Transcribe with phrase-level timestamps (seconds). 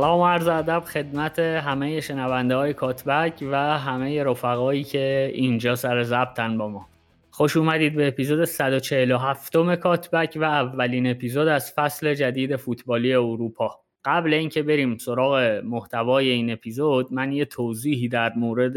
[0.00, 6.58] سلام عرض ادب خدمت همه شنونده های کاتبک و همه رفقایی که اینجا سر ضبطن
[6.58, 6.88] با ما.
[7.30, 13.80] خوش اومدید به اپیزود 147 کاتبک و اولین اپیزود از فصل جدید فوتبالی اروپا.
[14.04, 18.74] قبل اینکه بریم سراغ محتوای این اپیزود من یه توضیحی در مورد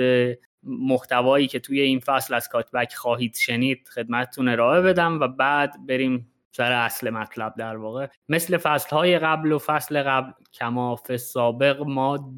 [0.63, 6.30] محتوایی که توی این فصل از کاتبک خواهید شنید خدمتتون ارائه بدم و بعد بریم
[6.51, 8.07] سر اصل مطلب در واقع.
[8.29, 12.33] مثل فصلهای قبل و فصل قبل کماف سابق ما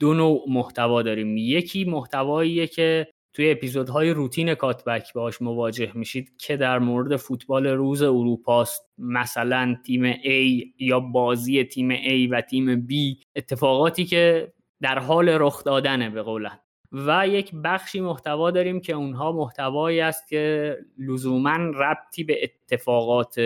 [0.00, 1.36] دو نوع محتوا داریم.
[1.36, 8.02] یکی محتواییه که توی اپیزودهای روتین کاتبک باش مواجه میشید که در مورد فوتبال روز
[8.02, 12.92] اروپاست مثلا تیم A یا بازی تیم A و تیم B
[13.36, 16.58] اتفاقاتی که در حال رخ دادنه به قولن.
[16.92, 23.38] و یک بخشی محتوا داریم که اونها محتوایی است که لزوما ربطی به اتفاقات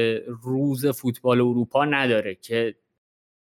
[0.42, 2.74] روز فوتبال اروپا نداره که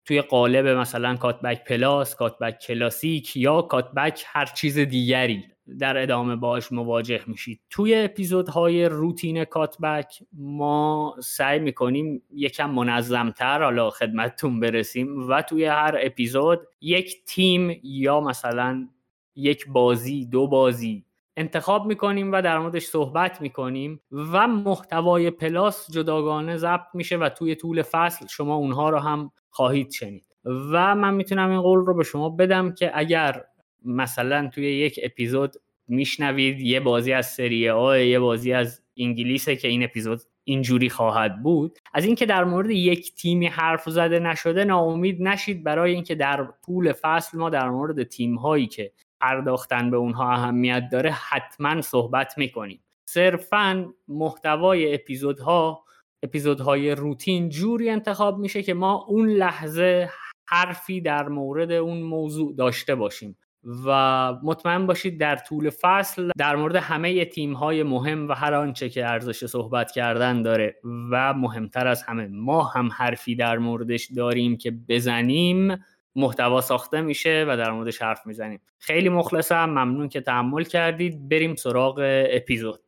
[0.06, 5.44] توی قالب مثلا Cutback Plus، Cutback Classic یا Cutback هر چیز دیگری
[5.80, 7.62] در ادامه باش مواجه میشید.
[7.70, 15.98] توی اپیزودهای روتین Cutback ما سعی می‌کنیم یکم منظمتر حالا خدمتتون برسیم و توی هر
[16.02, 18.88] اپیزود یک تیم یا مثلا
[19.36, 21.06] یک بازی دو بازی
[21.38, 27.56] انتخاب می‌کنیم و در موردش صحبت می‌کنیم و محتوای Plus جداگانه ضبط میشه و توی
[27.56, 30.26] طول فصل شما اونها رو هم خواهید شنید.
[30.46, 33.44] و من می‌تونم این قول رو به شما بدم که اگر
[33.86, 35.56] مثلا توی یک اپیزود
[35.88, 41.44] میشنوید یه بازی از سری آ یه بازی از انگلیسه که این اپیزود اینجوری خواهد
[41.44, 46.48] بود از اینکه در مورد یک تیمی حرف زده نشده ناامید نشید برای اینکه در
[46.66, 48.92] طول فصل ما در مورد تیم هایی که
[49.26, 52.84] پرداختن به اونها اهمیت داره حتما صحبت می‌کنیم.
[53.06, 55.84] صرفا محتوای اپیزودها
[56.24, 60.10] اپیزودهای روتین جوری انتخاب میشه که ما اون لحظه
[60.50, 63.38] حرفی در مورد اون موضوع داشته باشیم.
[63.86, 68.90] و مطمئن باشید در طول فصل در مورد همه تیم های مهم و هر آنچه
[68.90, 70.76] که ارزش صحبت کردن داره
[71.12, 75.78] و مهمتر از همه ما هم حرفی در موردش داریم که بزنیم.
[76.16, 78.62] محتوا ساخته میشه و در موردش حرف می‌زنیم.
[78.80, 81.30] خیلی مخلصم ممنون که تحمل کردید.
[81.30, 82.82] بریم سراغ اپیزود.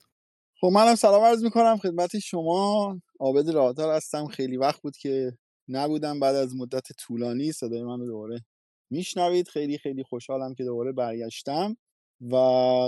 [0.62, 2.98] خب منم سلام عرض می‌کنم خدمت شما.
[3.20, 4.26] عابد راهدار هستم.
[4.26, 5.38] خیلی وقت بود که
[5.68, 6.20] نبودم.
[6.20, 8.46] بعد از مدت طولانی صدای من دوباره
[8.90, 9.48] میشنوید.
[9.48, 11.78] خیلی خیلی خوشحالم که دوباره برگشتم.
[12.22, 12.36] و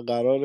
[0.07, 0.41] قرار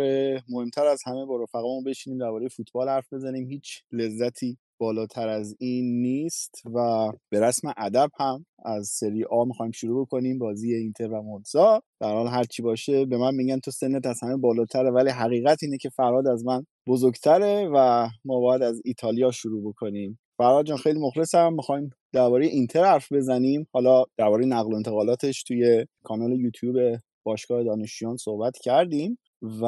[0.48, 3.48] مهمتر از همه با رفقامون بشینیم درباره فوتبال حرف بزنیم.
[3.48, 9.72] هیچ لذتی بالاتر از این نیست و به رسم ادب هم از سری آ می‌خوایم
[9.72, 14.06] شروع کنیم بازی اینتر و مونزا در حال هرچی باشه به من میگن تو سنت
[14.06, 18.82] از همه بالاتره ولی حقیقت اینه که فراد از من بزرگتره و ما باید از
[18.84, 20.18] ایتالیا شروع بکنیم.
[20.38, 21.52] فراد جان خیلی مخلصم.
[21.52, 23.66] می‌خوایم درباره اینتر حرف بزنیم.
[23.72, 26.76] حالا درباره نقل و انتقالاتش توی کانال یوتیوب
[27.24, 29.18] باشگاه دانشجویان صحبت کردیم
[29.62, 29.64] و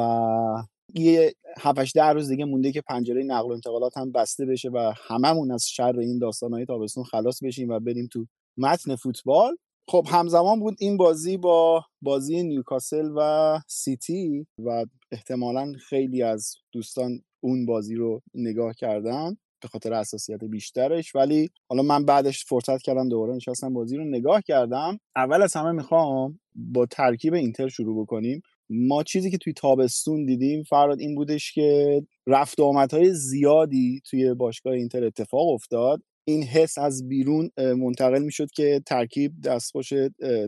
[0.93, 4.93] یه 7 ده روز دیگه مونده که پنجره نقل و انتقالات هم بسته بشه و
[5.07, 8.25] هممون از شر این داستانهای تابستون خلاص بشیم و بریم تو
[8.57, 9.57] متن فوتبال.
[9.89, 17.21] خب همزمان بود این بازی با بازی نیوکاسل و سیتی و احتمالا خیلی از دوستان
[17.43, 19.37] اون بازی رو نگاه کردن.
[19.61, 21.15] به خاطر اساسیت بیشترش.
[21.15, 24.99] ولی حالا من بعدش فرصت کردم دوباره نشستم بازی رو نگاه کردم.
[25.15, 28.41] اول از همه می‌خوام با ترکیب اینتر شروع بکنیم.
[28.69, 34.73] ما چیزی که توی تابستون دیدیم فراد این بودش که رفت آمدهای زیادی توی باشگاه
[34.73, 36.01] اینتر اتفاق افتاد.
[36.27, 39.93] این حس از بیرون منتقل می‌شد که ترکیب دستخوش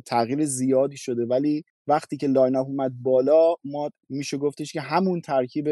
[0.05, 1.25] تغییر زیادی شده.
[1.25, 5.67] ولی وقتی که لاین اومد بالا ما میشه گفتش که همون ترکیب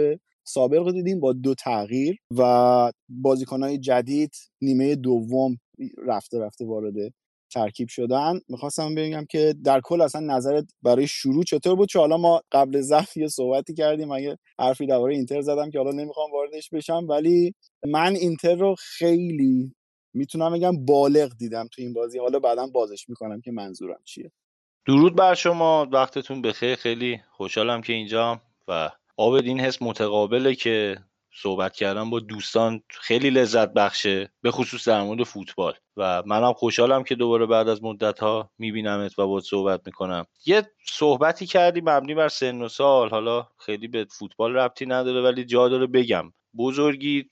[0.48, 5.58] سابق رو دیدیم با دو تغییر و بازیکنهای جدید نیمه دوم
[6.08, 6.94] رفته رفته وارد
[7.54, 8.40] ترکیب شدن.
[8.50, 12.82] می‌خواستم بگم که در کل اصلا نظرت برای شروع چطور بود؟ چون حالا ما قبل
[12.82, 17.54] ضبط یه صحبتی کردیم اگه حرفی درباره اینتر زدم که حالا نمی‌خوام واردش بشم ولی
[17.88, 19.76] من اینتر رو خیلی
[20.14, 22.20] می‌تونم بگم بالغ دیدم تو این بازی.
[22.20, 24.32] حالا بعدا بازش می‌کنم که منظورم چیه.
[24.88, 25.88] درود بر شما.
[25.92, 26.76] وقتتون بخیر.
[26.76, 30.98] خیلی خوشحالم که اینجا و آبد این حس متقابله که
[31.34, 35.74] صحبت کردم با دوستان خیلی لذت بخشه به خصوص در مورد فوتبال.
[35.98, 40.26] و منم خوشحالم که دوباره بعد از مدت ها میبینمت و با صحبت می‌کنم.
[40.46, 43.10] یه صحبتی کردی مبنی بر سن و سال.
[43.10, 46.34] حالا خیلی به فوتبال ربطی نداره ولی جا داره بگم.
[46.58, 47.30] بزرگی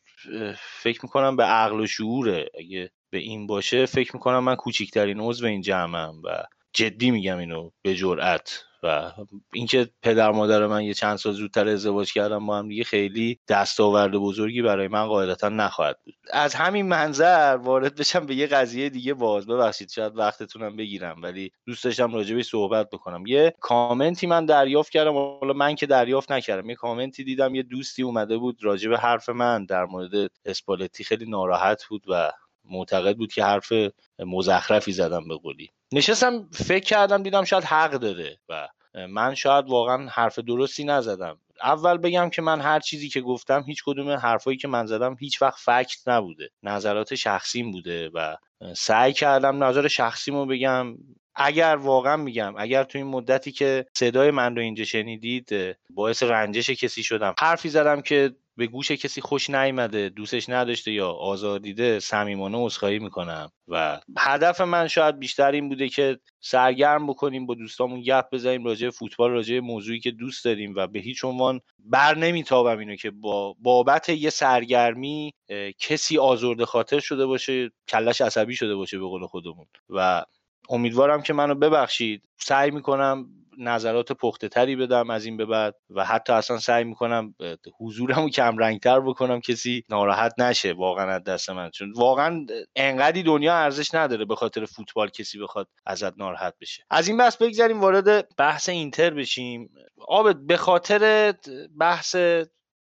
[0.82, 2.50] فکر می‌کنم به عقل و شعوره.
[2.60, 6.44] اگه به این باشه فکر می‌کنم من کوچکترین عضو این جمعم و
[6.74, 8.64] جدی میگم اینو به جرأت.
[8.86, 9.12] و
[9.54, 14.12] اینکه پدر مادر من یه چند سال زودتر ازدواج کردم با هم دیگه خیلی دستاورد
[14.12, 16.16] بزرگی برای من قاعدتا نخواهد بود.
[16.32, 19.48] از همین منظر وارد بشم به یه قضیه دیگه باز.
[19.48, 23.26] ببخشید شاید وقتتونم بگیرم ولی دوست داشتم راجبی صحبت بکنم.
[23.28, 28.04] یه کامنتی من دریافت کردم حالا من که دریافت نکردم یه کامنتی دیدم یه دوستی
[28.04, 31.04] اومده بود راجب حرف من در مورد اسپالتی.
[31.04, 32.32] خیلی ناراحت بود و
[32.70, 33.74] معتقد بود که حرف
[34.20, 35.70] مزخرفی زدم به قولی.
[35.94, 38.68] نشستم فکر کردم دیدم شاید حق داره و
[39.10, 41.38] من شاید واقعا حرف درستی نزدم.
[41.64, 45.42] اول بگم که من هر چیزی که گفتم هیچ کدوم حرفایی که من زدم هیچ
[45.42, 46.50] وقت فکت نبوده.
[46.64, 48.36] نظرات شخصیم بوده و
[48.76, 50.98] سعی کردم نظر شخصیمو بگم.
[51.36, 55.50] اگر واقعا میگم اگر تو این مدتی که صدای من رو اینجا شنیدید
[55.90, 57.36] باعث رنجش کسی شدم.
[57.40, 63.52] حرفی زدم که به گوش کسی خوش نیامده دوستش نداشته یا آزادیده صمیمانه عذرخواهی می‌کنم.
[63.68, 68.90] و هدف من شاید بیشتر این بوده که سرگرم بکنیم با دوستامون گپ بزنیم راجع
[68.90, 73.56] فوتبال راجع موضوعی که دوست داریم و به هیچ عنوان بر نمیتابم اینو که با
[73.60, 75.34] بابت یه سرگرمی
[75.80, 79.66] کسی آزرده خاطر شده باشه کلش عصبی شده باشه به قول خودمون.
[79.90, 80.24] و
[80.70, 82.24] امیدوارم که منو ببخشید.
[82.40, 83.26] سعی می‌کنم
[83.58, 87.36] نظرات پخته تری بدم از این به بعد و حتی اصلا سعی می‌کنم
[87.80, 91.70] حضورم رو کم رنگتر بکنم کسی ناراحت نشه واقعا از دست من.
[91.70, 92.46] چون واقعا
[92.76, 96.84] انقدی دنیا ارزش نداره به خاطر فوتبال کسی بخواد ازت ناراحت بشه.
[96.90, 99.70] از این بحث بگذاریم وارد بحث اینتر بشیم.
[100.08, 101.34] آبد به خاطر
[101.80, 102.16] بحث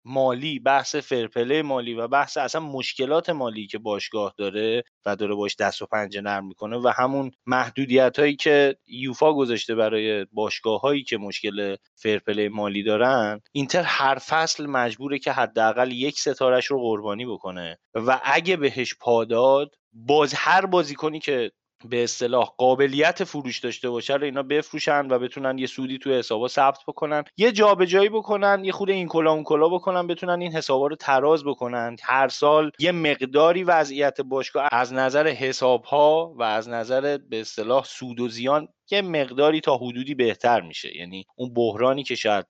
[0.06, 5.56] مالی بحث فرپله مالی و بحث اصلا مشکلات مالی که باشگاه داره و داره باش
[5.56, 11.04] دست و پنجه نرم می‌کنه و همون محدودیت هایی که یوفا گذاشته برای باشگاه هایی
[11.04, 17.26] که مشکل فرپله مالی دارن اینتر هر فصل مجبوره که حداقل یک ستارش رو قربانی
[17.26, 21.52] بکنه و اگه بهش پاداد باز هر بازیکنی که
[21.90, 26.48] به اصطلاح قابلیت فروش داشته باشه رو اینا بفروشن و بتونن یه سودی تو حسابا
[26.48, 27.24] ثبت بکنن.
[27.38, 31.44] یه جابجایی بکنن یه خود این کلا اون کلا بکنن بتونن این حسابا رو تراز
[31.44, 31.96] بکنن.
[32.04, 37.84] هر سال یه مقداری وضعیت باشگاه از نظر حساب ها و از نظر به اصطلاح
[37.84, 40.98] سود و زیان یه مقداری تا حدودی بهتر میشه.
[40.98, 42.46] یعنی اون بحرانی که شاید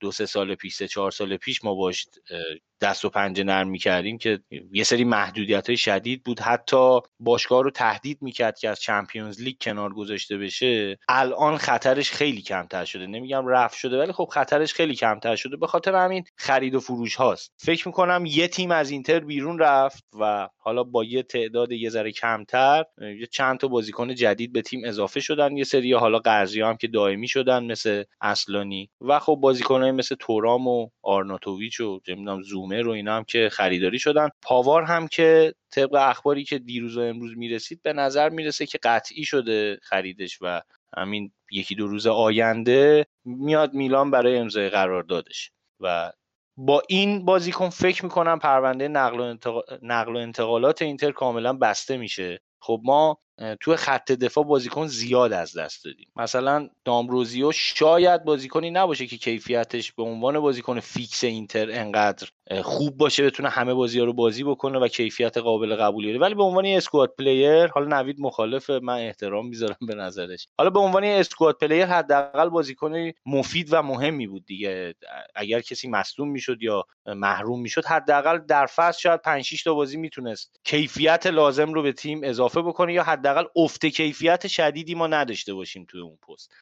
[0.00, 2.06] دو سه سال پیش سه چهار سال پیش ما باش
[2.80, 4.40] دست و پنجه نرم می‌کردیم که
[4.72, 6.40] یه سری محدودیت های شدید بود.
[6.40, 10.98] حتی باشگاه رو تهدید می‌کرد که از چمپیونز لیگ کنار گذاشته بشه.
[11.08, 13.06] الان خطرش خیلی کمتر شده.
[13.06, 15.56] نمیگم رفت شده ولی خب خطرش خیلی کمتر شده.
[15.56, 17.52] به خاطر همین خرید و فروش هاست.
[17.58, 22.12] فکر می‌کنم یه تیم از اینتر بیرون رفت و حالا با یه تعداد یه ذره
[22.12, 22.84] کمتر
[23.20, 25.56] یه چند تا بازیکن جدید به تیم اضافه شدن.
[25.56, 25.64] یه
[25.98, 31.80] حالا قرضی هم که دائمی شدن مثل اصلانی و خب بازیکنای مثل تورام و آرناتوویچ
[31.80, 34.28] و نمی‌دونم زومر و اینا هم که خریداری شدن.
[34.42, 39.24] پاوار هم که طبق اخباری که دیروز و امروز می‌رسید به نظر می‌رسه که قطعی
[39.24, 40.62] شده خریدش و
[40.96, 45.50] همین یکی دو روز آینده میاد میلان برای امضای قراردادش.
[45.80, 46.12] و
[46.56, 49.36] با این بازیکن فکر می‌کنم پرونده نقل و,
[49.82, 52.40] نقل و انتقالات اینتر کاملا بسته میشه.
[52.60, 53.18] خب ما
[53.60, 56.08] تو خط دفاع بازیکن زیاد از دست دادیم.
[56.16, 62.28] مثلا دامبروزیو شاید بازیکنی نباشه که کیفیتش به عنوان بازیکن فیکس اینتر انقدر
[62.62, 66.42] خوب باشه بتونه همه بازی ها رو بازی بکنه و کیفیت قابل قبولی ولی به
[66.42, 70.46] عنوان squad player حالا نوید مخالفه من احترام می‌ذارم به نظرش.
[70.58, 74.94] حالا به عنوان squad player حداقل بازیکن مفید و مهمی بود دیگه.
[75.34, 79.96] اگر کسی مصدوم می‌شد یا محروم می‌شد حداقل در فصل شاید 5 6 تا بازی
[79.96, 85.54] می‌تونست کیفیت لازم رو به تیم اضافه بکنه یا حداقل افت کیفیت شدیدی ما نداشته
[85.54, 86.54] باشیم توی اون پست.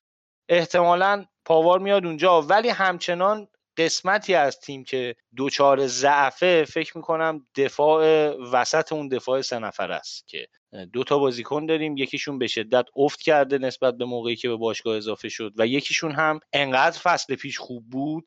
[0.49, 8.31] احتمالا پاوار میاد اونجا ولی همچنان قسمتی از تیم که دوچار ضعفه فکر می‌کنم دفاع
[8.53, 10.47] وسط اون دفاع سه نفر است که
[10.93, 11.97] دو تا بازیکن داریم.
[11.97, 16.13] یکیشون به شدت افت کرده نسبت به موقعی که به باشگاه اضافه شد و یکیشون
[16.13, 18.25] هم انقدر فصل پیش خوب بود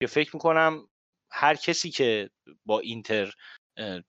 [0.00, 0.88] که فکر می‌کنم
[1.32, 2.30] هر کسی که
[2.66, 3.32] با اینتر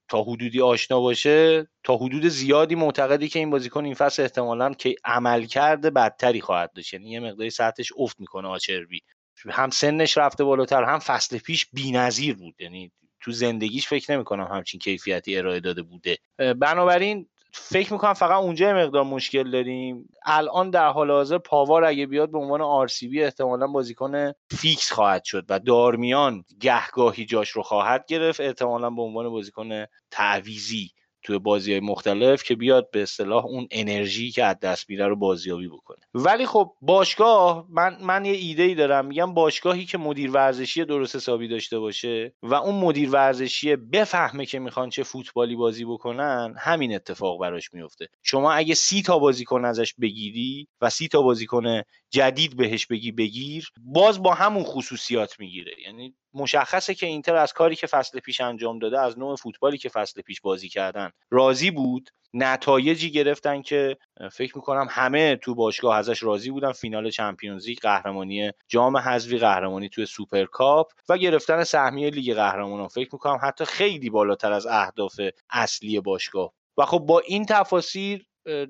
[0.10, 4.96] تا حدودی آشنا باشه تا حدود زیادی معتقده که این بازیکن این فصل احتمالا که
[5.06, 6.94] عملکرد بدتری خواهد داشت.
[6.94, 9.02] یعنی یه مقداری سطحش افت می‌کنه آچربی.
[9.50, 12.56] هم سنش رفته بالاتر هم فصل پیش بی‌نظیر بود.
[12.60, 16.18] یعنی تو زندگیش فکر نمی‌کنم همچین کیفیتی ارائه داده بوده.
[16.38, 20.10] بنابراین فکر می‌کنم فقط اونجا مقدار مشکل داریم.
[20.25, 25.46] الان در حال حاضر پاوار اگه بیاد به عنوان RCB احتمالا بازیکن فیکس خواهد شد
[25.50, 30.92] و دارمیان گهگاهی جاش رو خواهد گرفت احتمالا به عنوان بازیکن تعویزی
[31.24, 35.15] توی بازی های مختلف که بیاد به اصطلاح اون انرژی که از دست میره رو
[35.15, 35.98] بازیابی بکنه.
[36.13, 41.15] ولی خب باشگاه من من یه ایده ای دارم میگم باشگاهی که مدیر ورزشی درست
[41.15, 46.96] حسابی داشته باشه و اون مدیر ورزشی بفهمه که می‌خوان چه فوتبالی بازی بکنن همین
[46.96, 51.82] اتفاق براش میفته شما اگه سی تا بازیکن ازش بگیری و سی تا بازیکن
[52.13, 55.74] جدید بهش بگی بگیر باز با همون خصوصیات می‌گیره.
[55.86, 59.89] یعنی مشخصه که اینتر از کاری که فصل پیش انجام داده از نوع فوتبالی که
[59.89, 62.10] فصل پیش بازی کردن راضی بود.
[62.34, 63.98] نتایجی گرفتن که
[64.32, 66.72] فکر می‌کنم همه تو باشگاه ازش راضی بودن.
[66.72, 72.88] فینال Champions League قهرمانی جام حذفی قهرمانی توی سوپرکاپ و گرفتن سهمیه لیگ قهرمانان.
[72.88, 76.53] فکر می‌کنم حتی خیلی بالاتر از اهداف اصلی باشگاه.
[76.77, 78.24] و خب با این تفاصیل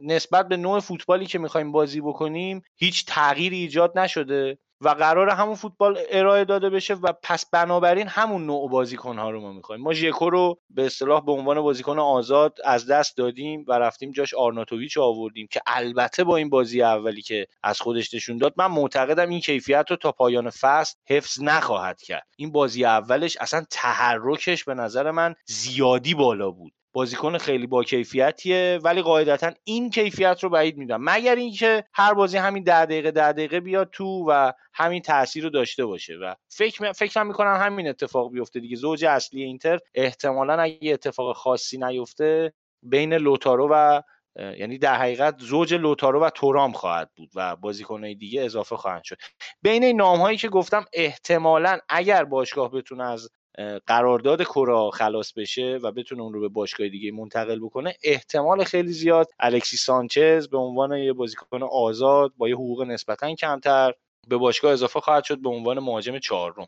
[0.03, 5.56] نسبت به نوع فوتبالی که می‌خوایم بازی بکنیم هیچ تغییری ایجاد نشده و قراره همون
[5.56, 9.82] فوتبال ارائه داده بشه و پس بنابراین همون نوع بازیکن ها رو ما می‌خوایم.
[9.82, 14.34] ما ژکو رو به اصطلاح به عنوان بازیکن آزاد از دست دادیم و رفتیم جاش
[14.34, 19.30] آرناتوویچ آوردیم که البته با این بازی اولی که از خودش نشون داد من معتقدم
[19.30, 22.27] این کیفیت رو تا پایان فصل حفظ نخواهد کرد.
[22.38, 26.74] این بازی اولش اصلا تحرکش به نظر من زیادی بالا بود.
[26.93, 31.01] بازیکن خیلی با کیفیتیه ولی قاعدتا این کیفیت رو بعید می‌دونم.
[31.03, 35.50] مگر اینکه هر بازی همین ده دقیقه ده دقیقه بیاد تو و همین تاثیر رو
[35.50, 36.15] داشته باشه.
[36.15, 38.75] و فکر فکر می‌کنم همین اتفاق بیفته دیگه.
[38.75, 44.01] زوج اصلی اینتر احتمالا اگه اتفاق خاصی نیفته بین لوتارو و
[44.35, 49.17] یعنی در حقیقت زوج لوتارو و تورام خواهد بود و بازیکنهای دیگه اضافه خواهند شد.
[49.62, 53.29] بین این نام هایی که گفتم احتمالا اگر باشگاه بتونه از
[53.88, 58.91] قرارداد کرا خلاص بشه و بتونه اون رو به باشگاه دیگه منتقل بکنه احتمال خیلی
[58.91, 59.27] زیاد.
[59.39, 63.93] الکسی سانچز به عنوان یه بازیکن آزاد با یه حقوق نسبتا کمتر
[64.27, 66.67] به باشگاه اضافه خواهد شد به عنوان مهاجم چهارم.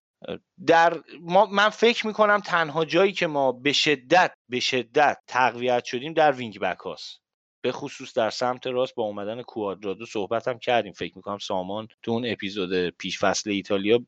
[0.67, 6.13] در ما من فکر می‌کنم تنها جایی که ما به شدت به شدت تقویت شدیم
[6.13, 7.21] در وینگ بک هاست.
[7.63, 10.93] به خصوص در سمت راست با اومدن کوادرادو صحبت هم کردیم.
[10.93, 13.99] فکر می‌کنم سامان تو اون اپیزود پیش فصل ایتالیا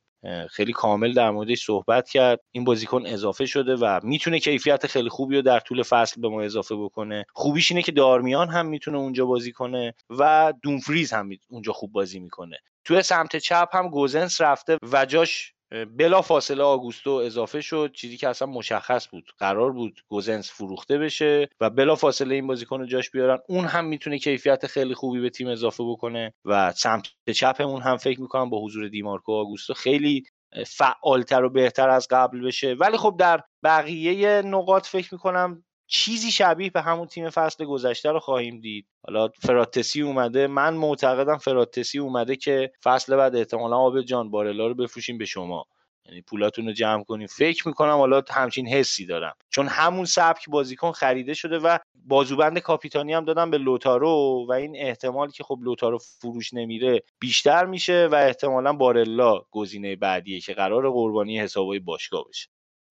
[0.49, 2.39] خیلی کامل در موردش صحبت کرد.
[2.51, 6.41] این بازیکن اضافه شده و می‌تونه کیفیت خیلی خوبی رو در طول فصل به ما
[6.41, 7.25] اضافه بکنه.
[7.33, 12.19] خوبیش اینه که دارمیان هم می‌تونه اونجا بازی کنه و دونفریز هم اونجا خوب بازی
[12.19, 12.57] می‌کنه.
[12.83, 18.29] توی سمت چپ هم گوزنس رفته و جاش بلا فاصله آگوستو اضافه شد چیزی که
[18.29, 19.31] اصلا مشخص بود.
[19.37, 23.37] قرار بود گوزنس فروخته بشه و بلا فاصله این بازیکن رو جاش بیارن.
[23.49, 28.21] اون هم می‌تونه کیفیت خیلی خوبی به تیم اضافه بکنه و سمت چپمون هم فکر
[28.21, 30.23] می‌کنم با حضور دیمارکو آگوستو خیلی
[30.67, 32.73] فعالتر و بهتر از قبل بشه.
[32.73, 38.19] ولی خب در بقیه نقاط فکر می‌کنم چیزی شبیه به همون تیم فصل گذشته رو
[38.19, 38.87] خواهیم دید.
[39.07, 40.47] حالا فراتسی اومده.
[40.47, 45.65] من معتقدم فراتسی اومده که فصل بعد احتمالا آب جان بارلا رو بفروشیم به شما.
[46.05, 47.27] یعنی پولاتون رو جمع کنیم.
[47.27, 49.35] فکر می‌کنم حالا همچین حسی دارم.
[49.49, 54.75] چون همون سبک بازیکن خریده شده و بازوبند کاپیتانی هم دادم به لوتارو و این
[54.77, 60.91] احتمال که خب لوتارو فروش نمیره بیشتر میشه و احتمالا بارلا گزینه بعدیه که قرار
[60.91, 62.49] قربانی حسابای باشگاه بشه.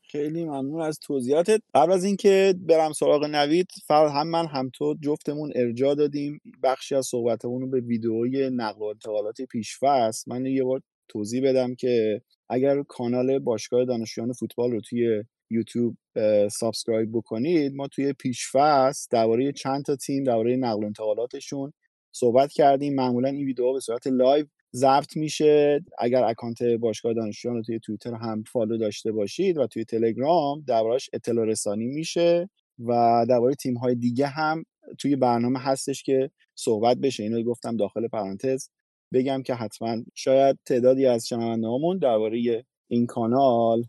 [0.09, 1.61] خیلی ممنون از توضیحاتت.
[1.75, 6.41] قبل از اینکه برم سراغ نوید فرهاد هم من هم تو جفتمون ارجا دادیم.
[6.63, 11.75] بخشی از صحبتمون رو به ویدئوی نقل و انتقالات پیشفصل من یه بار توضیح بدم
[11.75, 15.97] که اگر کانال باشگاه دانشجویان فوتبال رو توی یوتیوب
[16.49, 21.73] subscribe بکنید ما توی پیشفصل درباره چند تا تیم درباره نقل و انتقالاتشون
[22.13, 22.95] صحبت کردیم.
[22.95, 25.85] معمولا این ویدیو به صورت live ضبط میشه.
[25.99, 31.11] اگر اکانت باشگاه دانشجویان رو توی توییتر هم follow داشته باشید و توی تلگرام دربارش
[31.13, 34.65] اطلاع رسانی میشه و درباره تیم های دیگه هم
[34.99, 37.23] توی برنامه هستش که صحبت بشه.
[37.23, 38.69] اینو گفتم داخل پرانتز.
[39.13, 43.85] بگم که حتما شاید تعدادی از شنونده هامون درباره این کانال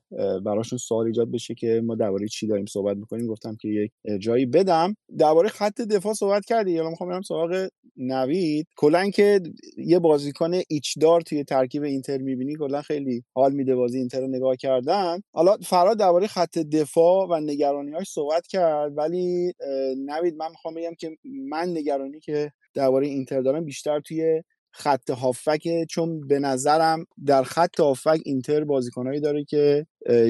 [0.45, 3.27] براشون سوال ایجاد بشه که ما درباره چی داریم صحبت می‌کنیم.
[3.27, 4.95] گفتم که یک جایی بدم.
[5.17, 6.77] درباره خط دفاع صحبت کردی.
[6.77, 8.67] حالا می‌خوام برم سراغ نوید.
[8.75, 9.39] کلا که
[9.77, 14.55] یه بازیکن ایچدار توی ترکیب اینتر می‌بینی کلا خیلی حال میده بازی اینتر رو نگاه
[14.55, 15.19] کردن.
[15.33, 18.97] حالا فراد درباره خط دفاع و نگرانیاش صحبت کرد.
[18.97, 19.53] ولی
[19.97, 21.17] نوید من می‌خوام بگم که
[21.49, 24.43] من نگرانی که درباره اینتر دارم بیشتر توی
[24.77, 29.85] خط هافک چون به نظرم در خط هافک اینتر بازیکنهایی داره که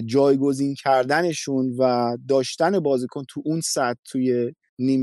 [0.05, 4.53] جایگزین کردنشون و داشتن بازیکن تو اون سطح توی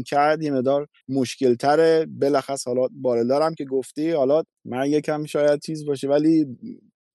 [0.06, 5.86] کرد یه مدار مشکل تره بلخص حالا بارلدارم که گفتی حالا من یکم شاید چیز
[5.86, 6.46] باشه ولی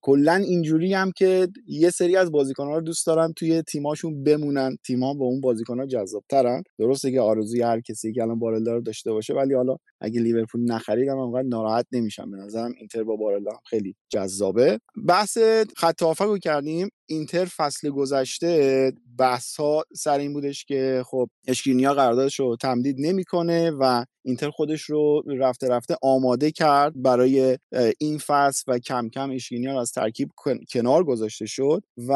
[0.01, 4.77] کلا اینجوری هم که یه سری از بازیکن‌ها رو دوست دارن توی تیماشون بمونن.
[4.86, 6.63] تیم‌ها با اون بازیکن‌ها جذاب‌ترن.
[6.79, 10.72] درسته که آرزوی هر کسی که الان بارلا رو داشته باشه ولی حالا اگه لیورپول
[10.72, 14.79] نخریدم انقدر ناراحت نمیشم به نظرم اینتر با بارلا هم خیلی جذابه.
[15.08, 15.38] بحث
[15.77, 16.89] خط رو کردیم.
[17.10, 23.72] اینتر فصل گذشته بحث ها سر این بودش که خب اشکینیا قراردادش رو تمدید نمی‌کنه
[23.72, 27.58] و اینتر خودش رو رفته رفته آماده کرد برای
[28.00, 30.30] این فصل و کم کم اشکینیا از ترکیب
[30.72, 32.13] کنار گذاشته شد و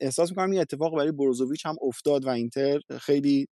[0.00, 3.46] احساس می‌کنم این اتفاق برای بروزوویچ هم افتاد و اینتر خیلی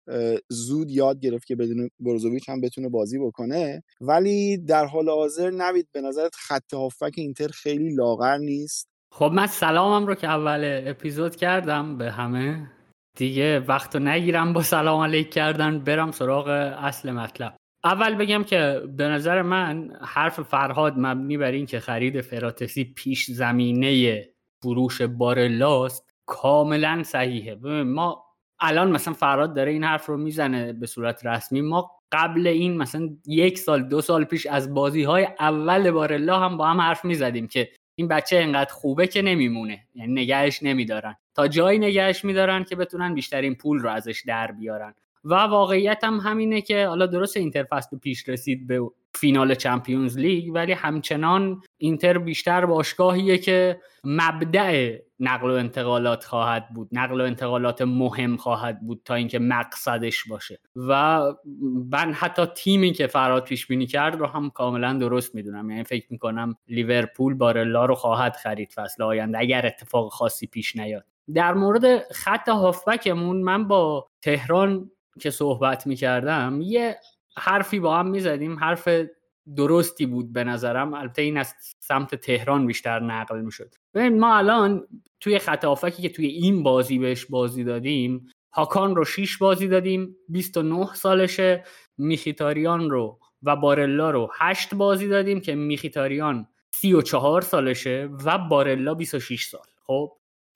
[0.48, 3.82] زود یاد گرفت که بدون بروزوویچ هم بتونه بازی بکنه.
[4.00, 9.46] ولی در حال حاضر نوید به نظرت خط هافک اینتر خیلی لاغر نیست؟ خب من
[9.46, 12.70] سلامم رو که اول اپیزود کردم به همه.
[13.16, 17.56] دیگه وقت نگیرم با سلام علیک کردن برم سراغ اصل مطلب.
[17.84, 23.30] اول بگم که به نظر من حرف فرهاد مبنی بر این که خرید فراتسی پیش
[23.30, 24.22] زمینه
[24.62, 27.54] فروش بارلاست کاملا صحیحه.
[27.84, 28.24] ما
[28.60, 31.60] الان مثلا فرهاد داره این حرف رو می‌زنه به صورت رسمی.
[31.60, 36.56] ما قبل این مثلا یک سال دو سال پیش از بازی های اول بارلا هم
[36.56, 39.86] با هم حرف می‌زدیم که این بچه انقدر خوبه که نمیمونه.
[39.94, 41.16] یعنی نگهش نمیدارن.
[41.34, 44.94] تا جایی نگهش میدارن که بتونن بیشترین پول رو ازش در بیارن.
[45.24, 47.36] و واقعیت هم همینه که حالا درست
[47.70, 48.80] فصل پیش رسید به
[49.14, 56.88] فینال چمپیونز لیگ ولی همچنان اینتر بیشتر باشگاهیه که مبدع نقل و انتقالات خواهد بود
[56.92, 60.60] نقل و انتقالات مهم خواهد بود تا اینکه مقصدش باشه.
[60.76, 61.20] و
[61.92, 65.70] من حتی تیمی که فراد پیش بینی کرد رو هم کاملا درست می‌دونم.
[65.70, 71.04] یعنی فکر می‌کنم لیورپول بارلا رو خواهد خرید فصل آینده اگر اتفاق خاصی پیش نیاد.
[71.34, 74.90] در مورد خط هافبکمون من با تهران
[75.20, 76.96] که صحبت می‌کردم یه
[77.38, 78.58] حرفی با هم می‌زدیم.
[78.58, 78.88] حرف
[79.56, 80.94] درستی بود به نظرم.
[80.94, 83.74] البته این از سمت تهران بیشتر نقل می‌شد.
[83.94, 84.86] ببین ما الان
[85.20, 90.94] توی خط که توی این بازی بهش بازی دادیم هاکان رو 6 بازی دادیم 29
[90.94, 91.64] سالشه.
[91.98, 99.44] میخیتاریان رو و بارلا رو 8 بازی دادیم که میخیتاریان 34 سالشه و بارلا 26
[99.44, 99.66] سال.
[99.86, 100.12] خب؟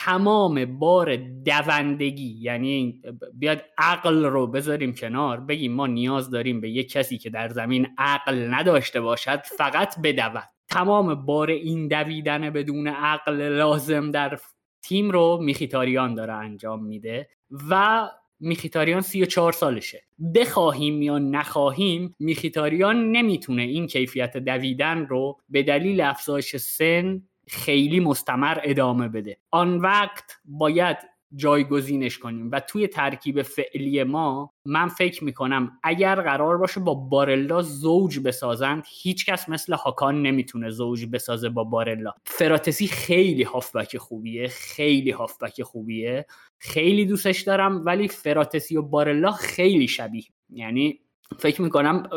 [0.07, 3.03] تمام بار دوندگی یعنی
[3.35, 7.87] بیاد عقل رو بذاریم کنار بگیم ما نیاز داریم به یک کسی که در زمین
[7.99, 10.43] عقل نداشته باشد فقط بدود.
[10.69, 14.39] تمام بار این دویدن بدون عقل لازم در
[14.83, 17.29] تیم رو میخیتاریان داره انجام میده
[17.71, 18.07] و
[18.41, 20.03] میخیتاریان 34 سالشه.
[20.35, 28.59] بخواهیم یا نخواهیم میخیتاریان نمی‌تونه این کیفیت دویدن رو به دلیل افزایش سن خیلی مستمر
[28.63, 29.37] ادامه بده.
[29.51, 30.97] آن وقت باید
[31.37, 37.63] جایگزینش کنیم و توی ترکیب فعلی ما من فکر می‌کنم اگر قرار باشه با بارلا
[37.63, 42.13] زوج بسازند هیچکس مثل هاکان نمی‌تونه زوج بسازه با بارلا.
[42.25, 46.27] فراتسی خیلی هافبک خوبیه خیلی هافبک خوبیه.
[46.59, 50.25] خیلی دوستش دارم ولی فراتسی و بارلا خیلی شبیه.
[50.51, 51.01] یعنی
[51.39, 52.09] فکر می‌کنم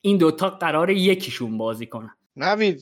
[0.00, 2.17] این دوتا قرار یکیشون بازی کنن.
[2.38, 2.78] نوید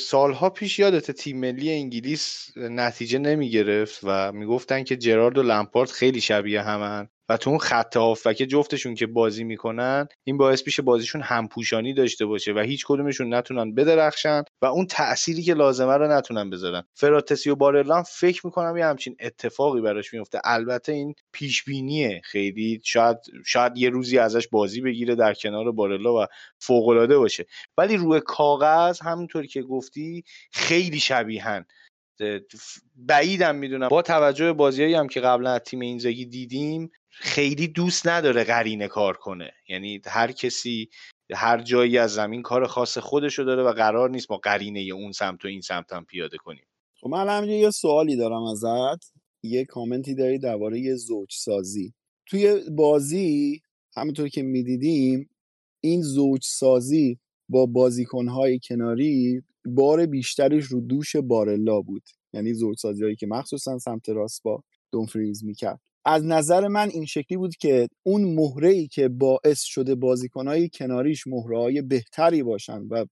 [0.00, 5.90] سالها پیش یادت تیم ملی انگلیس نتیجه نمی گرفت و می‌گفتن که جرارد و لمپارد
[5.90, 7.08] خیلی شبیه همن.
[7.30, 12.26] و تو اون خط هافبک جفتشون که بازی می‌کنن این باعث میشه بازیشون همپوشانی داشته
[12.26, 16.82] باشه و هیچ کدومشون نتونن بدرخشن و اون تأثیری که لازمه رو نتونن بذارن.
[16.94, 22.80] فراتسی و بارلان فکر می‌کنم یه همچین اتفاقی براش میفته البته این پیش بینیه خیلی
[22.84, 23.16] شاید
[23.46, 26.26] شاید یه روزی ازش بازی بگیره در کنار بارلا و
[26.58, 27.46] فوق العاده باشه.
[27.78, 31.66] ولی روی کاغذ همونطور که گفتی خیلی شبیهن.
[32.96, 33.88] بعیدم می‌دونم.
[33.88, 38.88] با توجه به بازیایی هم که قبلا از تیم اینزاگی دیدیم خیلی دوست نداره قرینه
[38.88, 39.52] کار کنه.
[39.68, 40.88] یعنی هر کسی
[41.34, 45.44] هر جایی از زمین کار خاص خودشو داره و قرار نیست ما قرینه اون سمت
[45.44, 46.64] و این سمت هم پیاده کنیم.
[47.00, 49.12] خب من همینجا یه سوالی دارم ازت.
[49.42, 51.94] یه کامنتی داری درباره زوج سازی
[52.26, 53.62] توی بازی
[53.96, 55.30] همونطور که می‌دیدیم
[55.80, 62.02] این زوج سازی با بازیکنهای کناری بار بیشترش رو دوش بارلا بود.
[62.32, 65.80] یعنی زوج سازی هایی که مخصوصا سمت راست با دونفریز می‌کرد.
[66.04, 71.26] از نظر من این شکلی بود که اون مهره ای که باعث شده بازیکنهای کناریش
[71.26, 73.04] مهره های بهتری باشن و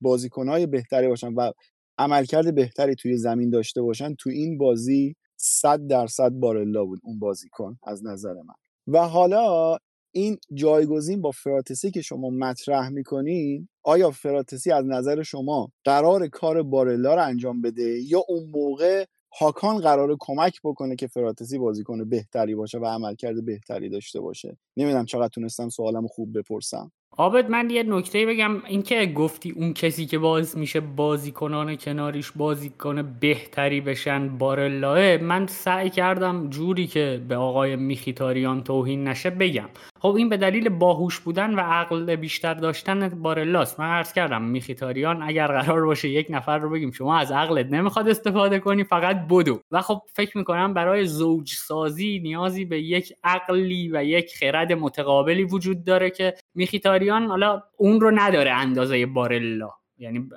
[0.00, 1.50] بازیکنهای بهتری باشن و
[1.98, 7.78] عملکرد بهتری توی زمین داشته باشن تو این بازی صد درصد بارلا بود اون بازیکن
[7.82, 8.54] از نظر من.
[8.86, 9.76] و حالا
[10.16, 16.62] این جایگزین با فراتسی که شما مطرح می‌کنین آیا فراتسی از نظر شما قرار کار
[16.62, 19.04] بارلا رو انجام بده یا اون موقع
[19.40, 25.04] هاکان قرار کمک بکنه که فراتسی بازیکن بهتری باشه و عملکرد بهتری داشته باشه؟ نمی‌دونم
[25.04, 26.92] چقدر تونستم سوالم خوب بپرسم.
[27.18, 28.64] آبد من یه نکته بگم.
[28.64, 35.90] اینکه گفتی اون کسی که باز میشه بازیکنان کناریش بازیکن بهتری بشن بارلاه من سعی
[35.90, 39.68] کردم جوری که به آقای میخیتاریان توهین نشه بگم.
[40.06, 45.22] خب این به دلیل باهوش بودن و عقل بیشتر داشتن بارلاست من عرض کردم میخیتاریان
[45.22, 49.60] اگر قرار باشه یک نفر رو بگیم شما از عقلت نمی‌خواد استفاده کنی فقط بدو.
[49.70, 55.44] و خب فکر می‌کنم برای زوج سازی نیازی به یک عقلی و یک خرد متقابلی
[55.44, 60.28] وجود داره که میخیتاریان حالا اون رو نداره اندازه بارلا یعنی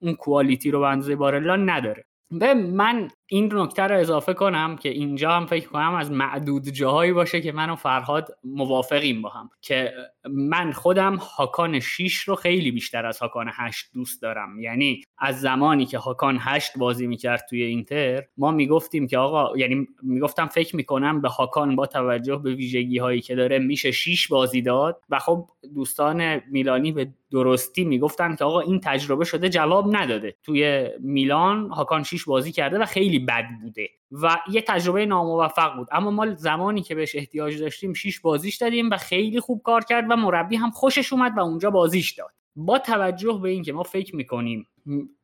[0.00, 2.04] اون کوالیتی رو به اندازه بارلا نداره.
[2.30, 7.12] به من این نکته رو اضافه کنم که اینجا هم فکر کنم از معدود جاهایی
[7.12, 9.50] باشه که من و فرهاد موافقیم با هم.
[9.60, 9.92] که
[10.30, 14.60] من خودم هاکان 6 رو خیلی بیشتر از هاکان 8 دوست دارم.
[14.60, 19.86] یعنی از زمانی که هاکان 8 بازی می‌کرد توی اینتر ما می‌گفتیم که آقا یعنی
[20.02, 24.62] می‌گفتم فکر می‌کنم به هاکان با توجه به ویژگی هایی که داره میشه 6 بازی
[24.62, 25.00] داد.
[25.10, 30.36] و خب دوستان میلانی به درستی می‌گفتن که آقا این تجربه شده جواب نداده.
[30.42, 33.88] توی میلان هاکان 6 بازی کرده و خیلی بد بوده
[34.22, 35.88] و یه تجربه ناموفق بود.
[35.92, 40.04] اما ما زمانی که بهش احتیاج داشتیم شیش بازیش دادیم و خیلی خوب کار کرد
[40.10, 42.30] و مربی هم خوشش اومد و اونجا بازیش داد.
[42.56, 44.66] با توجه به اینکه ما فکر می‌کنیم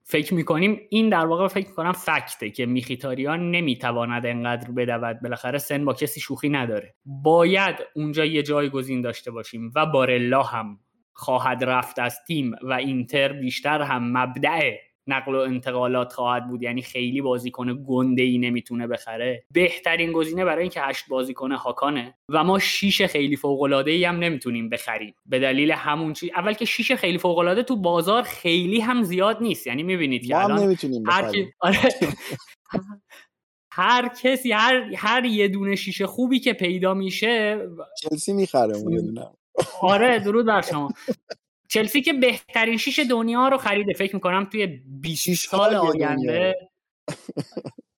[0.05, 5.20] فکر می‌کنیم این در واقع فکر می‌کنم فکته که میخیتاریان نمی‌تواند انقدر بدود.
[5.22, 6.94] بالاخره سن با کسی شوخی نداره.
[7.05, 10.78] باید اونجا یه جایگزین داشته باشیم و بارلا هم
[11.12, 14.72] خواهد رفت از تیم و اینتر بیشتر هم مبدع
[15.07, 16.62] نقل و انتقالات خواهد بود.
[16.62, 19.45] یعنی خیلی بازیکن گنده ای نمی‌تونه بخره.
[19.51, 22.15] بهترین گزینه برای اینکه هشت بازیکن هاکانه.
[22.29, 25.15] و ما شیش خیلی فوق العاده ای هم نمی‌تونیم بخریم.
[25.27, 29.43] به دلیل همون چیز اول که شیش خیلی فوق العاده تو بازار خیلی هم زیاد
[29.43, 29.67] نیست.
[29.67, 31.77] یعنی می‌بینید که الان نمی‌تونیم هر, آره.
[33.75, 37.61] هر کسی هر هر یه دونه شیشه خوبی که پیدا میشه
[38.03, 39.27] چلسی می‌خره اون یه دونه.
[39.81, 40.91] آره درود بر شما.
[41.72, 43.92] چلسی که بهترین شیش دنیا رو خریده.
[43.92, 46.54] فکر می‌کنم توی 20 سال آینده.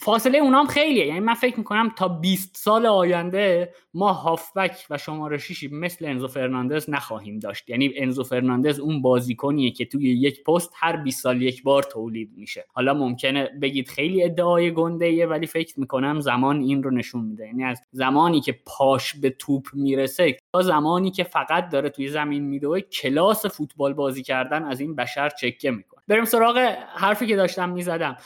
[0.00, 1.06] فاصله اونام خیلیه.
[1.06, 6.28] یعنی من فکر می‌کنم تا 20 سال آینده ما هافبک و شماره شیشی مثل انزو
[6.28, 7.70] فرناندز نخواهیم داشت.
[7.70, 12.30] یعنی انزو فرناندز اون بازیکنیه که توی یک پست هر 20 سال یک بار تولید
[12.36, 12.64] میشه.
[12.72, 17.46] حالا ممکنه بگید خیلی ادعای گنده ولی فکر می‌کنم زمان این رو نشون میده.
[17.46, 22.42] یعنی از زمانی که پاش به توپ می‌رسه تا زمانی که فقط داره توی زمین
[22.42, 26.02] میدوه کلاس فوتبال بازی کردن از این بشر چکه می‌کنه.
[26.08, 26.56] بریم سراغ
[26.96, 28.16] حرفی که داشتم می‌زدم.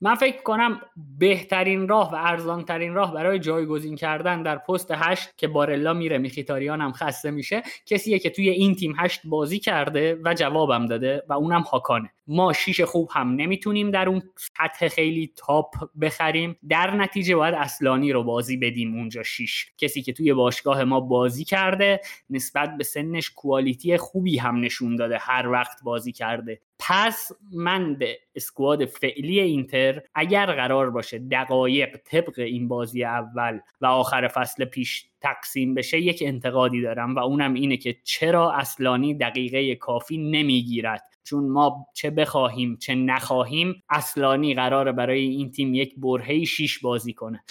[0.00, 0.80] من فکر کنم
[1.18, 6.80] بهترین راه و ارزانترین راه برای جایگزین کردن در پست هشت که بارلا میره میخیتاریان
[6.80, 11.32] هم خسته میشه کسیه که توی این تیم هشت بازی کرده و جوابم داده و
[11.32, 12.10] اونم هاکانه.
[12.26, 16.56] ما شیش خوب هم نمی‌تونیم در اون سطح خیلی تاپ بخریم.
[16.68, 19.72] در نتیجه باید اصلانی رو بازی بدیم اونجا شیش.
[19.78, 25.18] کسی که توی باشگاه ما بازی کرده نسبت به سنش کوالیتی خوبی هم نشون داده
[25.18, 26.60] هر وقت بازی کرده.
[26.78, 33.86] پس من به اسکواد فعلی اینتر اگر قرار باشه دقایق طبق این بازی اول و
[33.86, 39.74] آخر فصل پیش تقسیم بشه یک انتقادی دارم و اونم اینه که چرا اصلانی دقیقه
[39.74, 41.02] کافی نمی‌گیرد.
[41.24, 47.12] چون ما چه بخواهیم چه نخواهیم اصلانی قراره برای این تیم یک برهه شیش بازی
[47.12, 47.44] کنه.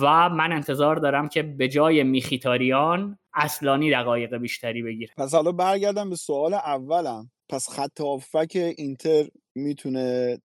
[0.00, 5.12] و من انتظار دارم که به جای میخیتاریان اصلانی دقایق بیشتری بگیره.
[5.16, 7.30] پس حالا برگردم به سوال اولم.
[7.48, 10.38] پس خط هافک اینتر می‌تونه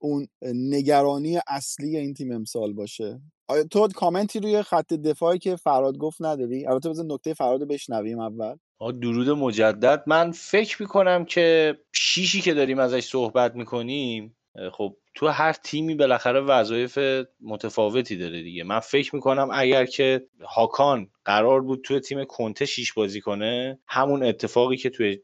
[0.00, 3.20] اون نگرانی اصلی این تیم امسال باشه.
[3.48, 7.66] آیا تو کامنتی روی خط دفاعی که فراد گفت نداری؟ البته بذار نکته فراد رو
[7.66, 8.56] بشنویم اول.
[9.00, 10.02] درود مجدد.
[10.06, 14.36] من فکر می‌کنم که شیشی که داریم ازش صحبت می‌کنیم
[14.72, 16.98] خب تو هر تیمی بالاخره وظایف
[17.40, 18.64] متفاوتی داره دیگه.
[18.64, 24.22] من فکر می‌کنم اگر که هاکان قرار بود توی تیم کنته شیش بازی کنه همون
[24.22, 25.18] اتفاقی که توی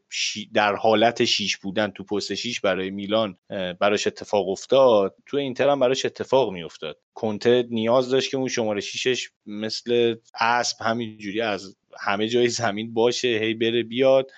[0.53, 3.37] در حالت شیش بودن تو پست شیش برای میلان
[3.79, 6.97] براش اتفاق افتاد تو اینتر هم براش اتفاق میافتاد.
[7.13, 13.27] کنته نیاز داشت که اون شماره شیشش مثل اسب همینجوری از همه جای زمین باشه
[13.27, 14.31] هی بره بیاد.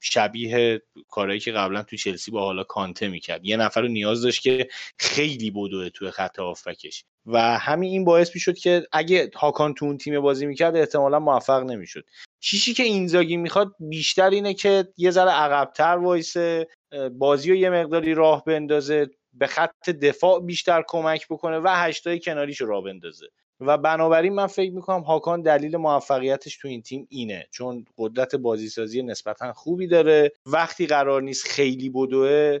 [0.00, 3.44] شبیه کارهایی که قبلا تو چلسی با حالا کانته می‌کرد.
[3.44, 7.04] یه نفر رو نیاز داشت که خیلی بدوه توی خط هافبکش.
[7.26, 11.62] و همین این باعث می‌شد که اگه هاکان تو اون تیم بازی می‌کرد احتمالا موفق
[11.62, 12.04] نمی‌شد.
[12.40, 16.68] چیزی که اینزاگی می‌خواد بیشتر اینه که یه ذره عقبتر وایسه
[17.12, 22.60] بازی رو یه مقداری راه بندازه به خط دفاع بیشتر کمک بکنه و هشتای کناریش
[22.60, 23.26] رو راه بندازه.
[23.66, 27.46] و بنابراین من فکر می‌کنم هاکان دلیل موفقیتش تو این تیم اینه.
[27.50, 30.32] چون قدرت بازیسازی نسبتا خوبی داره.
[30.46, 32.58] وقتی قرار نیست خیلی بدوه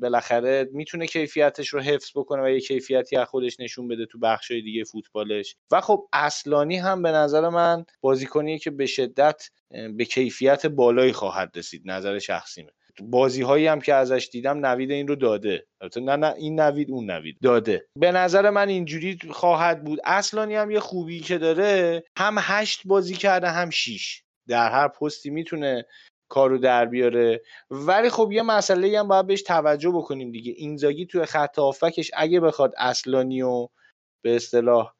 [0.00, 4.62] بالاخره می‌تونه کیفیتش رو حفظ بکنه و یه کیفیتی از خودش نشون بده تو بخشای
[4.62, 5.56] دیگه فوتبالش.
[5.70, 9.48] و خب اصلانی هم به نظر من بازیکنیه که به شدت
[9.96, 11.82] به کیفیت بالایی خواهد رسید.
[11.84, 15.66] نظر شخصیمه بازی هایی هم که ازش دیدم نوید این رو داده.
[15.96, 17.86] نه نه این نوید اون نوید داده.
[17.98, 19.98] به نظر من اینجوری خواهد بود.
[20.04, 24.22] اصلانی هم یه خوبی که داره هم هشت بازی کرده هم شیش.
[24.48, 25.86] در هر پستی می‌تونه
[26.28, 27.42] کارو در بیاره.
[27.70, 30.52] ولی خب یه مسئله هم باید بهش توجه بکنیم دیگه.
[30.56, 33.68] اینزاگی توی خط آفکش اگه بخواد اصلانی و
[34.24, 34.92] به اصطلاح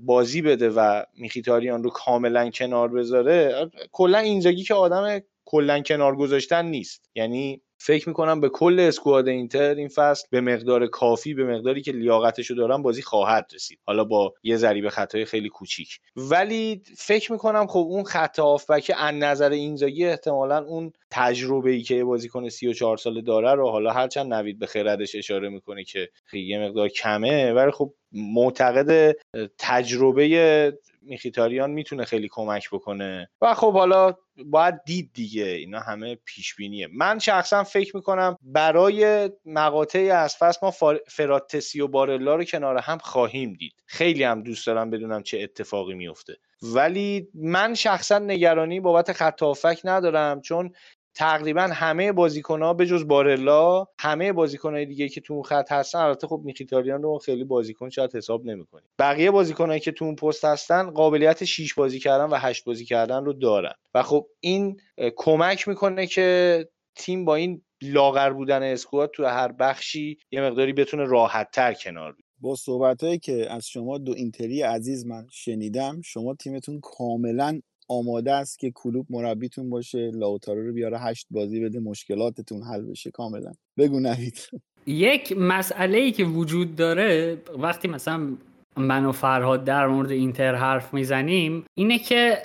[0.00, 6.64] بازی بده و میخیتاریان رو کاملا کنار بذاره کلا اینزاگی که آدم کلا کنار گذاشتن
[6.64, 7.10] نیست.
[7.14, 11.92] یعنی فکر می‌کنم به کل اسکواد اینتر این فصل به مقدار کافی به مقداری که
[11.92, 13.78] لیاقتشو دارن بازی خواهد رسید.
[13.86, 15.98] حالا با یه ضریب خطای خیلی کوچیک.
[16.16, 22.04] ولی فکر می‌کنم خب اون خط آفبک از نظر اینزاگی احتمالا اون تجربه ای که
[22.04, 26.88] بازیکن 34 ساله داره رو حالا هرچند نوید به خردش اشاره می‌کنه که یه مقدار
[26.88, 27.52] کمه.
[27.52, 29.16] ولی خب معتقد
[29.58, 30.72] تجربه
[31.04, 33.30] میخیتاریان می‌تونه خیلی کمک بکنه.
[33.40, 34.14] و خب حالا
[34.44, 40.58] باید دید دیگه اینا همه پیش بینیه من شخصا فکر می‌کنم برای مقاطعی از فصل
[40.62, 43.74] ما فراتسی و بارلا رو کنار هم خواهیم دید.
[43.86, 49.42] خیلی هم دوست دارم بدونم چه اتفاقی میفته ولی من شخصا نگرانی بابت خط
[49.84, 50.72] ندارم چون
[51.14, 55.72] تقریبا همه بازیکن ها به جز بارلا همه بازیکن های دیگه که تو اون خط
[55.72, 60.14] هستن البته خب میخیتاریان رو خیلی بازیکن شاید حساب نمی‌کنیم بقیه بازیکن که تو اون
[60.14, 64.80] پست هستن قابلیت 6 بازی کردن و 8 بازی کردن رو دارن و خب این
[65.16, 71.04] کمک می‌کنه که تیم با این لاغر بودن اسکواد تو هر بخشی یه مقداری بتونه
[71.04, 72.24] راحت تر کنار بید.
[72.40, 78.58] با صحبت که از شما دو اینتری عزیز من شنیدم شما تیمتون کاملا آماده است
[78.58, 83.10] که کلوب مربیتون باشه لاوتارو رو بیاره هشت بازی بده مشکلاتتون حل بشه.
[83.10, 83.52] کاملا.
[83.78, 84.38] بگو نهید
[84.86, 88.36] یک مسئله ای که وجود داره وقتی مثلا
[88.76, 92.38] من و فرهاد در مورد اینتر حرف می‌زنیم اینه که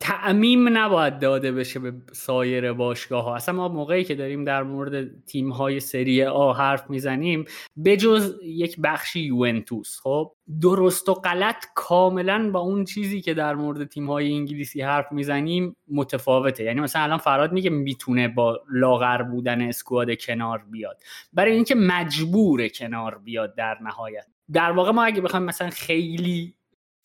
[0.00, 3.36] تعمیم نباید داده بشه به سایر باشگاه ها.
[3.36, 7.44] اصلا ما موقعی که داریم در مورد تیم های سری آ حرف می‌زنیم
[7.84, 10.00] بجز یک بخشی یوونتوس.
[10.02, 15.12] خب درست و غلط کاملا با اون چیزی که در مورد تیم های انگلیسی حرف
[15.12, 16.64] می‌زنیم متفاوته.
[16.64, 21.02] یعنی مثلا الان فراد میگه می‌تونه با لاغر بودن اسکواد کنار بیاد.
[21.32, 24.26] برای اینکه مجبور کنار بیاد در نهایت.
[24.52, 26.54] در واقع ما اگه بخوایم مثلا خیلی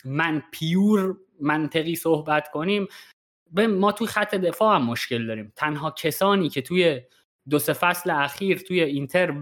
[0.05, 2.87] من پیور منطقی صحبت کنیم
[3.51, 5.53] به ما توی خط دفاع هم مشکل داریم.
[5.55, 7.01] تنها کسانی که توی
[7.49, 9.41] دو سه فصل اخیر توی اینتر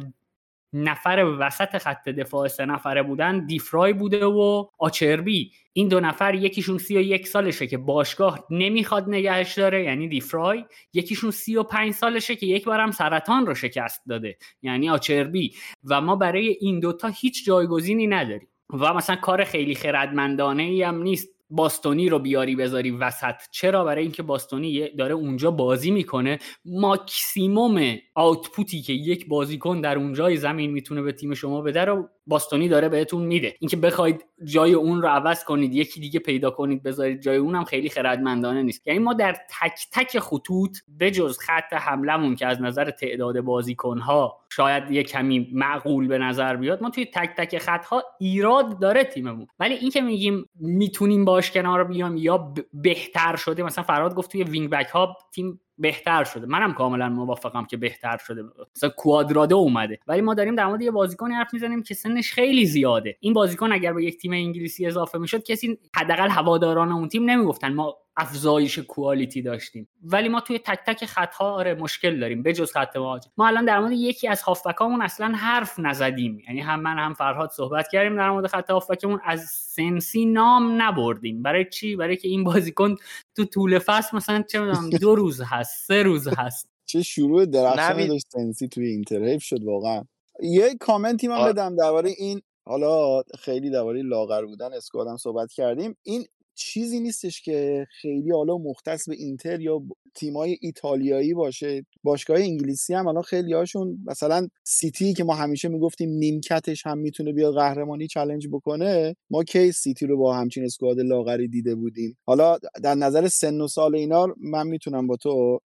[0.73, 5.51] نفر وسط خط دفاع سه نفره بودن دیفرای بوده و آچربی.
[5.73, 10.65] این دو نفر یکیشون سی و یک سالشه که باشگاه نمی‌خواد نگهش داره یعنی دیفرای.
[10.93, 15.55] یکیشون سی و پنج سالشه که یک بارم سرطان رو شکست داده یعنی آچربی.
[15.83, 18.47] و ما برای این دوتا هیچ جایگزینی نداریم.
[18.69, 21.38] و مثلا کار خیلی خردمندانه ای هم نیست.
[21.49, 23.35] باستونی رو بیاری بذاری وسط.
[23.51, 26.39] چرا؟ برای اینکه باستونی داره اونجا بازی می‌کنه.
[26.65, 32.09] ماکسیموم output ی که یک بازیکن در اونجای زمین می‌تونه به تیم شما بده رو
[32.29, 33.55] باستونی داره بهتون میده.
[33.59, 37.89] اینکه بخواید جای اون رو عوض کنید یکی دیگه پیدا کنید بذارید جای اونم خیلی
[37.89, 38.87] خردمندانه نیست.
[38.87, 44.91] یعنی ما در تک تک خطوط بجز خط حملمون که از نظر تعداد بازیکنها شاید
[44.91, 49.47] یه کمی معقول به نظر بیاد ما توی تک تک خطها ایراد داره تیممون.
[49.59, 54.43] ولی این که میگیم می‌تونیم باش کنار بیام یا بهتر شده مثلا فرهاد گفت توی
[54.43, 56.45] wing back ها تیم بهتر شده.
[56.45, 58.43] منم کاملا موافقم که بهتر شده.
[58.75, 59.99] مثلا کوادرادو اومده.
[60.07, 63.17] ولی ما داریم در مورد یه بازیکن حرف می‌زنیم که سنش خیلی زیاده.
[63.19, 67.73] این بازیکن اگر به یک تیم انگلیسی اضافه می‌شد کسی حداقل هواداران اون تیم نمی‌گفتن.
[67.73, 69.89] ما افزایش کوالیتی داشتیم.
[70.03, 72.43] ولی ما توی تک تک خطها آره مشکل داریم.
[72.43, 73.31] بجز خط مهاجم.
[73.37, 76.39] ما الان در مورد یکی از هافبکامون اصلا حرف نزدیم.
[76.47, 79.19] یعنی هم من هم فرهاد صحبت کردیم در مورد خط هافبکمون.
[79.23, 81.43] از سنسی نام نبردیم.
[81.43, 82.95] برای چی؟ برای که این بازیکن
[83.35, 86.69] تو طول فصل مثلا چه می‌دونم دو روز هست سه روز هست.
[86.85, 89.39] چه شروع درخشان داشت سنسی توی اینتر.
[89.39, 90.03] شد واقعا.
[90.43, 95.97] یه کامنتی من بدم درباره این حالا خیلی درباره لاغر بودن squad م صحبت کردیم.
[96.03, 96.25] این
[96.59, 99.81] چیزی نیستش که خیلی حالا مختص به اینتر یا
[100.15, 101.85] تیمای ایتالیایی باشه.
[102.03, 107.33] باشگاه انگلیسی هم الان خیلی هاشون مثلا سیتی که ما همیشه می‌گفتیم نیمکتش هم می‌تونه
[107.33, 112.57] بیاد قهرمانی challenge بکنه ما کی سیتی رو با همچین squad لاغری دیده بودیم؟ حالا
[112.83, 115.59] در نظر سن و سال اینا من می‌تونم با تو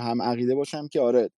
[0.00, 1.30] هم عقیده باشم که آره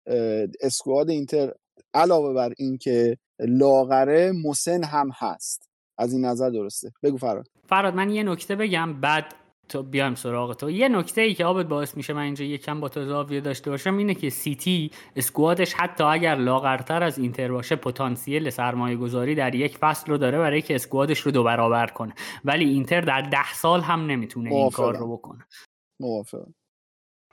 [0.62, 1.54] اسکواد اینتر
[1.94, 5.67] علاوه بر اینکه لاغره مسن هم هست.
[5.98, 6.92] از این نظر درسته.
[7.04, 9.36] بگو فراد فراد من یه نکته بگم بعد
[9.70, 10.70] تو بیام سراغ تو.
[10.70, 13.98] یه نکته ای که آبت باعث میشه من اینجا یکم با تو زاویه داشته باشم
[13.98, 19.78] اینه که سیتی اسکوادش حتی اگر لاغرتر از اینتر باشه پتانسیل سرمایه گذاری در یک
[19.78, 22.14] فصل رو داره برای که اسکوادش رو دو برابر کنه.
[22.46, 25.46] ولی اینتر در ده سال هم نمی‌تونه این کار رو بکنه.
[26.00, 26.54] موافقم.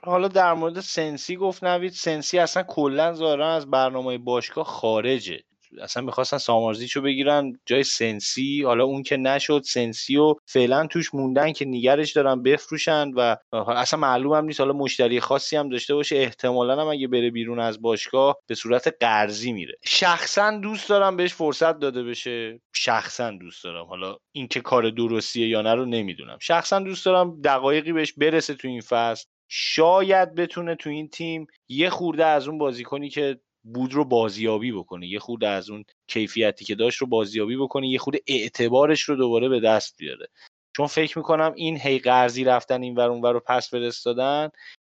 [0.03, 5.43] حالا در مورد سنسی گفت نوید سنسی اصلا کلا ظاهرا از برنامه باشگاه خارجه.
[5.81, 11.53] اصلا می‌خواستن سامارزیچو بگیرن جای سنسی حالا اون که نشد سنسی و فعلا توش موندن
[11.53, 14.59] که نیگرش دارن بفروشن و اصلا معلوم هم نیست.
[14.59, 18.95] حالا مشتری خاصی هم داشته باشه احتمالا هم اگه بره بیرون از باشگاه به صورت
[18.99, 19.73] قرضی میره.
[19.85, 22.59] شخصا دوست دارم بهش فرصت داده بشه.
[22.73, 23.85] شخصا دوست دارم.
[23.85, 26.37] حالا اینکه کار درستیه یا نه رو نمی‌دونم.
[26.41, 29.25] شخصا دوست دارم دقایقی بهش برسه تو این فصل.
[29.49, 33.39] شاید بتونه تو این تیم یه خورده از اون بازیکنی که
[33.73, 37.97] بود رو بازیابی بکنه یه خورده از اون کیفیتی که داشت رو بازیابی بکنه یه
[37.99, 40.27] خورده اعتبارش رو دوباره به دست بیاره.
[40.77, 44.49] چون فکر می‌کنم این هی قرضی رفتن این ور اونور رو پس فرستادن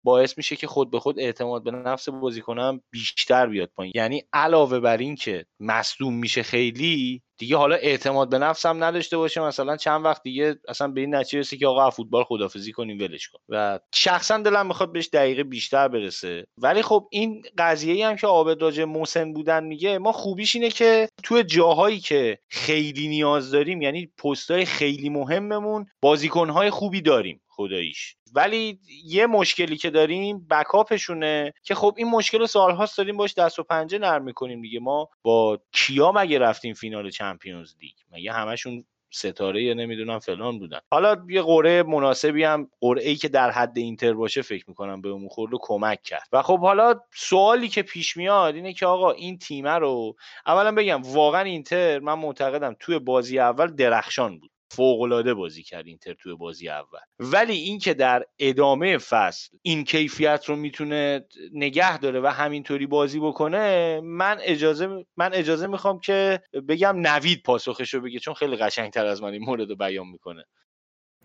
[0.03, 3.93] باعث میشه که خود به خود اعتماد به نفس بازیکنم بیشتر بیاد پایین.
[3.95, 9.17] یعنی علاوه بر این که مصدوم میشه خیلی دیگه حالا اعتماد به نفس هم نداشته
[9.17, 12.97] باشه مثلا چند وقت دیگه اصلا به این نتیجه رسه که آقا فوتبال خدافزی کنیم
[12.99, 13.39] ولش کن.
[13.49, 16.47] و شخصا دلم می‌خواد بهش دقیقه بیشتر برسه.
[16.57, 21.09] ولی خب این قضیه هم که عابد راجع محسن بودن میگه ما خوبیش اینه که
[21.23, 28.15] تو جاهایی که خیلی نیاز داریم یعنی پستای خیلی مهممون بازیکنهای خوبی داریم خداییش.
[28.35, 33.63] ولی یه مشکلی که داریم بکاپشونه که خب این مشکل سالهاست داریم باش دست و
[33.63, 34.79] پنجه نرم می‌کنیم دیگه.
[34.79, 37.95] ما با کیا مگه رفتیم فینال چمپیونز لیگ.
[38.11, 40.79] مگه همشون ستاره یا نمی‌دونم فلان بودن.
[40.91, 45.09] حالا یه قرعه مناسبی هم قرعه ای که در حد اینتر باشه فکر می‌کنم به
[45.09, 46.27] اون خورد کمک کرد.
[46.31, 51.01] و خب حالا سوالی که پیش میاد اینه که آقا این تیمه رو اولا بگم
[51.01, 54.51] واقعا اینتر من معتقدم توی بازی اول درخشان بود.
[54.71, 56.99] فوقالعاده بازی کرد اینتر توی بازی اول.
[57.19, 63.99] ولی اینکه در ادامه فصل این کیفیت رو می‌تونه نگه داره و همینطوری بازی بکنه
[64.03, 69.23] من اجازه من اجازه می‌خوام که بگم نوید پاسخش رو بگه چون خیلی قشنگتر از
[69.23, 70.43] من این مورد رو بیان می‌کنه.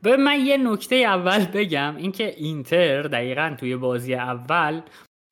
[0.02, 4.81] به من یه نکته اول بگم اینکه اینتر دقیقا توی بازی اول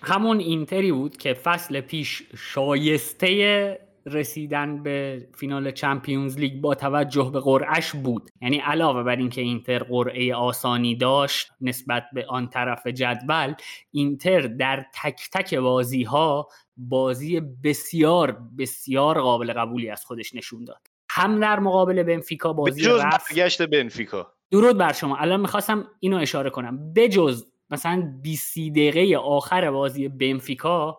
[0.03, 7.41] همون اینتری بود که فصل پیش شایسته رسیدن به فینال چمپیونز لیگ با توجه به
[7.41, 8.31] قرعش بود.
[8.43, 13.55] یعنی علاوه بر اینکه اینتر قرعه آسانی داشت نسبت به آن طرف جدول
[13.91, 20.87] اینتر در تک تک بازی ها بازی بسیار بسیار قابل قبولی از خودش نشون داد.
[21.11, 23.63] هم در مقابل بنفیکا بازی جز رفت.
[23.63, 24.33] بنفیکا.
[24.51, 25.17] درود بر شما.
[25.17, 26.93] الان می‌خواستم اینو اشاره کنم.
[26.93, 30.99] بجز مثلا 20 دقیقه آخر بازی بنفیکا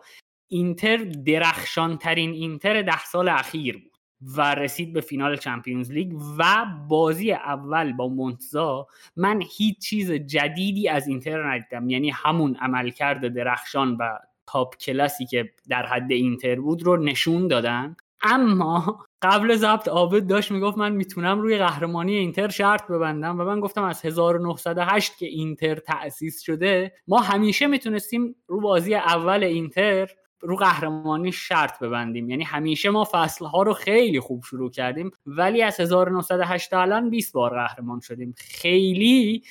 [0.52, 3.92] اینتر درخشان ترین اینتر ده سال اخیر بود
[4.36, 8.86] و رسید به فینال چمپیونز لیگ و بازی اول با مونتزا
[9.16, 11.88] من هیچ چیز جدیدی از اینتر ندیدم.
[11.88, 17.96] یعنی همون عملکرد درخشان و تاپ کلاسی که در حد اینتر بود رو نشون دادن.
[18.22, 23.60] اما قبل ضبط عابد داشت می‌گفت من می‌تونم روی قهرمانی اینتر شرط ببندم و من
[23.60, 30.08] گفتم از 1908 که اینتر تأسیس شده ما همیشه می‌تونستیم رو بازی اول اینتر
[30.42, 32.30] رو قهرمانی شرط ببندیم.
[32.30, 37.10] یعنی همیشه ما فصل ها رو خیلی خوب شروع کردیم ولی از 1908 تا الان
[37.10, 38.34] 20 بار قهرمان شدیم.
[38.36, 39.42] خیلی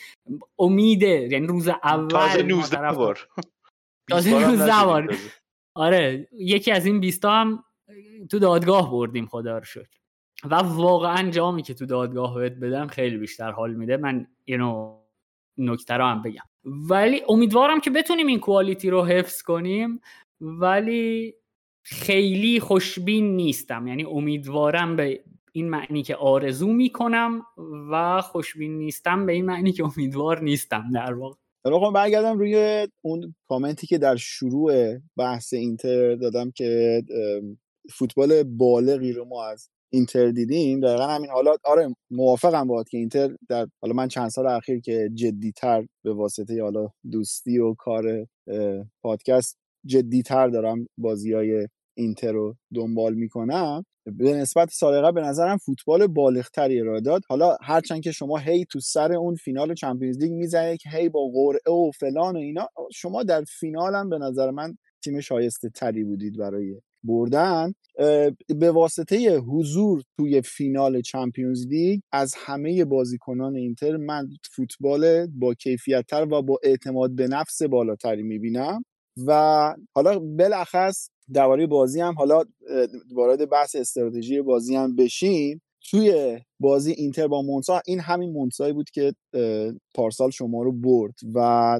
[0.60, 3.28] امیده یعنی روز اول تازه 19 بار.
[4.10, 5.16] تازه 19 بار
[5.76, 7.64] آره یکی از این 20 هم
[8.30, 10.02] تو دادگاه بردیم خدا رو شکر.
[10.44, 13.98] و واقعا جامی که تو دادگاه بهت بدم خیلی بیشتر حال میده.
[13.98, 15.02] من اینو
[15.58, 16.44] نکته رو هم بگم.
[16.64, 20.02] ولی امیدوارم که بتونیم این کوالیتی رو حفظ کنیم.
[20.42, 21.34] ولی
[21.84, 23.88] خیلی خوشبین نیستم.
[23.88, 27.42] یعنی امیدوارم به این معنی که آرزو می‌کنم
[27.92, 31.36] و خوشبین نیستم به این معنی که امیدوار نیستم در واقع.
[31.66, 37.02] خب برگردم روی اون کامنتی که در شروع بحث اینتر دادم که
[37.90, 40.80] فوتبال بالغی رو ما از اینتر دیدیم.
[40.80, 45.10] دقیقا همین حالا آره موافقم باید که اینتر در حالا من چند سال اخیر که
[45.14, 48.28] جدیتر به واسطه حالا دوستی و کار
[49.02, 51.67] پادکست جدیتر دارم بازی های
[51.98, 53.86] اینتر رو دنبال می‌کنم.
[54.06, 57.22] به نسبت سال به نظرم فوتبال بالغتری ارائه داد.
[57.30, 61.30] حالا هرچند که شما هی تو سر اون فینال چمپیونز لیگ می‌زنه که هی با
[61.34, 66.04] قرعه و فلان و اینا شما در فینال هم به نظر من تیم شایسته تری
[66.04, 67.74] بودید برای بردن.
[68.60, 76.28] به واسطه حضور توی فینال چمپیونز لیگ از همه بازیکنان اینتر من فوتبال با کیفیتتر
[76.32, 78.84] و با اعتماد به نفس بالاتری می‌بینم.
[79.28, 82.43] و حالا بالاخص درباره بازی هم حالا
[83.12, 85.62] وارد بحث استراتژی بازی هم بشیم.
[85.89, 89.14] توی بازی اینتر با مونسا این همین مونسایی بود که
[89.95, 91.80] پارسال شما رو برد و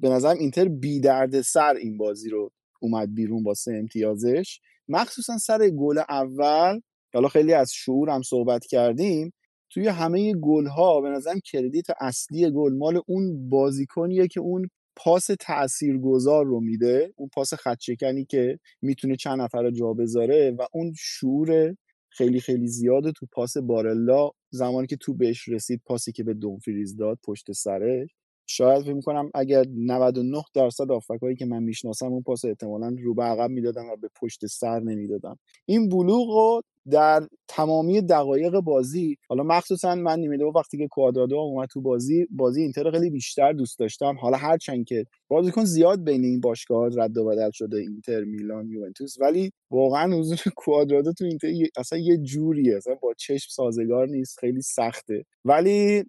[0.00, 2.50] به نظرم اینتر بی درد سر این بازی رو
[2.80, 4.60] اومد بیرون با سه امتیازش.
[4.88, 6.80] مخصوصا سر گل اول
[7.14, 9.32] حالا خیلی از شعور هم صحبت کردیم.
[9.70, 15.30] توی همه گل ها به نظرم کردیت اصلی گل مال اون بازیکنیه که اون پاس
[15.40, 20.92] تاثیرگذار رو میده اون پاس خدشکنی که می‌تونه چند نفر رو جا بذاره و اون
[20.98, 21.76] شعور
[22.08, 26.96] خیلی خیلی زیاده تو پاس بارلا زمانی که تو بهش رسید پاسی که به دومفریز
[26.96, 28.10] داد پشت سرش.
[28.46, 30.86] شاید فکر می‌کنم اگر 99 درصد
[31.22, 34.80] هایی که من می‌شناسم اون پاس احتمالا رو به عقب می‌دادم و به پشت سر
[34.80, 40.88] نمی‌دادم این بلوغ رو در تمامی دقایق بازی حالا مخصوصا من نیمه دو وقتی که
[40.88, 44.16] کوادرادو اومد تو بازی بازی اینتر خیلی بیشتر دوست داشتم.
[44.20, 49.20] حالا هرچند که بازیکن زیاد بین این باشگاه رد و بدل شده اینتر میلان یوونتوس
[49.20, 52.76] ولی واقعا حضور کوادرادو تو اینتر اصلا یه جوریه.
[52.76, 55.24] اصلا با چشم سازگار نیست خیلی سخته.
[55.44, 56.04] ولی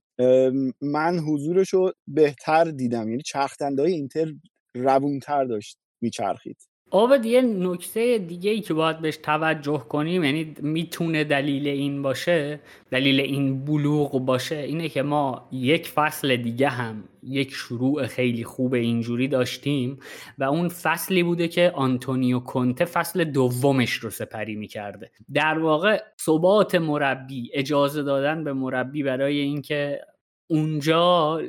[0.82, 3.09] من حضورش رو بهتر دیدم.
[3.09, 4.34] یعنی چرخدنده اینتر
[4.76, 6.57] روونتر داشت میچرخید.
[6.94, 12.60] آبد یه نکته دیگه ای که باید بهش توجه کنیم یعنی می‌تونه دلیل این باشه
[12.91, 18.74] دلیل این بلوغ باشه اینه که ما یک فصل دیگه هم یک شروع خیلی خوب
[18.74, 20.00] اینجوری داشتیم
[20.38, 25.12] و اون فصلی بوده که آنتونیو کنته فصل دومش رو سپری می‌کرده.
[25.34, 30.02] در واقع ثبات مربی اجازه دادن به مربی برای اینکه
[30.48, 31.41] اونجا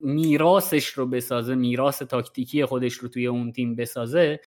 [0.00, 4.40] میراسش رو بسازه میراس تاکتیکی خودش رو توی اون تیم بسازه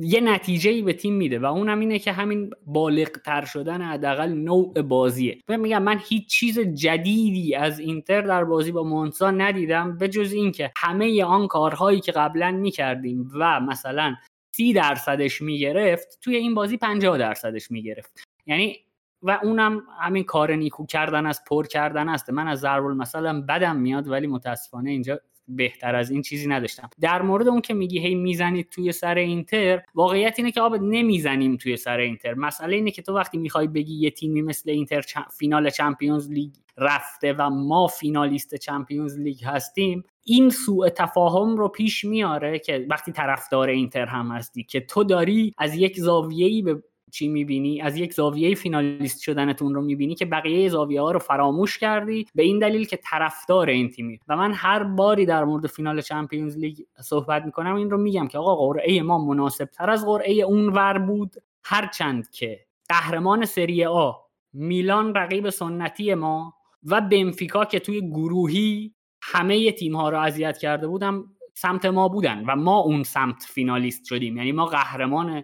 [0.00, 4.32] یه نتیجه ای به تیم میده و اونم اینه که همین بالغ تر شدن حداقل
[4.32, 5.38] نوع بازیه.
[5.48, 10.32] من میگم من هیچ چیز جدیدی از اینتر در بازی با مونسا ندیدم به جز
[10.32, 14.14] اینکه همه آن کارهایی که قبلا می‌کردیم و مثلا
[14.56, 18.24] سی درصدش می‌گرفت توی این بازی 50 درصدش می‌گرفت.
[18.46, 18.76] یعنی
[19.22, 22.30] و اونم همین کار نیکو کردن از پر کردن است.
[22.30, 26.90] من از ضرب‌المثلا بدم میاد ولی متاسفانه اینجا بهتر از این چیزی نداشتم.
[27.00, 31.56] در مورد اون که میگی هی می‌زنید توی سر اینتر واقعیت اینه که ما نمی‌زنیم
[31.56, 32.34] توی سر اینتر.
[32.34, 35.02] مسئله اینه که تو وقتی می‌خوای بگی یه تیمی مثل اینتر
[35.38, 42.04] فینال چمپیونز لیگ رفته و ما فینالیست چمپیونز لیگ هستیم این سوء تفاهم رو پیش
[42.04, 46.82] میاره که وقتی طرفدار اینتر هم هستی که تو داری از یک زاویه‌ای به
[47.12, 51.78] چی می‌بینی؟ از یک زاویه فینالیست شدنتون رو می‌بینی که بقیه زاویه ها رو فراموش
[51.78, 54.18] کردی به این دلیل که طرفدار این تیمی.
[54.28, 58.38] و من هر باری در مورد فینال چمپیونز لیگ صحبت می‌کنم این رو میگم که
[58.38, 61.34] آقا قرعه ما مناسب تر از قرعه اون ور بود
[61.64, 64.12] هرچند که قهرمان سری آ
[64.52, 66.54] میلان رقیب سنتی ما
[66.84, 72.44] و بنفیکا که توی گروهی همه تیم ها رو اذیت کرده بودم سمت ما بودن
[72.48, 74.36] و ما اون سمت فینالیست شدیم.
[74.36, 75.42] یعنی ما قهرمان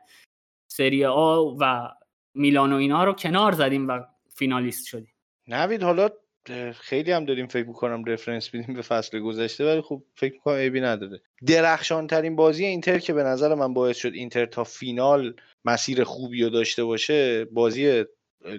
[0.69, 1.89] سری آ و
[2.35, 4.01] میلان و اینا رو کنار زدیم و
[4.35, 5.15] فینالیست شدیم.
[5.47, 6.09] نوید حالا
[6.75, 10.81] خیلی هم داریم فکر می‌کنم رفرنس بیدیم به فصل گذشته ولی خب فکر می‌کنم ایبی
[10.81, 11.21] نداره.
[11.47, 16.43] درخشان ترین بازی اینتر که به نظر من باعث شد اینتر تا فینال مسیر خوبی
[16.43, 18.05] رو داشته باشه بازی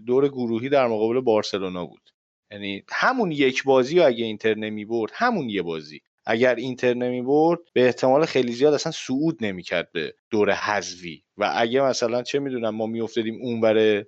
[0.05, 2.09] دور گروهی در مقابل بارسلونا بود.
[2.51, 6.01] یعنی همون یک بازی رو اگه اینتر نمی برد همون یه بازی.
[6.31, 11.53] اگر اینتر نمی برد به احتمال خیلی زیاد اصلا صعود نمی‌کرد به دور حذوی و
[11.55, 14.05] اگه مثلا چه می‌دونم ما میافتادیم اونور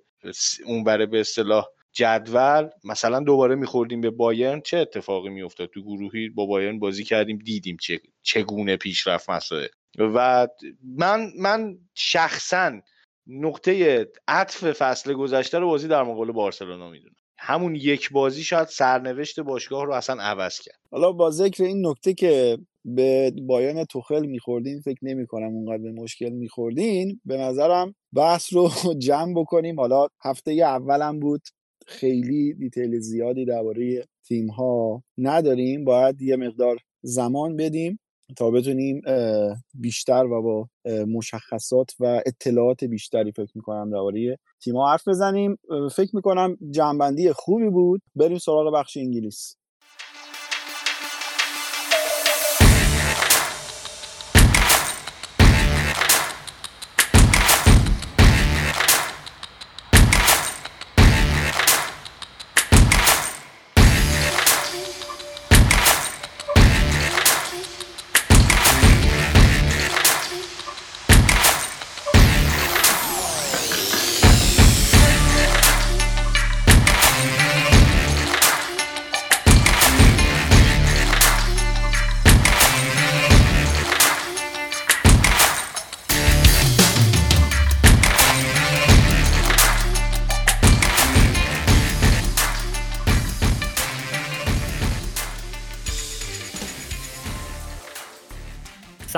[0.66, 6.46] اونور به اصطلاح جدول مثلا دوباره میخوردیم به بایرن چه اتفاقی میافتاد؟ تو گروهی با
[6.46, 9.68] بایرن بازی کردیم دیدیم چه چگونه پیشرفت مسائل.
[9.98, 10.48] و
[10.98, 12.80] من من شخصا
[13.26, 17.14] نقطه عطف فصل گذشته رو بازی در مقابل بارسلونا می‌دونم.
[17.44, 20.78] همون یک بازی شاید سرنوشت باشگاه رو اصلا عوض کرد.
[20.90, 25.92] حالا با ذکر این نکته که به بایان توخل میخوردین فکر نمی کنم اونقدر به
[25.92, 28.70] مشکل میخوردین به نظرم بحث رو
[29.06, 29.80] جمع بکنیم.
[29.80, 31.42] حالا هفته اولم بود
[31.86, 35.84] خیلی دیتیل زیادی درباره تیم ها نداریم.
[35.84, 37.98] باید یه مقدار زمان بدیم.
[38.36, 39.02] تا بتونیم
[39.74, 40.68] بیشتر و با
[41.08, 45.58] مشخصات و اطلاعات بیشتری فکر می‌کنم درباره تیم‌ها حرف بزنیم.
[45.96, 48.02] فکر می‌کنم جنبندی خوبی بود.
[48.14, 49.56] بریم سراغ بخش انگلیس.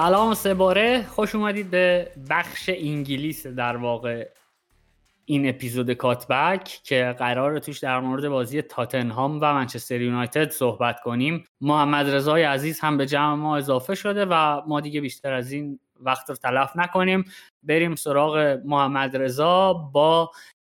[0.04, 1.02] سلام سه باره.
[1.02, 4.28] خوش اومدید به بخش انگلیس در واقع
[5.24, 11.44] این اپیزود کاتبک که قرار توش در مورد بازی تاتنهام و منچستر یونایتد صحبت کنیم.
[11.60, 15.80] محمد رضای عزیز هم به جمع ما اضافه شده و ما دیگه بیشتر از این
[16.00, 17.24] وقت رو تلف نکنیم.
[17.62, 20.30] بریم سراغ محمد رضا با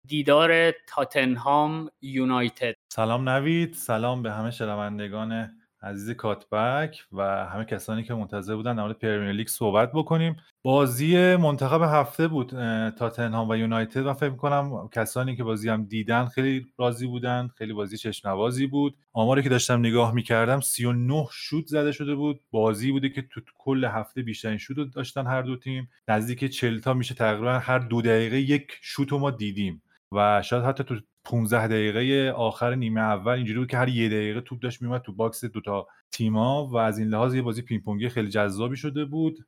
[0.07, 2.75] دیدار تاتنهام یونایتد.
[2.89, 8.83] سلام نوید سلام به همه شنوندگان عزیز کاتبک و همه کسانی که منتظر بودن در
[8.83, 10.37] مورد پرمیر لیگ صحبت بکنیم.
[10.63, 12.51] بازی منتخب هفته بود
[12.91, 14.07] تاتنهام و یونایتد.
[14.07, 18.97] و فکر کنم کسانی که بازی هم دیدن خیلی راضی بودن خیلی بازی چشم بود.
[19.13, 22.41] آماری که داشتم نگاه می‌کردم 39 شوت زده شده بود.
[22.51, 25.89] بازی بوده که تو کل هفته بیشترین شوت داشتن هر دو تیم.
[26.09, 29.83] نزدیک 40 تا میشه تقریبا هر دو دقیقه یک شوت ما دیدیم.
[30.13, 30.97] و شاید حتی تو
[31.29, 35.13] 15 دقیقه آخر نیمه اول اینجوری بود که هر یه دقیقه توپ داشت میومد تو
[35.13, 39.39] box دوتا تیما و از این لحاظ یه بازی پینگ پونگی خیلی جذابی شده بود.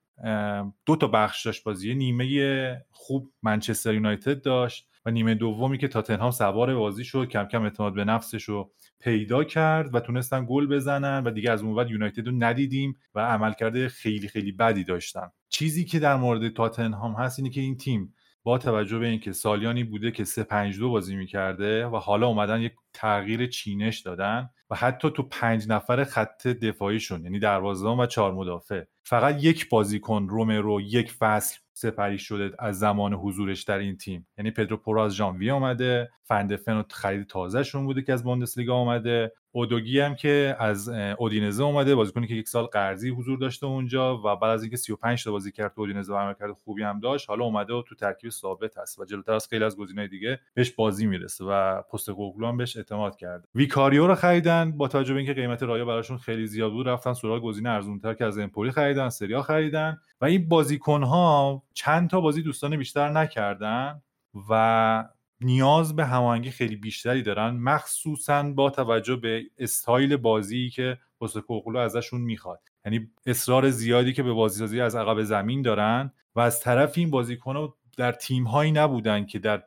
[0.86, 6.30] دو تا بخش داشت بازی نیمه خوب منچستر یونایتد داشت و نیمه دومی که تاتنهام
[6.30, 8.70] سوار بازی شد کم کم اعتماد به نفسش رو
[9.00, 13.20] پیدا کرد و تونستن گل بزنن و دیگه از اون بعد یونایتد رو ندیدیم و
[13.20, 15.30] عملکرد خیلی خیلی بدی داشتن.
[15.48, 19.84] چیزی که در مورد تاتنهام هست اینه که این تیم با توجه به اینکه سالیانی
[19.84, 24.76] بوده که 3 5 2 بازی می‌کرده و حالا اومدن یک تغییر چینش دادن و
[24.76, 28.84] حتی تو پنج نفر خط دفاعیشون یعنی دروازه‌بان و چهار مدافع.
[29.02, 34.26] فقط یک بازیکن رومرو یک فصل سپری شده از زمان حضورش در این تیم.
[34.38, 39.32] یعنی پدرو پورو از ژانویه اومده فندفن و خرید تازهشون بوده که از بوندسلیگا اومده.
[39.52, 40.88] اودوگی هم که از
[41.18, 45.24] اودینزه اومده بازیکنی که یک سال قرضی حضور داشته اونجا و بعد از اینکه 35
[45.24, 47.28] تا بازی کرد تو اودینزه و عملکرد خوبی هم داشت.
[47.28, 50.70] حالا اومده و تو ترکیب ثابت هست و جلوتر از خیلی از گزینه‌های دیگه بهش
[50.70, 53.48] بازی می‌رسه و پست هم بهش اعتماد کرده.
[53.54, 57.42] ویکاریو رو خریدن با توجه به اینکه قیمت رایا براشون خیلی زیاد بود رفتن سراغ
[57.42, 62.42] گزینه ارزونتر که از امپولی خریدن سریا خریدن و این بازیکن ها چند تا بازی
[62.42, 64.02] دوستانه بیشتر نکردن
[64.50, 65.04] و
[65.40, 72.20] نیاز به هماهنگی خیلی بیشتری دارن مخصوصا با توجه به استایل بازی که پوستکوغلو ازشون
[72.20, 72.60] می‌خواد.
[72.84, 77.76] یعنی اصرار زیادی که به بازیسازی از عقب زمین دارن و از طرف این بازیکنها
[77.96, 79.62] در تیم هایی نبودن که در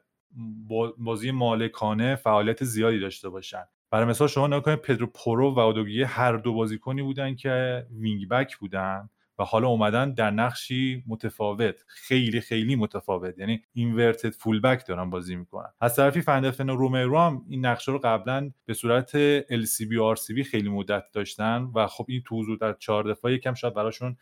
[0.98, 3.64] بازی مالکانه فعالیت زیادی داشته باشن.
[3.92, 8.58] برای مثال شما نگاه پدرو پرو و اودوگیه هر دو بازیکنی بودن که wing back
[8.58, 9.10] بودن.
[9.40, 13.40] و حالا اومدن در نقشی متفاوت خیلی خیلی متفاوت.
[13.40, 15.70] یعنی inverted full back دارن بازی می‌کنن.
[15.82, 20.42] از طرفی فندفن و رومرو هم این نقشه رو قبلا به صورت LCB و RCB
[20.42, 24.18] خیلی مدت داشتن و خب این تو در چهار دفاع یکم شاید براشون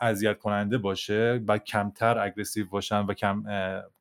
[0.00, 3.44] اذیت کننده باشه و کمتر aggressive باشن و کم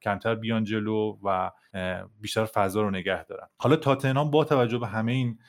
[0.02, 1.52] کمتر بیان جلو و
[2.22, 3.48] بیشتر فضا رو نگه دارن.
[3.58, 5.40] حالا تاتنهام با توجه به همه این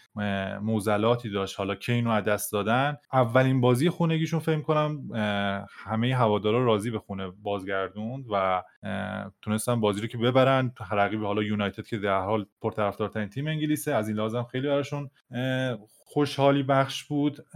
[0.61, 1.59] موزلاتی داشت.
[1.59, 5.09] حالا کین رو دست دادن؟ اولین بازی خونگیشون فکر کنم
[5.68, 8.62] همه هوادارا راضی به خونه بازگردوند و
[9.43, 10.72] تونستن بازی رو که ببرن.
[10.91, 15.11] رقیب حالا یونایتد که در حال پرطرفدارترین تیم انگلیسه از این لازم خیلی براشون
[16.12, 17.46] خوشحالی بخش بود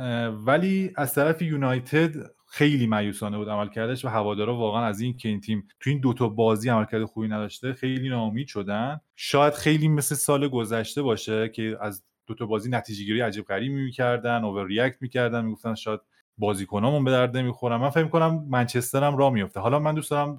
[0.46, 2.10] ولی از طرف یونایتد
[2.48, 6.00] خیلی مایوسانه بود عمل کردش و هوادارا واقعا از این که این تیم تو این
[6.00, 9.00] دوتا بازی عملکرد خوبی نداشته خیلی ناامید شدن.
[9.16, 14.44] شاید خیلی مثل سال گذشته باشه که از دوتا بازی نتیجه گیری عجیب غریبی می‌کردن
[14.44, 16.00] اوور ریاکت می‌کردن می‌گفتن شاید
[16.38, 20.38] بازیکنامون به درد نمی‌خورن من فکر کنم منچستر هم راه میفته حالا من دوست دارم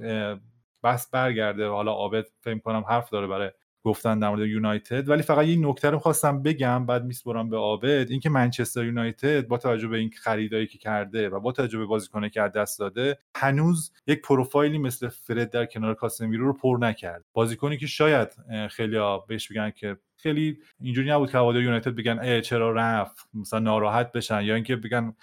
[0.84, 3.51] بس برگرده حالا عابد فکر کنم حرف داره برای
[3.84, 8.08] گفتن در مورد یونایتد ولی فقط یه نکته رو خواستم بگم بعد میسپرم به عابد
[8.10, 12.30] اینکه منچستر یونایتد با توجه به این خریدایی که کرده و با توجه به بازیکنی
[12.30, 17.26] که دست داده هنوز یک پروفایلی مثل فرد در کنار کاسمیرو رو پر نکرد.
[17.34, 18.30] بازیکنی که شاید
[18.70, 18.98] خیلی
[19.28, 24.12] بهش بگن که خیلی اینجوری نبود که هوادار یونایتد بگن ای چرا رفت مثلا ناراحت
[24.12, 25.16] بشن یا اینکه بگن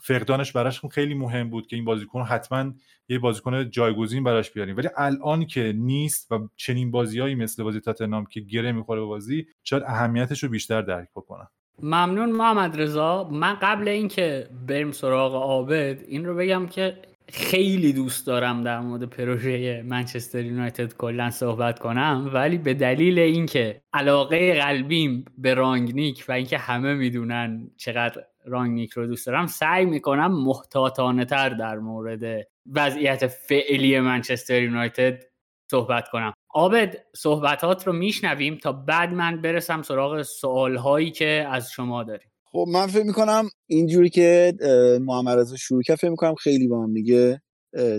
[0.00, 2.72] فقدانش براش خیلی مهم بود که این بازیکن حتما
[3.08, 4.76] یه بازیکن جایگزین براش بیاریم.
[4.76, 9.46] ولی الان که نیست و چنین بازیهایی مثل بازی تاتنهام که گره می‌خوره به بازی
[9.64, 11.46] شاید اهمیتش رو بیشتر درک بکنن.
[11.82, 13.28] ممنون محمد رضا.
[13.28, 19.04] من قبل اینکه بریم سراغ عابد این رو بگم که خیلی دوست دارم در مورد
[19.04, 22.30] پروژه منچستر یونایتد کلا صحبت کنم.
[22.34, 29.06] ولی به دلیل اینکه علاقه قلبیم به رانگنیک و اینکه همه می‌دونن چقدر رانگنیک رو
[29.06, 35.22] دوست دارم سعی می‌کنم محتاطانه تر در مورد وضعیت فعلی منچستر یونایتد
[35.70, 36.32] صحبت کنم.
[36.54, 42.28] آبد صحبتات رو میشنویم تا بعد من برسم سراغ سوال هایی که از شما داریم.
[42.44, 44.52] خب من فکر می‌کنم اینجوری که
[45.00, 47.42] محمد رضا شروع کرد فکر می‌کنم خیلی با هم دیگه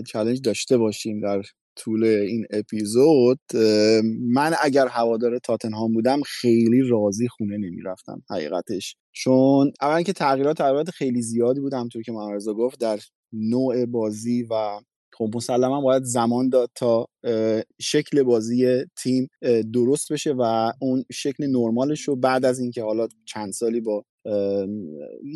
[0.06, 1.42] چالش داشته باشیم در
[1.76, 3.40] طول این اپیزود
[4.20, 8.96] من اگر هوادار تاتنهام بودم خیلی راضی خونه نمی‌رفتم حقیقتش.
[9.12, 12.98] چون اولا که تغییرات تغییرات خیلی زیادی بود همونطور که محمد گفت در
[13.32, 14.80] نوع بازی و
[15.18, 17.06] خب مسلما باید زمان داد تا
[17.80, 19.28] شکل بازی تیم
[19.74, 24.04] درست بشه و اون شکل نرمالش رو بعد از اینکه حالا چند سالی با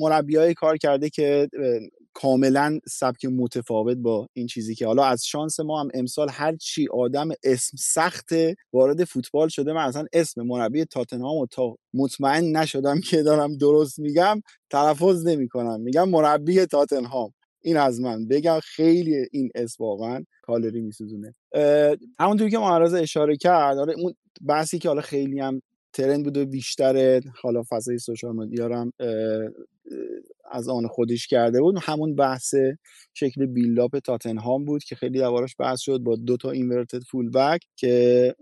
[0.01, 1.49] مربیای کار کرده که
[2.15, 6.89] کاملا سبک متفاوت با این چیزی که حالا از شانس ما هم امسال هر چی
[6.93, 8.29] آدم اسم سخت
[8.73, 14.41] وارد فوتبال شده من اصلا اسم مربی تاتنهام تا مطمئن نشدم که دارم درست میگم
[14.71, 17.33] تلفظ نمی‌کنم میگم مربی تاتنهام.
[17.63, 18.29] این از من.
[18.29, 21.35] بگم خیلی این اسم واقعا کالری میسوزونه.
[22.21, 24.15] همونطور که معرض اشاره کرد آره اون
[24.47, 28.93] بحثی که حالا خیلی هم trend بود و بیشتر حالا فضای social media
[30.51, 31.75] از آن خودش کرده بود.
[31.83, 32.55] همون بحث
[33.15, 37.61] شکل build-up تاتنهام بود که خیلی دربارش بحث شد با دو تا inverted full back
[37.77, 38.35] که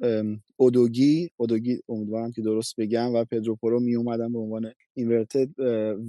[0.57, 5.49] اودوگی اودوگی امیدوارم که درست بگم و پدرو پرو می اومدن به عنوان inverted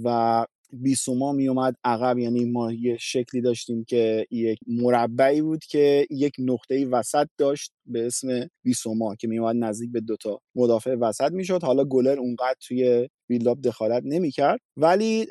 [0.04, 6.06] و بیسوما می اومد عقب یعنی ما یه شکلی داشتیم که یک مربعی بود که
[6.10, 11.32] یک نقطه وسط داشت به اسم بیسوما که می اومد نزدیک به دوتا مدافع وسط
[11.32, 11.62] می‌شد.
[11.62, 14.60] حالا گلر اونقدر توی بیلاب دخالت نمی‌کرد.
[14.76, 15.26] ولی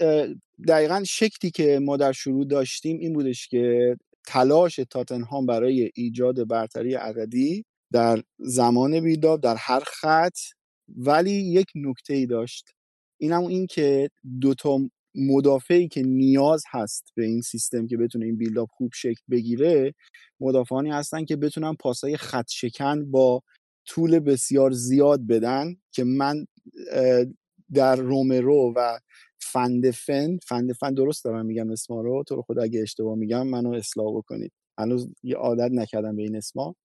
[0.67, 3.95] دقیقا شکلی که ما در شروع داشتیم این بودش که
[4.27, 10.37] تلاش تاتنهام برای ایجاد برتری عددی در زمان بیلاب در هر خط
[10.95, 12.69] ولی یک نکته ای داشت.
[13.19, 14.09] این هم این که
[14.41, 14.79] دوتا
[15.17, 19.93] مدافعی که نیاز هست به این سیستم که بتونه این بیلداپ خوب شکل بگیره
[20.39, 23.43] مدافعانی هستن که بتونن پاسای خط شکن با
[23.85, 26.45] طول بسیار زیاد بدن که من
[27.73, 28.99] در رومرو و
[29.39, 34.17] فندفن فندفن درست دارم میگم اسما رو تو رو خود اگه اشتباه میگم منو اصلاح
[34.17, 34.51] بکنید.
[34.79, 36.75] هنوز یه عادت نکردم به این اسما.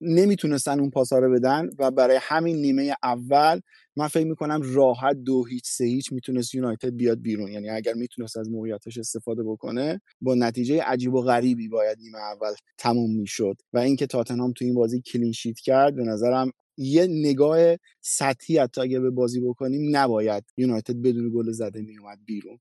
[0.00, 3.60] نمی‌تونستن اون پاسا رو بدن و برای همین نیمه اول
[3.96, 7.50] من فکر می‌کنم راحت دو هیچ سه هیچ می‌تونست یونایتد بیاد بیرون.
[7.50, 12.52] یعنی اگر می‌تونست از موقعیتش استفاده بکنه با نتیجه عجیب و غریبی باید نیمه اول
[12.78, 13.56] تموم می‌شد.
[13.72, 18.80] و اینکه تاتنهام تو این بازی کلین شیت کرد به نظرم یه نگاه سطحی حتی
[18.80, 22.58] اگه به بازی بکنیم نباید یونایتد بدون گل زده میومد بیرون.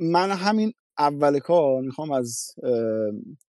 [0.00, 2.54] من همین اول کار می‌خوام از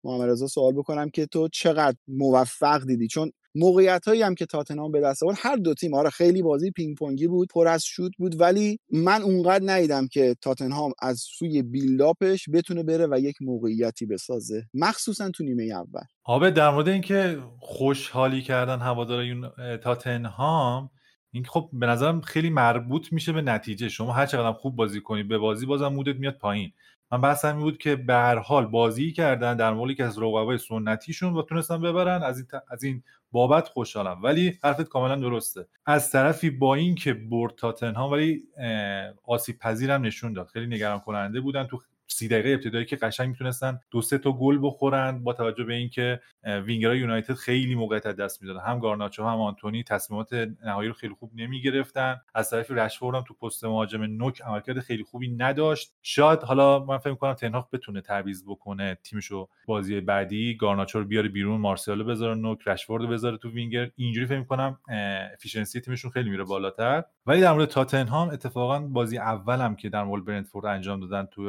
[0.04, 4.92] محمد رضا سوال بکنم که تو چقدر موفق دیدی؟ چون موقعیت هایی هم که تاتنهام
[4.92, 8.12] به دست آورد هر دو تیم آره خیلی بازی پینگ پونگی بود پر از شوت
[8.18, 14.06] بود ولی من اونقدر ندیدم که تاتنهام از سوی بیلداپش بتونه بره و یک موقعیتی
[14.06, 16.04] بسازه مخصوصا تو نیمه اول.
[16.24, 19.24] آبه در مورد اینکه خوشحالی کردن هوادار
[19.78, 20.90] تاتنهام
[21.32, 23.90] این خب به نظرم خیلی مربوط میشه به نتیجه.
[23.90, 26.72] شما هر چقدر خوب بازی کنی به بازی بازم مودت میاد پایین.
[27.14, 30.58] من بحثم این بود که به هر حال بازی کردن در مقابل یکی از رقبای
[30.58, 34.24] سنتیشون و تونستن ببرن از این, از این بابت خوشحالم.
[34.24, 35.68] ولی حرفت کاملا درسته.
[35.86, 38.44] از طرفی با این که برد تاتنهام ولی
[39.26, 40.48] آسیب پذیرم نشون داد.
[40.48, 41.80] خیلی نگران کننده بودن تو
[42.14, 46.20] سی دقیقه ابتدایی که قشنگ می‌تونستن دو سه تا گل بخورن با توجه به اینکه
[46.66, 48.60] وینگرای یونایتد خیلی موقعیت دست می‌دادن.
[48.66, 50.34] هم گارناچو هم آنتونی تصمیمات
[50.66, 52.22] نهایی رو خیلی خوب نمی‌گرفتن.
[52.36, 55.94] از طرف رشفورد هم تو پست مهاجم نوک عملکرد خیلی خوبی نداشت.
[56.02, 60.58] شاید حالا من فکر کنم تن‌هاخ بتونه تعویض بکنه تیمشو بازی بعدی.
[60.58, 63.90] گارناچو رو بیاره بیرون مارسیال رو بذاره نوک رشفورد بذاره تو وینگر.
[63.96, 64.80] اینجوری فکر کنم
[65.34, 67.04] efficiency تیمشون خیلی میره بالاتر.
[67.26, 71.42] ولی در مورد تاتنهام اتفاقا بازی اولم که در مورد برنتفورد انجام دادن تو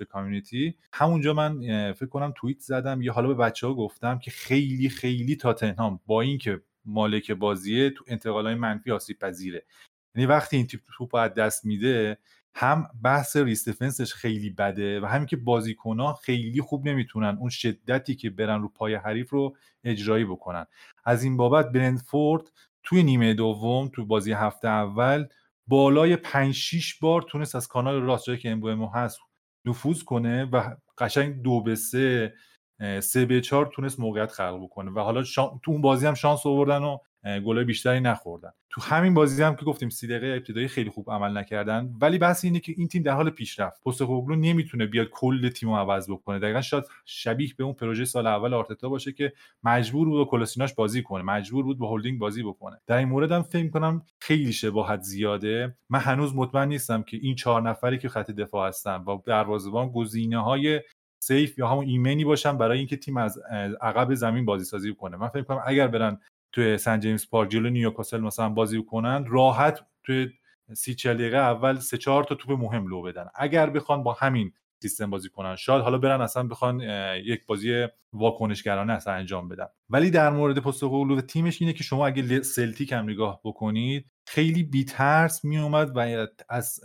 [0.00, 1.60] ورزشگاه کامیونیتی همونجا من
[1.92, 6.20] فکر کنم توییت زدم یا حالا به بچه ها گفتم که خیلی خیلی تاتنهام با
[6.20, 9.66] اینکه مالک بازیه تو انتقالای منفی آسیب پذیره.
[10.14, 12.18] یعنی وقتی این تیم توپ از دست میده
[12.54, 17.50] هم بحث rest defence ش خیلی بده و همین که بازیکنها خیلی خوب نمی‌تونن اون
[17.50, 20.66] شدتی که برن رو پای حریف رو اجرایی بکنن.
[21.04, 25.26] از این بابت برنتفورد توی نیمه دوم تو بازی هفته اول
[25.66, 29.18] بالای 5 6 بار تونست از کانال راست جایی که امبومو هست
[29.64, 32.34] نفوذ کنه و قشنگ دو به سه
[33.02, 34.90] سه به چهار تونست موقعیت خلق بکنه.
[34.90, 35.22] و حالا
[35.62, 38.50] تو اون بازی هم شانس آوردن و گلای بیشتری نخوردن.
[38.70, 42.44] تو همین بازی هم که گفتیم سی دقیقه ابتدایی خیلی خوب عمل نکردن ولی بحث
[42.44, 43.82] اینه که این تیم در حال پیشرفته.
[43.82, 46.38] پوستکوگلو نمی‌تونه بیاد کل تیم رو عوض بکنه.
[46.38, 50.74] دقیقا شاید شبیه به اون پروژه سال اول آرتتا باشه که مجبور بود با کولاشیناچ
[50.74, 52.80] بازی کنه مجبور بود با هولدینگ بازی بکنه.
[52.86, 55.76] در این مورد هم فکر کنم خیلی شباهت زیاده.
[55.90, 60.42] من هنوز مطمئن نیستم که این چهار نفری که خط دفاع هستن با دروازه‌بان گزینه
[60.42, 60.80] های
[61.22, 63.38] safe یا همون ایمنی باشن برای اینکه تیم از
[63.80, 66.20] عقب زمین بازی سازی کنه من فکر کنم اگر برن
[66.52, 70.28] توی سن جیمز پارک جلو نیوکاسل مثلا بازی کنن راحت توی
[70.74, 73.26] سی دقیقه اول سه چهار تا توپ مهم لو بدن.
[73.34, 76.80] اگر بخوان با همین سیستم بازی کنن شاید حالا برن اصلا بخوان
[77.24, 79.66] یک بازی واکنشگرانه اصلا انجام بدن.
[79.90, 84.62] ولی در مورد پوستکوگلو و تیمش اینه که شما اگه سلتیک هم نگاه بکنید خیلی
[84.62, 86.80] بی‌ترس میومد و از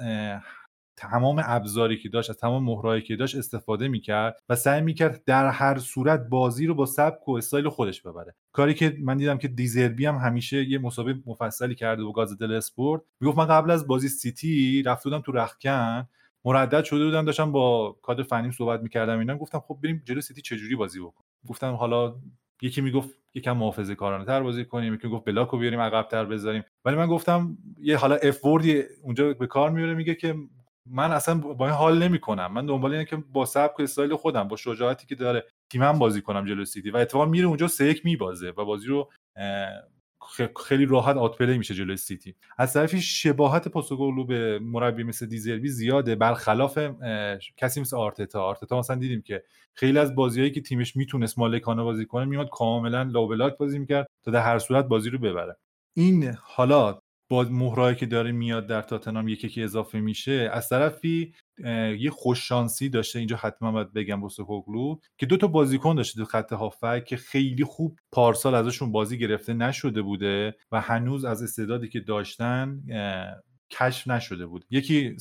[0.98, 5.50] تمام ابزاری که داشت از تمام مهره‌هایی که داشت استفاده می‌کرد و سعی می‌کرد در
[5.50, 8.36] هر صورت بازی رو با سبک و استایل خودش ببره.
[8.52, 12.51] کاری که من دیدم که دیزربی هم همیشه یه مصاحبه مفصلی کرده با گاتزتا دلو
[12.52, 13.02] اسپورت.
[13.20, 16.08] می‌گفت من قبل از بازی سیتی رفته بودم تو رختکن
[16.46, 20.41] مردد شده بودم داشتم با کادر فنیم صحبت می‌کردم اینا گفتم خب بریم جلو سیتی
[20.41, 21.30] چجوری بازی بکنیم.
[21.48, 22.16] گفتم حالا
[22.62, 26.26] یکی می‌گفت یکم محافظه کارانه تر بازی کنیم یکی گفت block رو بیاریم عقب تر
[26.26, 26.64] بذاریم.
[26.86, 28.45] ولی من گفتم یه حالا F
[29.04, 30.36] اونجا به کار میاره میگه که
[30.90, 32.54] من اصلا با این حال نمی‌کنم.
[32.54, 36.22] من دنبال اینه که با سبک و استایل خودم با شجاعتی که داره تیمم بازی
[36.22, 39.12] کنم جلو سیتی و اتفاقا میره اونجا سه یک میبازه و بازی رو
[40.68, 42.36] خیلی راحت outplay میشه جلوی سیتی.
[42.58, 46.16] از طرفی شباهت پوستکوگلو به مربی مثل دیزربی زیاده.
[46.16, 46.80] برخلاف
[47.58, 48.44] کسی مثل آرتتا.
[48.44, 53.04] آرتتا مثلا دیدیم که خیلی از بازیهایی که تیمش می‌تونست مالکانه بازی کنه میاد کاملا
[53.04, 55.58] لوبلاک بازی می‌کرد تا در هر صورت بازی رو ببره.
[55.94, 61.34] این حالا با مهرایی که داره میاد در تاتنام یکی که اضافه میشه از طرفی
[61.99, 66.53] یه خوششانسی داشته اینجا حتما باید بگم بوستوکوگلو که دو تا بازیکن داشته تو خط
[66.53, 71.99] هافک که خیلی خوب پارسال ازشون بازی گرفته نشده بوده و هنوز از استعدادی که
[71.99, 72.82] داشتن
[73.71, 74.65] کشف نشده بود.
[74.69, 75.15] یکی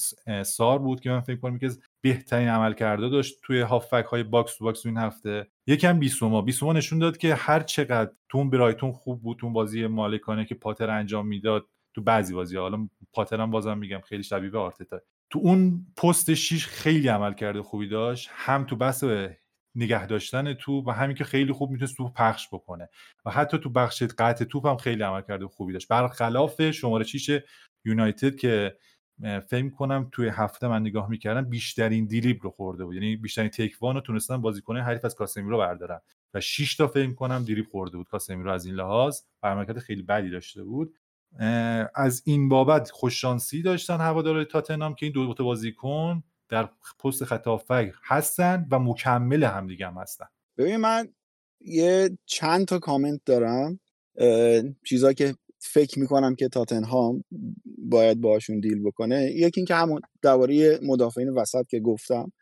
[0.45, 4.65] سار بود که من فکر کنم که بهترین عملکرد داشت توی هافبک های box to
[4.65, 5.47] box این هفته.
[5.67, 6.43] یکم بیسوما.
[6.43, 10.91] بیسوما نشون داد که هر چقدر تو برایتون خوب بود تو بازی مالکانه که پاتر
[10.91, 15.01] انجام می‌داد تو بعضی بازی حالا پاترم بازم میگم خیلی شبیه به آرتتا.
[15.31, 18.31] تو اون پست شیش خیلی عملکرد خوبی داشت.
[18.33, 19.05] هم تو بحث
[19.75, 22.89] نگه داشتن توپ و همین که خیلی خوب می‌تونست توپ پخش بکنه.
[23.25, 25.89] و حتی تو بخش قطع توپ هم خیلی عملکرد خوبی داشت.
[25.89, 27.43] برخلاف شماره 6
[27.85, 28.77] یونایتد که
[29.21, 32.95] فکر کنم توی هفته من نگاه می‌کردم بیشترین دیلیب رو خورده بود.
[32.95, 36.01] یعنی بیشترین تکوان رو تونستن بازیکن حریف از کاسمیرو بردارن.
[36.35, 38.09] و 6 تا فکر کنم دیلیب خورده بود.
[38.09, 40.95] کاسمیرو از این لحاظ عملکرد خیلی بدی داشته بود.
[41.95, 46.69] از این بابت خوششانسی داشتن هوادار تاتنام که این دو تا بازیکن در
[47.05, 47.47] پست خط
[48.05, 50.27] هستن و مکمل همدیگه هم هستن.
[50.59, 51.09] ببین من
[51.61, 53.81] یه چند تا کامنت دارم
[54.87, 57.25] چیزا که فکر می‌کنم که تاتنهام
[57.79, 59.31] باید باشون دیل بکنه.
[59.35, 62.33] یکی اینکه همون درباره مدافعین وسط که گفتم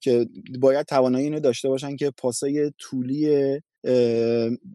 [0.00, 0.26] که
[0.60, 3.60] باید توانایی اینو داشته باشن که پاسای طولی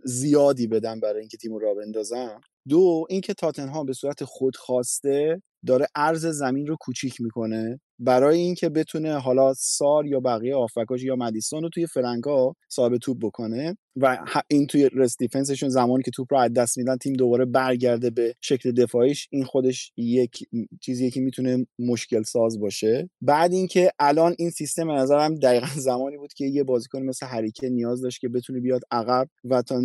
[0.03, 2.41] زیادی بدن برای اینکه تیم را بندازن.
[2.70, 9.20] دو اینکه تاتنهام به صورت خودخواسته داره عرض زمین رو کوچیک می‌کنه برای اینکه بتونه
[9.20, 14.68] حالا سار یا بقیه آفکاش یا مدیسون رو توی فرنگا صاحب توپ بکنه و این
[14.68, 18.72] توی رست دیفنسشون زمانی که توپ رو از دست میدن تیم دوباره برگرده به شکل
[18.72, 20.47] دفاعیش این خودش یک
[20.82, 23.09] چیزی که می‌تونه مشکل ساز باشه.
[23.22, 28.01] بعد اینکه الان این سیستم نظرم دقیقا زمانی بود که یه بازیکن مثل هریکه نیاز
[28.01, 29.82] داشت که بتونه بیاد عقب و تا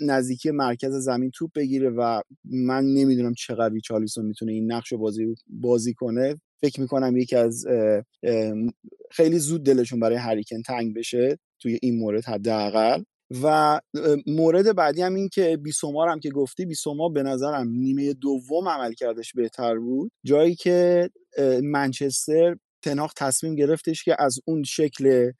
[0.00, 5.34] نزدیکی مرکز زمین توپ بگیره و من نمی‌دونم چقدر ریچالیسون می‌تونه این نقش رو بازی
[5.46, 6.40] بازی کنه.
[6.60, 7.66] فکر می‌کنم یکی از
[9.10, 13.02] خیلی زود دلشون برای هریکن تنگ بشه توی این مورد حداقل.
[13.42, 13.80] و
[14.26, 18.92] مورد بعدی هم این که بیسوما هم که گفتی بیسوما به نظرم نیمه دوم عمل
[18.92, 20.10] کردش بهتر بود.
[20.24, 21.10] جایی که
[21.62, 25.30] منچستر تناخ تصمیم گرفتش که از اون شکل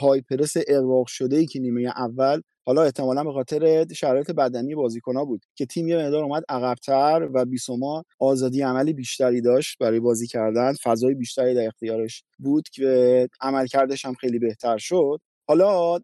[0.00, 5.24] های پرس اقراق شده ای که نیمه اول حالا احتمالا به خاطر شرایط بدنی بازیکنها
[5.24, 10.26] بود که تیم یه مقدار اومد عقبتر و بیسوما آزادی عملی بیشتری داشت برای بازی
[10.26, 10.72] کردن.
[10.72, 15.20] فضای بیشتری در اختیارش بود که عملکردش هم خیلی بهتر شد.
[15.48, 15.98] حالا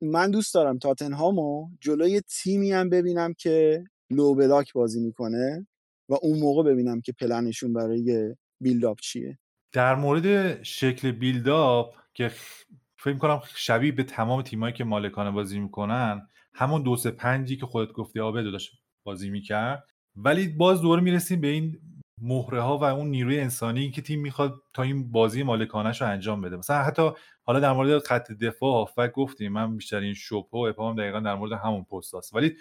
[0.00, 5.66] من دوست دارم تاتنهامو جلوی تیمی هم ببینم که لو بلاک بازی می‌کنه
[6.08, 9.38] و اون موقع ببینم که پلنشون برای بیلداپ چیه.
[9.72, 12.30] در مورد شکل بیلداپ که
[13.02, 17.66] فکر کنم شبیه به تمام تیمایی که مالکانه بازی می‌کنن همون دو سه پنجی که
[17.66, 18.72] خودت گفتی آبه داشت
[19.04, 19.84] بازی می‌کرد.
[20.16, 21.78] ولی باز دوباره می‌رسیم به این
[22.20, 26.40] مهره ها و اون نیروی انسانی که تیم می‌خواد تا این بازی مالکانش رو انجام
[26.40, 26.56] بده.
[26.56, 27.10] مثلا حتی
[27.42, 31.52] حالا در مورد خط دفاع هافک گفتیم من بیشترین شوپ و اپام دقیقا در مورد
[31.52, 32.56] همون پست هست ولی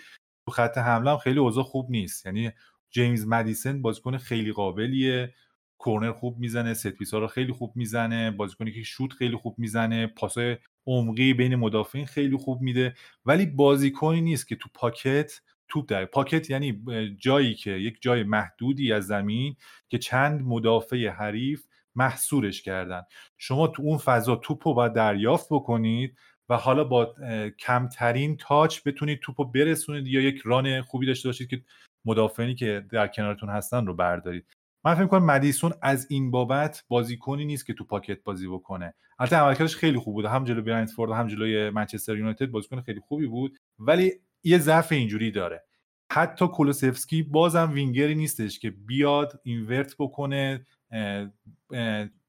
[0.46, 2.26] تو خط حمله هم خیلی اوضاع خوب نیست.
[2.26, 2.52] یعنی
[2.90, 5.34] جیمز مدیسن بازیکن خیلی قابلیه.
[5.82, 10.08] کورنر خوب می‌زنه ست ها رو خیلی خوب می‌زنه بازیکنی که شوت خیلی خوب می‌زنه
[10.08, 10.58] پاسای
[10.88, 12.96] عمقی بین مدافعین خیلی خوب میده.
[13.26, 16.84] ولی بازیکنی نیست که تو پاکت توپ در پاکت یعنی
[17.20, 19.56] جایی که یک جای محدودی از زمین
[19.90, 21.64] که چند مدافع حریف
[21.96, 23.02] محصورش کردن.
[23.38, 26.18] شما تو اون فضا توپ رو باید دریافت بکنید
[26.50, 27.16] و حالا با
[27.60, 31.62] کمترین تاچ بتونید توپ رو برسونید یا یک ران خوبی داشته باشید که
[32.06, 34.46] مدافعینی که در کنارتون هستن رو بردارید.
[34.86, 38.94] من فکر کنم مدیسون از این بابت بازیکنی نیست که تو پاکت بازی بکنه.
[39.20, 40.26] البته عملکردش خیلی خوب بود.
[40.26, 43.58] هم جلوی برنتفورد هم جلوی منچستر یونایتد بازیکن خیلی خوبی بود.
[43.80, 44.14] ولی
[44.44, 45.64] یه ضعف اینجوری داره.
[46.12, 50.66] حتی کولوسفسکی بازم وینگری نیستش که بیاد اینورت بکنه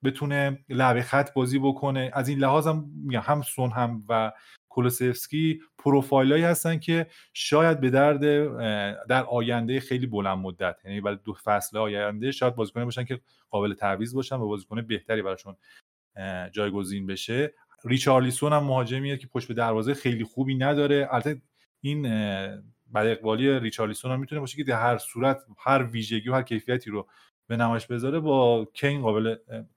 [0.05, 2.11] بتونه لعب خط بازی بکنه.
[2.15, 4.33] از این لحاظ هم هم سون هم و
[4.73, 8.20] کولوسفسکی پروفایلایی هستن که شاید به درد
[9.07, 13.20] در آینده خیلی بلند مدت یعنی برای دو فصل آینده شاید بازیکن باشن که
[13.51, 15.57] قابل تعویض باشن و بازیکن بهتری براشون
[16.53, 17.55] جایگزین بشه.
[17.85, 21.09] ریچارلیسون هم مهاجمیه که پشت به دروازه خیلی خوبی نداره.
[21.11, 21.43] البته
[21.81, 22.03] این
[22.87, 26.91] بعد اقبالی ریچارلیسون هم می‌تونه باشه که در هر صورت هر ویژگی و هر کیفیتی
[26.91, 27.09] رو
[27.49, 29.36] به نمایش بذاره با کین قابل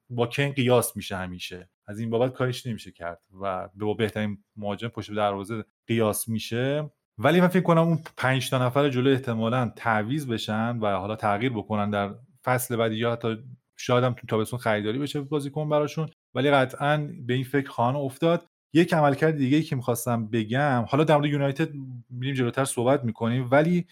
[0.10, 1.70] با کین قیاس میشه همیشه.
[1.88, 6.92] از این بابت کاریش نمیشه کرد و با بهترین مهاجم پشت به دروازه قیاس میشه.
[7.18, 11.52] ولی من فکر کنم اون پنج تا نفر جلو احتمالا تعویض بشن و حالا تغییر
[11.52, 13.38] بکنن در فصل بعدی یا حتی
[13.78, 16.10] شاید هم تو تابستون خریداری بشه بازیکن براشون.
[16.34, 18.46] ولی قطعا به این فکر خواهان افتاد.
[18.74, 21.70] یک عملکرد دیگه ای که می‌خواستم بگم حالا در مورد یونایتد
[22.10, 23.86] میریم جلوتر صحبت می‌کنیم ولی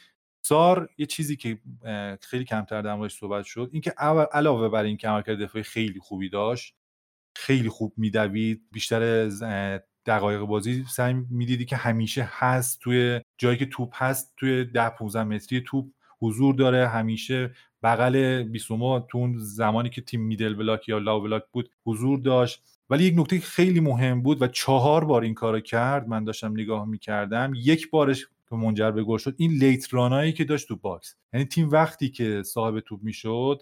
[0.46, 1.60] سار یه چیزی که
[2.22, 3.94] خیلی کمتر در موردش صحبت شد اینکه
[4.32, 6.76] علاوه بر اینکه عملکرد دفاعی خیلی خوبی داشت
[7.36, 9.30] خیلی خوب میدوید بیشتر
[10.06, 15.24] دقایق بازی سعی می‌دیدی که همیشه هست توی جایی که توپ هست توی ده 15
[15.24, 15.86] متری توپ
[16.22, 16.88] حضور داره.
[16.88, 17.52] همیشه
[17.84, 22.64] بغل بیسوما تو اون زمانی که تیم میدل بلاک یا لاو بلاک بود حضور داشت.
[22.90, 26.86] ولی یک نکته خیلی مهم بود و چهار بار این کارو کرد من داشتم نگاه
[26.86, 27.54] می‌کردم.
[27.56, 31.16] یک بارش منجر به گل شد این late run ایی که داشت تو box.
[31.34, 33.62] یعنی تیم وقتی که صاحب توپ می‌شد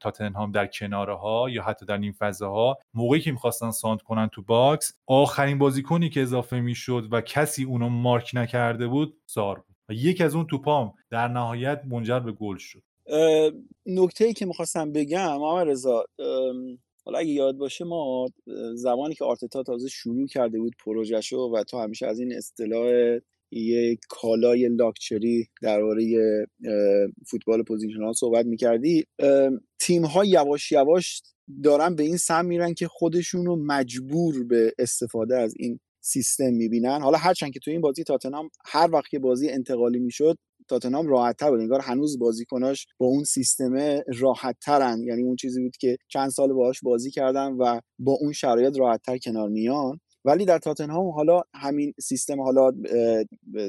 [0.00, 4.28] تاتنهام در کناره ها یا حتی در نیم فضا ها موقعی که می‌خواستن سانتر کنن
[4.32, 9.76] تو box آخرین بازیکنی که اضافه می‌شد و کسی اونو مارک نکرده بود سار بود.
[9.88, 12.82] و یک از اون توپام در نهایت منجر به گل شد.
[13.86, 16.04] نکته ای که می‌خواستم بگم آقا رضا
[17.04, 18.28] حالا اگه یاد باشه ما
[18.74, 23.18] زمانی که آرتتا تازه شروع کرده بود پروژهشو و تو همیشه از این اصطلاح
[23.50, 26.06] یه کالای لاکچری درباره
[27.26, 29.04] فوتبال positional صحبت می‌کردی.
[29.80, 31.22] تیم ها یواش یواش
[31.64, 37.00] دارن به این سم میرن که خودشون رو مجبور به استفاده از این سیستم می‌بینن.
[37.00, 40.38] حالا هرچند که تو این بازی تاتنهام هر وقت که بازی انتقالی می‌شد
[40.68, 41.60] تاتنام راحت تر بود.
[41.60, 46.52] انگار هنوز بازیکناش با اون سیستم راحت ترن یعنی اون چیزی بود که چند سال
[46.52, 50.00] باهاش بازی کردن و با اون شرایط راحت تر کنار میان.
[50.26, 52.72] ولی در تاتنهام حالا همین سیستم حالا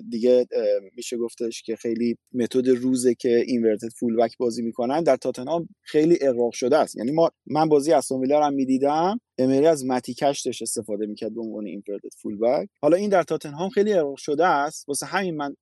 [0.10, 0.48] دیگه
[0.96, 5.04] میشه گفتش که خیلی متد روزه که اینورتد فول بک بازی می‌کنن.
[5.04, 6.96] در تاتنهام خیلی اقراق شده است.
[6.96, 9.20] یعنی ما من بازی استون ویلا رو می‌دیدم.
[9.38, 13.70] امری از متی داشت استفاده می‌کرد به عنوان اینورتد فول بک حالا این در تاتنهام
[13.70, 14.90] خیلی اقراق شده است.
[14.90, 15.56] واسه همین من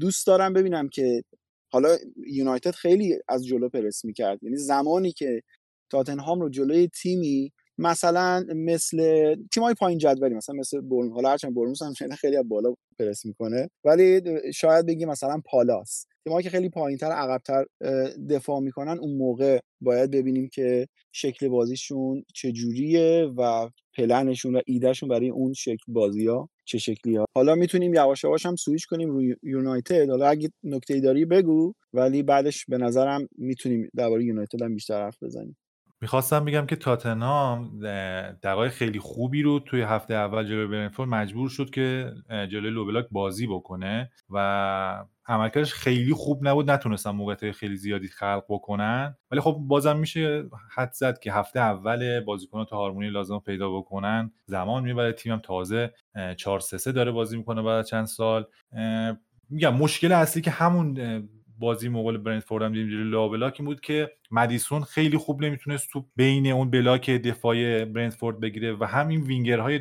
[0.00, 1.24] دوست دارم ببینم که
[1.72, 1.96] حالا
[2.26, 4.42] یونایتد خیلی از جلو پرس می‌کرد.
[4.42, 5.42] یعنی زمانی که
[5.90, 11.82] تاتنهام رو جلوی تیمی مثلا مثل تیمای پایین جدولی مثلا مثل برن حالا هرچند برنوس
[11.82, 13.70] هم خیلی بالا پرس می‌کنه.
[13.84, 14.20] ولی
[14.54, 16.06] شاید بگی مثلا پالاس.
[16.24, 17.64] تیمایی که خیلی پایینتر عقبتر
[18.30, 25.28] دفاع می‌کنن اون موقع باید ببینیم که شکل بازیشون چجوریه و پلنشون و ایدهشون برای
[25.30, 29.36] اون شکل بازی ها چه شکلی ها حالا می‌تونیم یواش یواش هم سویچ کنیم روی
[29.42, 30.10] یونایتد.
[30.10, 35.22] حالا اگه نکته داری بگو ولی بعدش به نظرم می‌تونیم درباره یونایتد هم بیشتر حرف
[35.22, 35.56] بزنیم.
[36.02, 37.80] می‌خواستم بگم که تاتنهام
[38.42, 43.46] دقایق خیلی خوبی رو توی هفته اول جلوی برنفورد مجبور شد که جلوی لوبلاک بازی
[43.46, 46.70] بکنه و عملکردش خیلی خوب نبود.
[46.70, 49.16] نتونستن موقعیت خیلی زیادی خلق بکنن.
[49.30, 50.44] ولی خب بازم میشه
[50.74, 54.32] حد زد که هفته اول بازیکنان تا هارمونی لازم پیدا بکنن.
[54.46, 55.12] زمان می‌بره.
[55.12, 55.92] تیمم تازه
[56.36, 58.46] 4 3 داره بازی می‌کنه بعد چند سال.
[59.50, 60.98] میگم مشکل اصلی که همون
[61.62, 65.88] بازی مقابل برنتفورد هم دیدیم جلوی low block این بود که مدیسون خیلی خوب نمی‌تونست
[65.92, 69.80] توپ بین اون block دفاعی برنتفورد بگیره و همین وینگرهای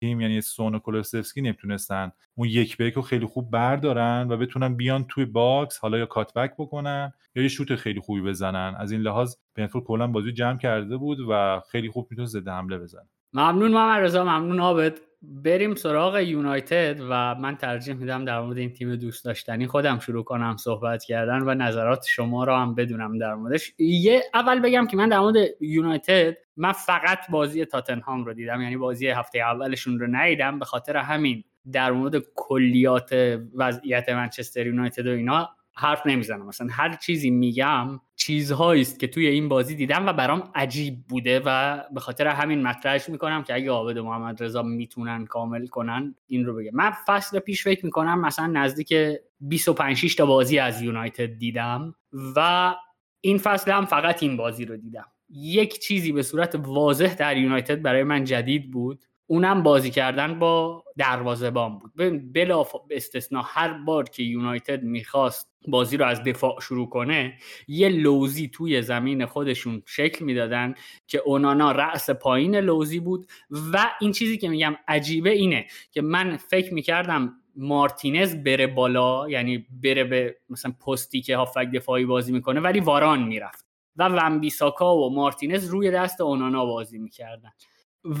[0.00, 4.36] تیم یعنی سون و کولوسفسکی نمی‌تونستن اون یک به یک رو خیلی خوب بردارن و
[4.36, 8.74] بتونن بیان توی box حالا یا cutback بکنن یا یه شوت خیلی خوبی بزنن.
[8.78, 12.78] از این لحاظ برنتفورد کلا بازی جمع کرده بود و خیلی خوب می‌تونست ضد حمله
[12.78, 13.08] بزنه.
[13.32, 14.98] ممنون محمد رضا ممنون عابد.
[15.22, 20.24] بریم سراغ یونایتد و من ترجیح میدم در مورد این تیم دوست داشتنی خودم شروع
[20.24, 23.72] کنم صحبت کردن و نظرات شما رو هم بدونم در موردش.
[23.78, 28.76] یه اول بگم که من در مورد یونایتد من فقط بازی تاتنهام رو دیدم یعنی
[28.76, 35.10] بازی هفته اولشون رو ندیدم به خاطر همین در مورد کلیات وضعیت منچستر یونایتد و
[35.10, 36.46] اینا حرف نمی‌زنم.
[36.46, 41.42] مثلا هر چیزی میگم چیزهایی است که توی این بازی دیدم و برام عجیب بوده
[41.44, 46.44] و به خاطر همین مطرحش می‌کنم که اگه عابد محمد رضا می‌تونن کامل کنن این
[46.44, 46.70] رو بگم.
[46.72, 48.94] من فصل پیش فکر می‌کنم مثلا نزدیک
[49.40, 51.94] 25 تا بازی از یونایتد دیدم
[52.36, 52.74] و
[53.20, 55.06] این فصل هم فقط این بازی رو دیدم.
[55.30, 59.04] یک چیزی به صورت واضح در یونایتد برای من جدید بود.
[59.26, 61.92] اونم بازی کردن با دروازه‌بان بود.
[62.32, 68.48] بلا استثنا هر بار که یونایتد می‌خواست بازی رو از دفاع شروع کنه یه لوزی
[68.48, 70.74] توی زمین خودشون شکل می‌دادن
[71.06, 73.26] که اونانا رأس پایین لوزی بود.
[73.72, 79.66] و این چیزی که میگم عجیبه اینه که من فکر می‌کردم مارتینز بره بالا یعنی
[79.82, 83.66] بره به مثلا پستی که هافک دفاعی بازی می‌کنه ولی واران می‌رفت.
[83.96, 87.50] و ومبیساکا و مارتینز روی دست اونانا بازی می‌کردن.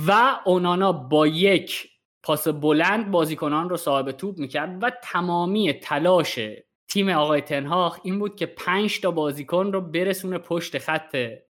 [0.06, 1.88] و اونانا با یک
[2.22, 6.38] پاس بلند بازیکنان رو صاحب توپ می‌کرد و تمامی تلاش
[6.88, 11.16] تیم آقای تنهاخ این بود که پنج تا بازیکن رو برسونه پشت خط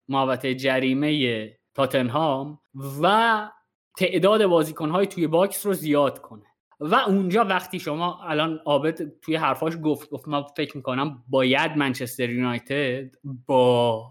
[0.09, 2.59] محوطه جریمه تاتنهام
[3.03, 3.49] و
[3.97, 6.47] تعداد بازیکنهای توی box رو زیاد کنه.
[6.81, 12.31] و اونجا وقتی شما الان عابد توی حرفاش گفت گفت من فکر می‌کنم باید منچستر
[12.31, 13.14] یونایتد
[13.47, 14.05] با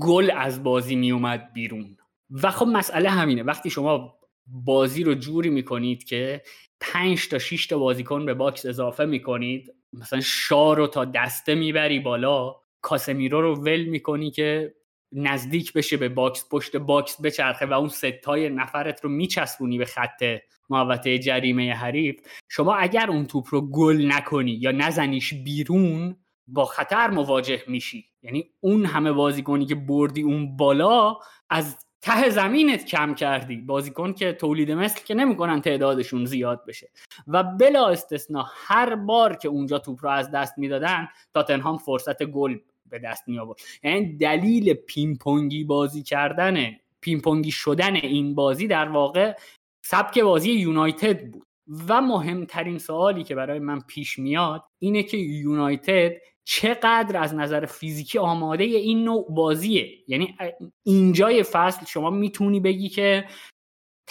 [0.00, 1.96] گل از بازی میومد بیرون.
[2.42, 3.42] و خب مسئله همینه.
[3.42, 4.14] وقتی شما
[4.46, 6.42] بازی رو جوری می‌کنید که
[6.80, 12.00] 5 تا 6 تا بازیکن به box اضافه می‌کنید مثلا شاو رو تا دسته می‌بری
[12.00, 14.74] بالا کاسمیرو رو ول می‌کنی که
[15.12, 19.84] نزدیک بشه به box پشت box بچرخه و اون سه تای نفرت رو میچسبونی به
[19.84, 20.24] خط
[20.70, 22.20] محوطه جریمه حریف.
[22.48, 26.16] شما اگر اون توپ رو گل نکنی یا نزنیش بیرون
[26.46, 28.04] با خطر مواجه میشی.
[28.22, 31.16] یعنی اون همه بازیکنی که بردی اون بالا
[31.50, 33.56] از ته زمینت کم کردی.
[33.56, 36.90] بازیکن که تولید مثل که نمی‌کنن تعدادشون زیاد بشه.
[37.28, 42.58] و بلا استثنا هر بار که اونجا توپ رو از دست می‌دادن تاتنهام فرصت گل
[42.90, 46.66] به دست می آورد یعنی دلیل پینپونگی بازی کردن
[47.00, 49.38] پینپونگی شدن این بازی در واقع
[49.84, 51.46] سبک بازی یونایتد بود.
[51.88, 56.12] و مهمترین سوالی که برای من پیش میاد اینه که یونایتد
[56.44, 59.88] چقدر از نظر فیزیکی آماده این نوع بازیه.
[60.08, 60.36] یعنی
[60.82, 63.24] اینجای فصل شما می‌تونی بگی که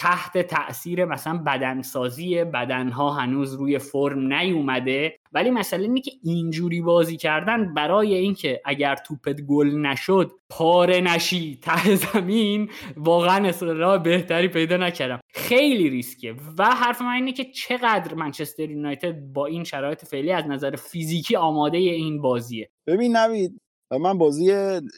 [0.02, 5.18] تحت تاثیر مثلا بدنسازی بدنها هنوز روی فرم نیومده.
[5.32, 11.58] ولی مسئله اینه که اینجوری بازی کردن برای اینکه اگر توپت گل نشد پاره نشی
[11.62, 15.20] ته زمین واقعا اصطلاح بهتری پیدا نکردم.
[15.34, 20.46] خیلی ریسکه و حرف من اینه که چقدر منچستر یونایتد با این شرایط فعلی از
[20.46, 22.70] نظر فیزیکی آماده این بازیه.
[22.86, 23.60] ببین نوید
[24.00, 24.52] من بازی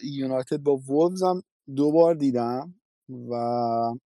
[0.05, 1.43] یونایتد با وولفز هم
[1.77, 2.75] دو بار دیدم
[3.31, 3.35] و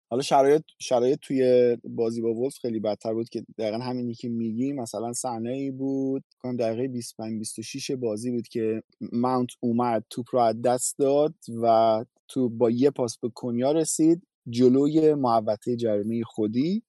[0.09, 4.73] حالا شرایط شرایط توی بازی با وولف خیلی بدتر بود که دقیقا همینی که میگی
[4.73, 10.39] مثلا صحنه ای بود کنم دقیقه 25 26 بازی بود که ماونت اومد توپ رو
[10.39, 16.83] از دست داد و تو با یه پاس به کنیا رسید جلوی محوطه جریمه خودی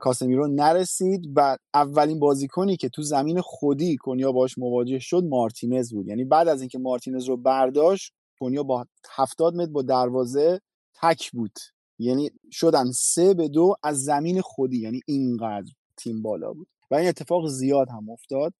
[0.00, 6.08] کاسمیرو نرسید و اولین بازیکنی که تو زمین خودی کنیا باش مواجه شد مارتینز بود.
[6.08, 10.60] یعنی بعد از اینکه مارتینز رو برداشت کنیا با 70 متر با دروازه
[11.02, 11.52] تک بود.
[11.98, 16.66] یعنی شدن سه به دو از زمین خودی یعنی اینقدر تیم بالا بود.
[16.90, 18.54] و این اتفاق زیاد هم افتاد.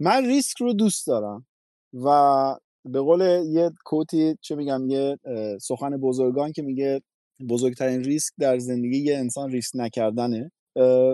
[0.00, 1.46] من ریسک رو دوست دارم.
[1.92, 5.16] و به قول یه کوتی چه میگم یه
[5.60, 7.02] سخن بزرگان که میگه
[7.48, 10.52] بزرگترین ریسک در زندگی یه انسان ریسک نکردنه.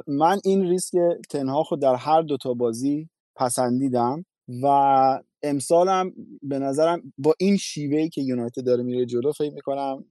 [0.07, 0.95] من این ریسک
[1.31, 4.25] تنها خود در هر دوتا بازی پسندیدم.
[4.63, 4.67] و
[5.45, 10.05] امسالم به نظرم با این شیوهی که یونایتد داره میره جلو فکر می‌کنم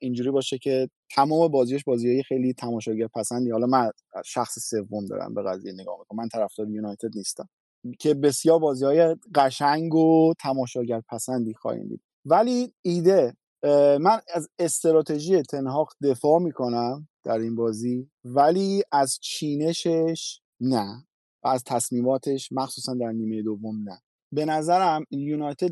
[0.00, 3.50] اینجوری باشه که تمام بازیش بازیهای خیلی تماشاگر پسندی.
[3.50, 3.90] حالا من
[4.24, 6.18] شخص سوم دارم به قضیه نگاه می‌کنم.
[6.18, 7.48] من طرفدار یونایتد نیستم.
[7.98, 12.00] که بسیار بازی های قشنگ و تماشاگر پسندی خواهیم دید.
[12.24, 13.36] ولی ایده
[14.00, 21.06] من از استراتژی تنهاق دفاع می‌کنم در این بازی ولی از چینشش نه.
[21.44, 23.98] و از تصمیماتش مخصوصا در نیمه دوم نه.
[24.32, 25.70] به نظرم یونایتد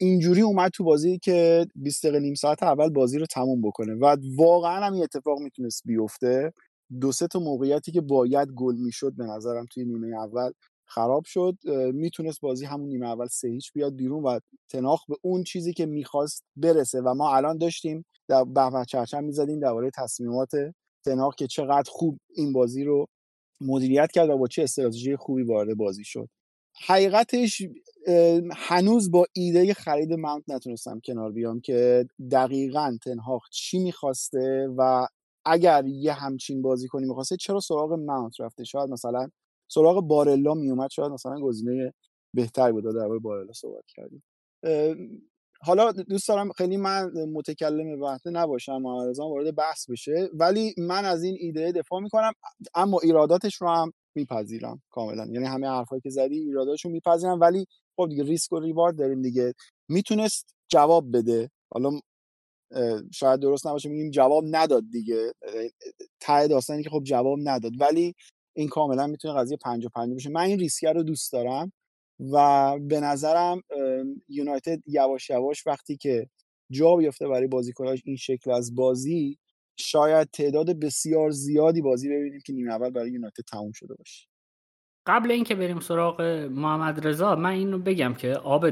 [0.00, 4.16] اینجوری اومد تو بازی که 20 دقیقه نیم ساعت اول بازی رو تموم بکنه و
[4.36, 6.52] واقعا هم این اتفاق می‌تونست بیفته.
[7.00, 10.50] دو سه تا موقعیتی که باید گل می‌شد به نظرم توی نیمه اول
[10.86, 11.56] خراب شد.
[11.94, 14.38] می‌تونست بازی همون نیمه اول سه هیچ بیاد بیرون و
[14.70, 19.60] تناخ به اون چیزی که می‌خواست برسه و ما الان داشتیم در بهمه چرچم می‌زدیم
[19.60, 20.50] درباره تصمیمات
[21.04, 23.06] تناخ که چقدر خوب این بازی رو
[23.60, 26.28] مدیریت کرد و با چه استراتژی خوبی وارد بازی شد.
[26.80, 27.62] حقیقتش
[28.56, 35.06] هنوز با ایده خرید ماونت نتونستم کنار بیام که دقیقا تنهاق چی می‌خواسته و
[35.44, 39.28] اگر یه همچین بازی کنی می‌خواسته چرا سراغ ماونت رفته؟ شاید مثلا
[39.68, 41.94] سراغ بارلا میومد شاید مثلا گزینه
[42.34, 44.22] بهتری بود در بارلا صحبت کردیم.
[45.60, 51.22] حالا دوست دارم خیلی من متکلم وقته نباشم محمد وارد بحث بشه ولی من از
[51.22, 52.32] این ایده دفاع می‌کنم
[52.74, 55.26] اما ایراداتش رو هم میپذیرم کاملا.
[55.26, 59.54] یعنی همه حرفایی که زدی ایراداشو میپذیرم ولی خب دیگه ریسک و ریوارد داریم دیگه.
[59.88, 61.50] می‌تونست جواب بده.
[61.70, 62.00] حالا
[63.12, 65.32] شاید درست نباشه میگیم جواب نداد دیگه.
[66.20, 67.72] ته داستانی که خب جواب نداد.
[67.80, 68.14] ولی
[68.56, 71.72] این کاملا می‌تونه قضیه پنج و پنج بشه من این ریسکر رو دوست دارم
[72.32, 73.60] و به نظرم
[74.28, 76.28] یونایتد یواش یواش وقتی که
[76.70, 79.38] جا بیفته برای بازیکناش این شکل از بازی
[79.76, 84.28] شاید تعداد بسیار زیادی بازی ببینیم که نیمه اول برای یونایتد تموم شده باشه.
[85.06, 88.70] قبل اینکه بریم سراغ محمد رضا من اینو بگم که آب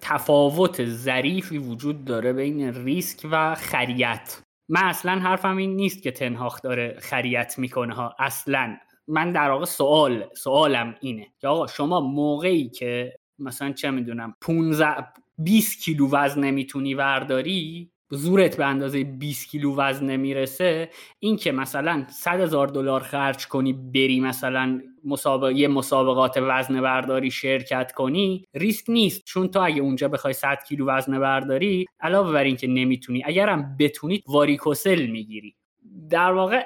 [0.00, 4.42] تفاوت ظریفی وجود داره بین ریسک و خریت.
[4.68, 8.14] من اصلا حرفم این نیست که تنهاخ داره خریت می‌کنه ها.
[8.18, 8.76] اصلا.
[9.08, 15.06] من در واقع سوال سوالم اینه که آقا شما موقعی که مثلا چه می‌دونم 15
[15.38, 22.06] 20 کیلو وزن نمی‌تونی ورداری زورت به اندازه 20 کیلو وزن نمی‌رسه این که مثلا
[22.10, 28.84] 100 هزار دلار خرج کنی بری مثلا مسابقه یه مسابقات وزن برداری شرکت کنی ریسک
[28.90, 29.24] نیست.
[29.24, 34.22] چون تو اگه اونجا بخوای 100 کیلو وزن برداری علاوه بر اینکه نمی‌تونی اگرم بتونی
[34.28, 35.54] واریکوسل می‌گیری.
[36.10, 36.62] در واقع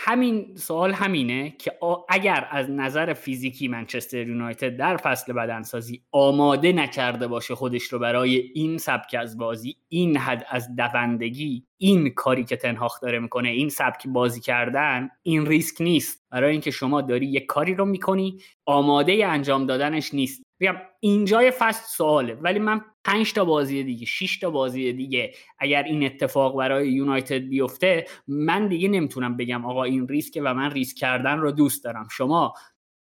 [0.00, 1.72] همین سوال همینه که
[2.08, 8.50] اگر از نظر فیزیکی منچستر یونایتد در فصل بدنسازی آماده نکرده باشه خودش رو برای
[8.54, 13.68] این سبک از بازی این حد از دوندگی این کاری که تنهاخ داره می‌کنه این
[13.68, 16.26] سبک بازی کردن این ریسک نیست.
[16.30, 20.45] برای اینکه شما داری یک کاری رو می‌کنی آماده انجام دادنش نیست.
[20.60, 25.82] بگم اینجای فصل سواله ولی من پنج تا بازی دیگه 6 تا بازی دیگه اگر
[25.82, 30.96] این اتفاق برای یونایتد بیفته من دیگه نمی‌تونم بگم آقا این ریسک و من ریسک
[30.96, 32.08] کردن رو دوست دارم.
[32.10, 32.54] شما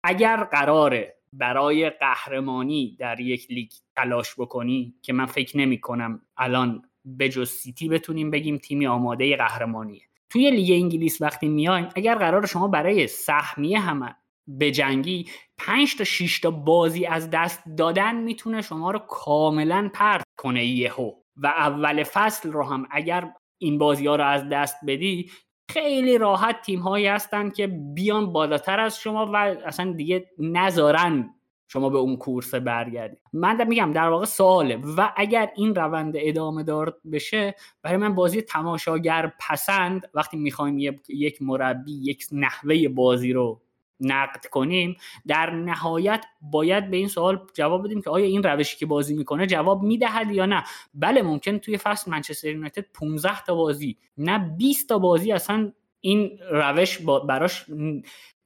[0.03, 6.81] اگر قراره برای قهرمانی در یک لیگ تلاش بکنی که من فکر نمی کنم الان
[7.19, 10.01] بجز سیتی بتونیم بگیم تیمی آماده قهرمانیه.
[10.29, 14.15] توی لیگ انگلیس وقتی میایم اگر قرار شما برای سهمیه هم
[14.47, 15.25] به جنگی
[15.57, 21.11] 5 تا 6 تا بازی از دست دادن می‌تونه شما رو کاملا پرت کنه یهو.
[21.37, 25.31] و اول فصل رو هم اگر این بازی ها رو از دست بدی
[25.69, 31.35] خیلی راحت تیم هایی هستن که بیان بالاتر از شما و اصلا دیگه نذارن
[31.67, 34.77] شما به اون کورس برگردید من در میگم در واقع سواله.
[34.97, 41.41] و اگر این روند ادامه دار بشه برای من بازی تماشاگر پسند وقتی می‌خوایم یک
[41.41, 43.61] مربی یک نحوه بازی رو
[43.99, 48.85] نقد کنیم در نهایت باید به این سوال جواب بدیم که آیا این روشی که
[48.85, 50.63] بازی می‌کنه جواب می‌دهد یا نه.
[50.93, 55.71] بله ممکن توی فصل منچستر یونایتد 15 تا بازی نه 20 تا بازی اصلا
[56.01, 57.65] این روش براش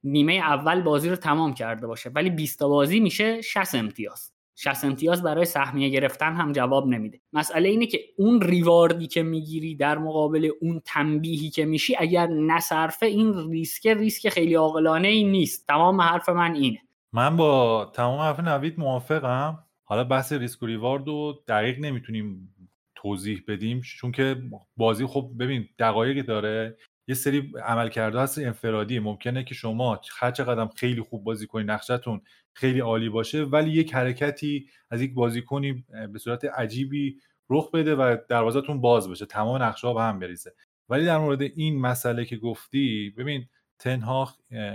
[0.04, 2.10] نیمه اول بازی رو تمام کرده باشه.
[2.10, 4.32] ولی 20 تا بازی میشه 60 امتیاز.
[4.62, 7.20] 60 امتیاز برای سهمیه گرفتن هم جواب نمیده.
[7.32, 13.06] مسئله اینه که اون ریواردی که می‌گیری در مقابل اون تنبیهی که میشی اگر نصرفه
[13.06, 15.66] این ریسک ریسک خیلی عاقلانه ای نیست.
[15.66, 16.78] تمام حرف من اینه.
[17.12, 19.58] من با تمام حرف نوید موافقم.
[19.84, 22.54] حالا بحث ریسک و ریوارد رو دقیق نمی‌تونیم
[22.94, 24.36] توضیح بدیم چون که
[24.76, 26.76] بازی خب ببین دقایقی داره.
[27.08, 28.98] یه سری عملکرده هست انفرادی.
[28.98, 32.20] ممکنه که شما هر قدم خیلی خوب بازی کنید نقشتون
[32.52, 37.16] خیلی عالی باشه ولی یک حرکتی از یک بازیکنی به صورت عجیبی
[37.50, 39.26] رخ بده و دروازتون باز بشه.
[39.26, 40.54] تمام نقشه ها به هم بریزه.
[40.88, 43.48] ولی در مورد این مسئله که گفتی ببین
[43.78, 44.34] تنها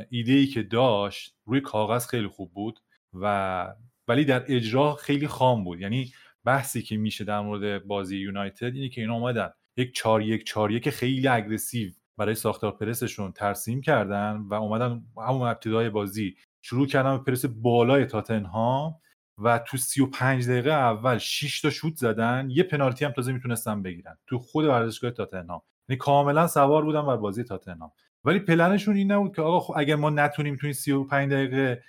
[0.10, 2.80] ایده ای که داشت روی کاغذ خیلی خوب بود
[3.14, 3.76] و
[4.08, 5.80] ولی در اجرا خیلی خام بود.
[5.82, 6.12] یعنی
[6.46, 9.50] بحثی که میشه در مورد بازی یونایتد اینه که اینا اومدن.
[9.78, 15.47] یک 4 یک 4 یک خیلی اگریسیو برای ساختار پرسشون ترسیم کردن و اومدن همون
[15.47, 18.95] ابتدای بازی شروع کردن به پرس بالای تاتنهام
[19.38, 22.47] و تو 35 دقیقه اول 6 تا شوت زدن.
[22.49, 25.61] یه پنالتی هم تازه می‌تونستن بگیرن تو خود ورزشگاه تاتنهام.
[25.89, 27.91] یعنی کاملا سوار بودن بر بازی تاتنهام.
[28.24, 31.84] ولی پلنشون این نبود که آقا خب اگر ما نتونیم تو این 35 دقیقه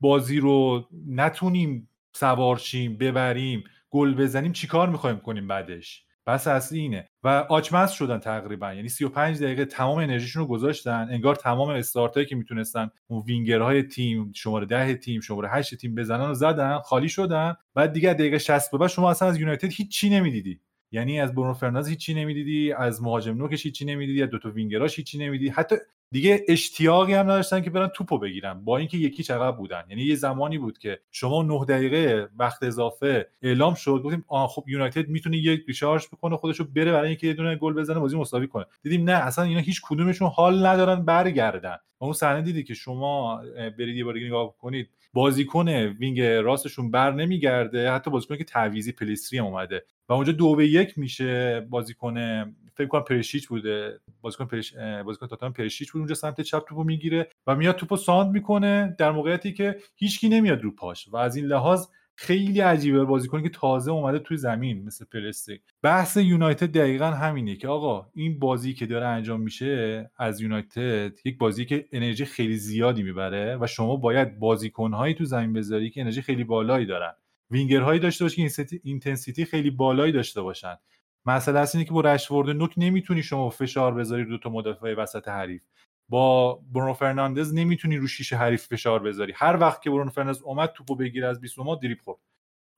[0.00, 7.08] بازی رو نتونیم سوارشیم ببریم گل بزنیم چیکار می‌خوایم کنیم بعدش؟ بس اصلی اینه.
[7.24, 8.74] و آچمز شدن تقریبا.
[8.74, 11.08] یعنی 35 دقیقه تمام انرژیشون رو گذاشتن.
[11.10, 16.30] انگار تمام استارتایی که می‌تونستن اون وینگرهای تیم شماره 10 تیم شماره 8 تیم بزنن
[16.30, 17.54] و زدن خالی شدن.
[17.74, 20.60] بعد دیگه دقیقه 60 به بعد شما اصلا از یونایتد هیچ چی نمی‌دیدی.
[20.92, 24.96] یعنی از برونو فرناندز هیچی نمی‌دیدی از مهاجم نوکش هیچی نمی‌دیدی از دو تا وینگراش
[24.96, 25.50] هیچی نمی‌دیدی.
[25.50, 25.76] حتی
[26.12, 29.82] دیگه اشتیاقی هم نداشتن که برن توپو بگیرن با اینکه یکی عقب بودن.
[29.88, 34.64] یعنی یه زمانی بود که شما 9 دقیقه وقت اضافه اعلام شد گفتیم آ خب
[34.68, 38.46] یونایتد می‌تونه یک recharge بکنه خودشو بره برای اینکه یه دونه گل بزنه بازی مساوی
[38.46, 38.64] کنه.
[38.82, 41.76] دیدیم نه اصلا اینا هیچ کدومشون حال ندارن برگردن.
[41.98, 43.42] اون صحنه دیدی که شما
[43.78, 49.38] برید یه بار نگاه کنید بازیکن wing راستشون بر نمیگرده حتی بازیکن که تعویضی پلیستری
[49.38, 49.84] هم اومده.
[50.10, 54.00] و اونجا دو به یک میشه بازیکن فکر کنم پرشیچ بوده.
[54.20, 54.74] بازیکن پرش
[55.04, 59.10] بازیکن تاتنهام پرشیچ بود اونجا سمت چپ توپو می‌گیره و میاد توپو ساند می‌کنه در
[59.10, 63.90] موقعیتی که هیچکی نمیاد رو پاش و از این لحاظ خیلی عجیبه بازیکنی که تازه
[63.90, 65.60] اومده توی زمین مثل پرستی.
[65.82, 71.38] بحث یونایتد دقیقا همینه که آقا این بازی که داره انجام میشه از یونایتد یک
[71.38, 76.22] بازی که انرژی خیلی زیادی می‌بره و شما باید بازیکنهایی تو زمین بذاری که انرژی
[76.22, 77.12] خیلی بالایی دارن.
[77.50, 80.76] وینگرهایی داشته باشی که intensity خیلی بالایی داشته باشن.
[81.26, 85.28] مسئله اصل اینه که با رشفورد نوک نمی‌تونی شما فشار بذاری دو تا مدافع وسط
[85.28, 85.62] حریف.
[86.08, 89.32] با برونو فرناندز نمی‌تونی رو شیشه حریف فشار بذاری.
[89.36, 92.18] هر وقت که برونو فرناندز اومد توپو بگیره از بیسوما دریبل خورد.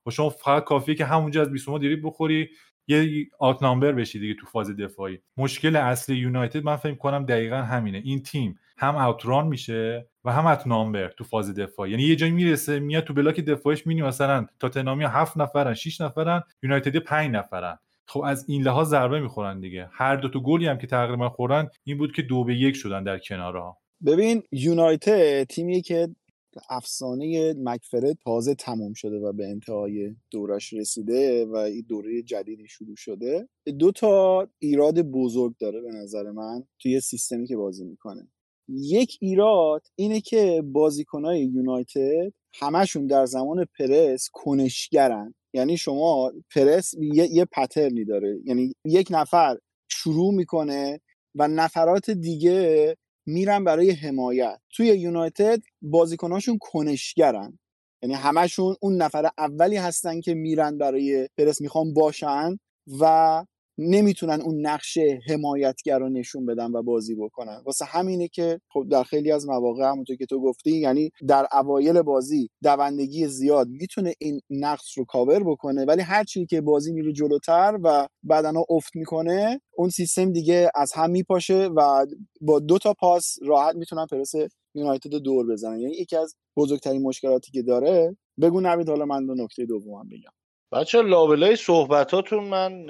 [0.05, 2.49] و شما فقط کافیه که همونجا از بیسوما دریبل بخوری
[2.87, 5.19] یه outnumber بشی دیگه تو فاز دفاعی.
[5.37, 7.97] مشکل اصلی یونایتد من فکر کنم دقیقا همینه.
[7.97, 11.91] این تیم هم outrun میشه و هم outnumber تو فاز دفاعی.
[11.91, 16.43] یعنی یه جایی می‌رسه میاد تو block دفاعیش می‌بینی مثلا تاتنهامی هفت نفرن 6 نفرن
[16.63, 17.79] یونایتد 5 نفرن.
[18.07, 19.89] خب از این لحاظ ضربه می‌خورن دیگه.
[19.91, 23.03] هر دو تا گلی هم که تقریبا خورن این بود که دو به یک شدن
[23.03, 23.77] در کنارها.
[24.05, 26.07] ببین یونایتد تیمی که
[26.69, 32.95] افسانه مکفره تازه تموم شده و به انتهای دورش رسیده و این دوره جدیدی شروع
[32.95, 33.47] شده.
[33.79, 38.27] دو تا ایراد بزرگ داره به نظر من توی سیستمی که بازی می‌کنه.
[38.75, 45.35] یک ایراد اینه که بازیکنهای یونایتد همشون در زمان پرس کنشگرن.
[45.53, 48.39] یعنی شما پرس یه, یه پترنی داره.
[48.45, 49.57] یعنی یک نفر
[49.89, 51.01] شروع می‌کنه
[51.35, 52.95] و نفرات دیگه
[53.25, 54.59] میرن برای حمایت.
[54.75, 57.59] توی یونایتد بازیکناشون کنشگرن.
[58.03, 62.57] یعنی همشون اون نفر اولی هستن که میرن برای پرس می‌خوان باشن
[62.99, 63.45] و
[63.77, 64.97] نمی‌تونن اون نقش
[65.29, 67.61] حمایتگر رو نشون بدن و بازی بکنن.
[67.65, 72.01] واسه همینه که خب در خیلی از مواقع همونطور که تو گفتی یعنی در اوایل
[72.01, 77.13] بازی دوندگی زیاد می‌تونه این نقص رو کاور بکنه ولی هر چی که بازی میره
[77.13, 82.05] جلوتر و بدنا افت می‌کنه اون سیستم دیگه از هم میپاشه و
[82.41, 84.31] با دو تا پاس راحت می‌تونن پرس
[84.75, 85.79] یونایتد دور بزنن.
[85.79, 90.31] یعنی یکی از بزرگترین مشکلاتی که داره بگو نوید حالا من دو نکته دومم بگم.
[90.71, 92.85] بچه لابلای صحبتاتون من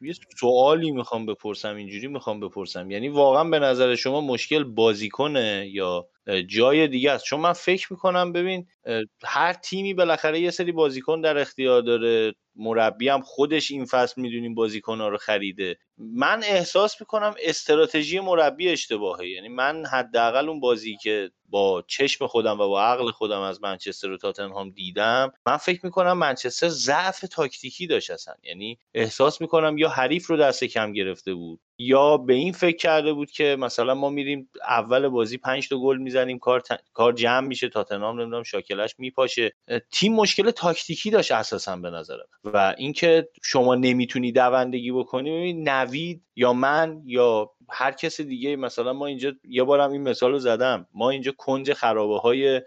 [0.00, 2.90] یه سوالی می‌خوام بپرسم اینجوری می‌خوام بپرسم.
[2.90, 6.08] یعنی واقعا به نظر شما مشکل بازیکنه یا
[6.46, 8.66] جای دیگه است؟ چون من فکر می‌کنم ببین
[9.24, 12.34] هر تیمی بالاخره یه سری بازیکن در اختیار داره.
[12.58, 15.78] مربی هم خودش این فصل می‌دونیم بازیکن ها رو خریده.
[15.98, 19.28] من احساس می‌کنم استراتژی مربی اشتباهه.
[19.28, 24.10] یعنی من حداقل اون بازی که با چشم خودم و با عقل خودم از منچستر
[24.10, 28.34] و تاتنهام دیدم من فکر می‌کنم منچستر ضعف تاکتیکی داشت اصلا.
[28.42, 33.12] یعنی احساس می‌کنم یا حریف رو دست کم گرفته بود یا به این فکر کرده
[33.12, 37.68] بود که مثلا ما میریم اول بازی پنج تا گل می‌زنیم کار کار جمع میشه
[37.68, 39.52] تاتنهام نمی‌دونم شاکلش میپاشه.
[39.90, 42.26] تیم مشکل تاکتیکی داشت اساسا به نظرم.
[42.44, 49.06] و اینکه شما نمی‌تونی دوندگی بکنی نوید یا من یا هر کس دیگه مثلا ما
[49.06, 50.86] اینجا یه بارم این مثال رو زدم.
[50.94, 52.62] ما اینجا کنج خرابه های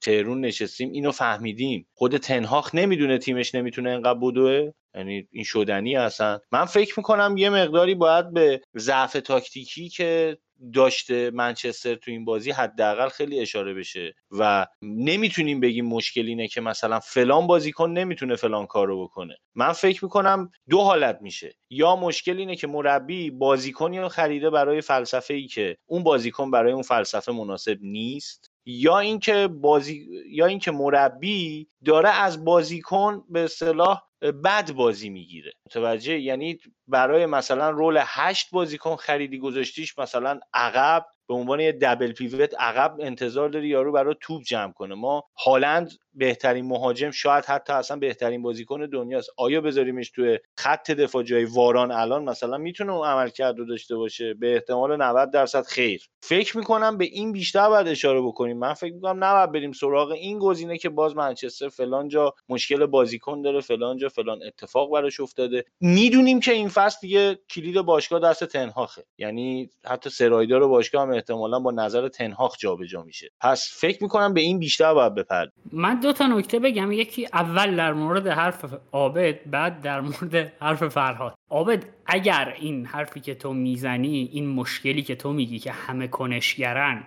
[0.00, 1.86] تهرون نشستیم اینو فهمیدیم.
[1.94, 7.50] خود تنهاخ نمی‌دونه تیمش نمی‌تونه انقدر بدوه یعنی این شدنی هستن من فکر می‌کنم یه
[7.50, 10.38] مقداری باید به ضعف تاکتیکی که
[10.72, 16.60] داشته منچستر تو این بازی حداقل خیلی اشاره بشه و نمی‌تونیم بگیم مشکل اینه که
[16.60, 19.36] مثلا فلان بازیکن نمی‌تونه فلان کار رو بکنه.
[19.54, 21.54] من فکر می‌کنم دو حالت میشه.
[21.70, 26.72] یا مشکل اینه که مربی بازیکنی رو خریده برای فلسفه ای که اون بازیکن برای
[26.72, 34.02] اون فلسفه مناسب نیست یا اینکه بازی یا اینکه مربی داره از بازیکن به اصطلاح
[34.22, 35.52] بد بازی می‌گیره.
[35.66, 36.58] متوجه؟ یعنی
[36.88, 42.96] برای مثلا رول هشت بازیکن خریدی گذاشتیش مثلا عقب به عنوان یه دبل پیوت عقب
[43.00, 44.94] انتظار داری یارو برای توپ جمع کنه.
[44.94, 49.30] ما هالند بهترین مهاجم شاید حتی اصلا بهترین بازیکن دنیاست.
[49.36, 54.34] آیا بذاریمش توی خط دفاع جای واران الان مثلا می‌تونه اون عملکرد رو داشته باشه؟
[54.34, 56.08] به احتمال 90 درصد خیر.
[56.22, 58.58] فکر می‌کنم به این بیشتر باید اشاره بکنیم.
[58.58, 63.42] من فکر می‌کنم نباید بریم سراغ این گزینه که باز منچستر فلان جا مشکل بازیکن
[63.42, 65.64] داره فلان جا فلان اتفاق براش افتاده.
[65.80, 69.04] می‌دونیم که این فصل دیگه کلید باشگاه دست تنهاخه.
[69.18, 73.30] یعنی حتی سرایدار باشگاه هم احتمالا با نظر تنهاخ جابجا میشه.
[73.40, 76.92] پس فکر می‌کنم به این بیشتر باید بپرد من دو تا نکته بگم.
[76.92, 81.34] یکی اول در مورد حرف عابد بعد در مورد حرف فرهاد.
[81.50, 87.06] عابد اگر این حرفی که تو می‌زنی این مشکلی که تو میگی که همه کنشگرن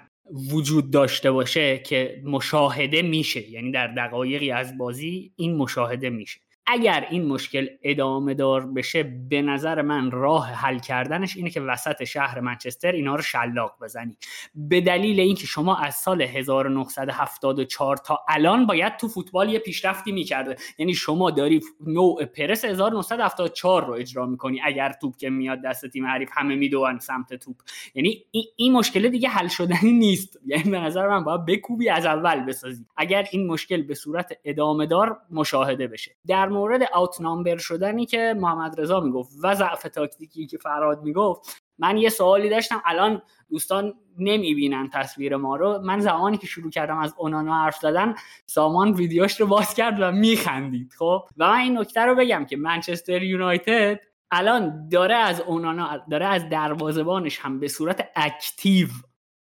[0.52, 6.40] وجود داشته باشه که مشاهده میشه یعنی در دقایقی از بازی این مشاهده میشه.
[6.68, 12.04] اگر این مشکل ادامه دار بشه به نظر من راه حل کردنش اینه که وسط
[12.04, 14.18] شهر منچستر اینا رو شلاق بزنی.
[14.56, 20.56] به دلیل اینکه شما از سال 1974 تا الان باید تو فوتبال یه پیشرفتی می‌کرده.
[20.78, 26.06] یعنی شما داری نوع پرس 1974 رو اجرا می‌کنی اگر توپ که میاد دست تیم
[26.06, 27.56] حریف همه میدوان سمت توپ.
[27.96, 28.26] یعنی
[28.56, 30.40] این مشکل دیگه حل شدنی نیست.
[30.46, 32.86] یعنی به نظر من باید بکوبی از اول بسازی.
[32.98, 36.16] اگر این مشکل به صورت ادامه دار مشاهده بشه.
[36.28, 41.62] در مورد آوت نامبر شدنی که محمد رضا می‌گفت و ضعف تاکتیکی که فراد می‌گفت
[41.78, 42.82] من یه سوالی داشتم.
[42.86, 45.80] الان دوستان نمی‌بینن تصویر ما رو.
[45.80, 48.16] من زمانی که شروع کردم از اونانا حرف زدن
[48.46, 52.58] سامان ویدیوش رو باز کرد و میخندید خب؟ و من این نکته رو بگم که
[52.58, 54.00] منچستر یونایتد
[54.32, 58.88] الان داره از اونانا داره از دروازبانش هم به صورت active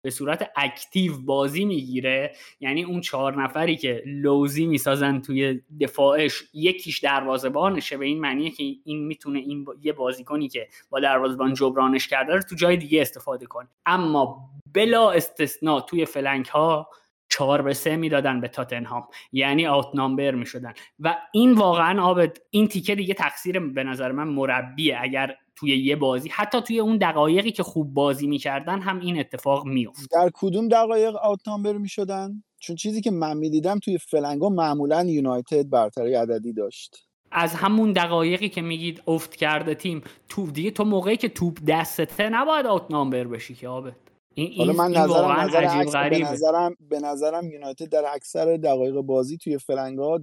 [0.06, 2.36] به صورت active بازی می‌گیره.
[2.60, 8.64] یعنی اون چهار نفری که لوزی می‌سازن توی دفاعش یکیش دروازبانشه به این معنیه که
[8.84, 13.46] این می‌تونه این یه بازیکنی که با دروازبان جبرانش کرده رو تو جای دیگه استفاده
[13.46, 13.68] کنه.
[13.86, 16.90] اما بلا استثنا توی flank ها
[17.30, 19.08] چهار به سه می‌دادن به تاتنهام.
[19.32, 20.74] یعنی آوت نامبر می‌شدن.
[21.00, 24.98] و این واقعا آبد این تیکه دیگه تقصیر به نظر من مربیه.
[25.02, 29.66] اگر توی یه بازی حتی توی اون دقایقی که خوب بازی می‌کردن هم این اتفاق
[29.66, 35.04] میفت در کدوم دقایق آوت نامبر می‌شدن؟ چون چیزی که من می‌دیدم توی فلنگا معمولا
[35.04, 37.08] یونایتد برتری عددی داشت.
[37.32, 42.30] از همون دقایقی که میگید افت کرده تیم تو دیگه تو موقعی که توپ دستته
[42.30, 43.96] نباید آوت نامبر بشی که آبد
[44.36, 49.38] این حالا من نظرم نظر عجیب به نظرم به نظرم یونایتد در اکثر دقایق بازی
[49.38, 50.20] توی فلنگا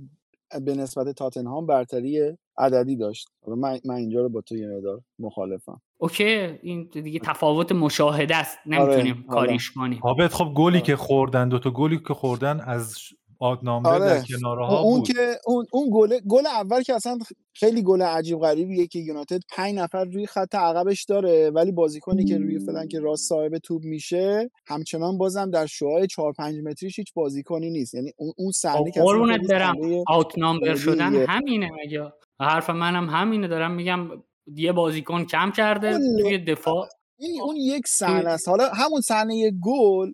[0.61, 3.29] به نسبت تاتنهام برتری عددی داشت.
[3.47, 5.81] من, من اینجا رو با تو یه مدار مخالفم.
[5.99, 6.25] اوکی
[6.63, 8.59] این دیگه تفاوت مشاهده است.
[8.67, 10.01] نمی‌تونیم آره، کاریش کنیم.
[10.29, 10.81] خب گلی آره.
[10.81, 12.97] که خوردن دو تا گلی که خوردن از
[13.43, 14.05] آدنامبر آره.
[14.05, 15.07] در کناره ها اون بود.
[15.07, 17.19] که اون اون گل گل اول که اصلا
[17.55, 22.39] خیلی گل عجیب غریبیه که یونایتد پنج نفر روی خط عقبش داره ولی بازیکنی که
[22.39, 27.15] روی فلان که راست صاحب توپ میشه همچنان بازم در شوهای 4 5 متریش هیچ
[27.15, 27.95] بازیکنی نیست.
[27.95, 29.77] یعنی اون اون صحنه که قربونت برم.
[30.09, 33.49] out number شدن همینه مگه؟ حرف منم همینه.
[33.49, 34.09] دارم میگم
[34.47, 36.89] یه بازیکن کم کرده توی دفاع.
[37.19, 38.49] این اون یک صحنه است.
[38.49, 40.13] حالا همون صحنه گل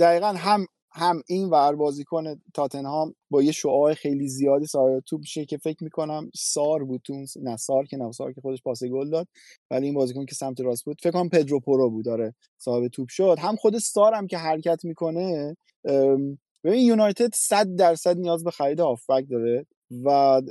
[0.00, 0.66] دقیقا هم
[0.98, 5.84] هم این ور بازیکن تاتنهام با یه شعاع خیلی زیادی صاحب توپ میشه که فکر
[5.84, 9.28] می‌کنم سار بود تو نه سار که نه سار که خودش پاس گل داد.
[9.70, 13.08] ولی این بازیکن که سمت راست بود فکر کنم پدرو پرو بود داره صاحب توپ
[13.08, 13.36] شد.
[13.38, 15.56] هم خود سار هم که حرکت می‌کنه
[16.64, 19.66] ببین یونایتد 100 درصد نیاز به خرید هافبک داره
[20.04, 20.42] و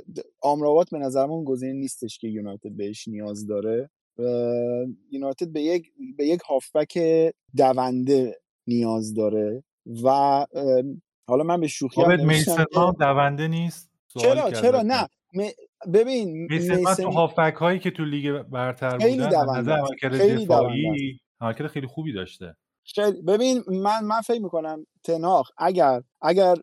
[0.42, 3.90] آمرابات به نظر من گزینه نیستش که یونایتد بهش نیاز داره.
[5.10, 6.98] یونایتد به یک به یک هافبک
[7.56, 9.64] دونده نیاز داره.
[10.04, 10.08] و
[11.28, 12.16] حالا من به شوخی هم
[12.96, 15.06] دونده نیست؟ چرا چرا؟ نه.
[15.94, 21.86] ببین میسن تو هافبک هایی که تو لیگ برتر بودن نظر عملکرد دفاعی عملکرد خیلی
[21.86, 22.56] خوبی داشته.
[23.26, 26.56] ببین من من فکر می‌کنم تناخ اگر اگر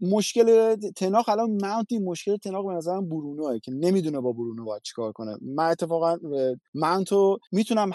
[0.00, 5.12] مشکل تناخ الان ماونتی مشکل تناخ به نظرم برونوه که نمی‌دونه با برونو باید چیکار
[5.12, 5.36] کنه.
[5.42, 6.16] من اتفاقا
[6.74, 7.90] ماونتو می‌تونم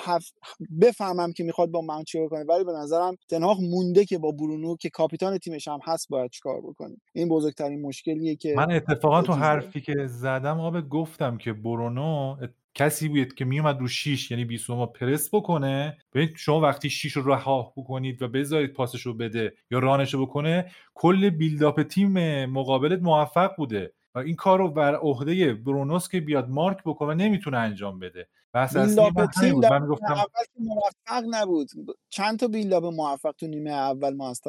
[0.82, 4.76] بفهمم که می‌خواد با ماونت چیکار کنه ولی به نظرم تناخ مونده که با برونو
[4.76, 6.98] که کاپیتان تیمش هم هست باید چیکار بکنه.
[7.14, 12.36] این بزرگترین مشکلیه که من اتفاقا تو حرفی که زدم آب گفتم که برونو
[12.74, 17.32] کسی بود که میومد رو 6 یعنی بیسوما پرس بکنه ببینید شما وقتی 6 رو
[17.32, 23.02] رها بکنید و بذارید پاسش رو بده یا رانش رو بکنه کل بیلداپ تیم مقابلت
[23.02, 28.00] موفق بوده و این کار رو بر عهده برونوس که بیاد مارک بکنه نمی‌تونه انجام
[28.00, 28.28] بده.
[28.54, 30.26] بحث بیلداپ تیم من گفتم اول
[30.60, 31.70] موفق نبود.
[32.10, 34.42] چند تا بیلداپ موفق تو نیمه اول ما از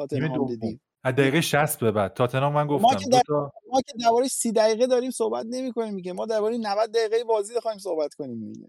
[0.47, 2.13] دیدیم؟ از دقیقه 60 به بعد.
[2.13, 3.21] تاتنهام من گفتم ما که, در...
[3.71, 7.53] ما که درباره 30 دقیقه داریم صحبت نمی کنیم میگه ما درباره 90 دقیقه بازی
[7.55, 8.67] بخوایم صحبت کنیم میگه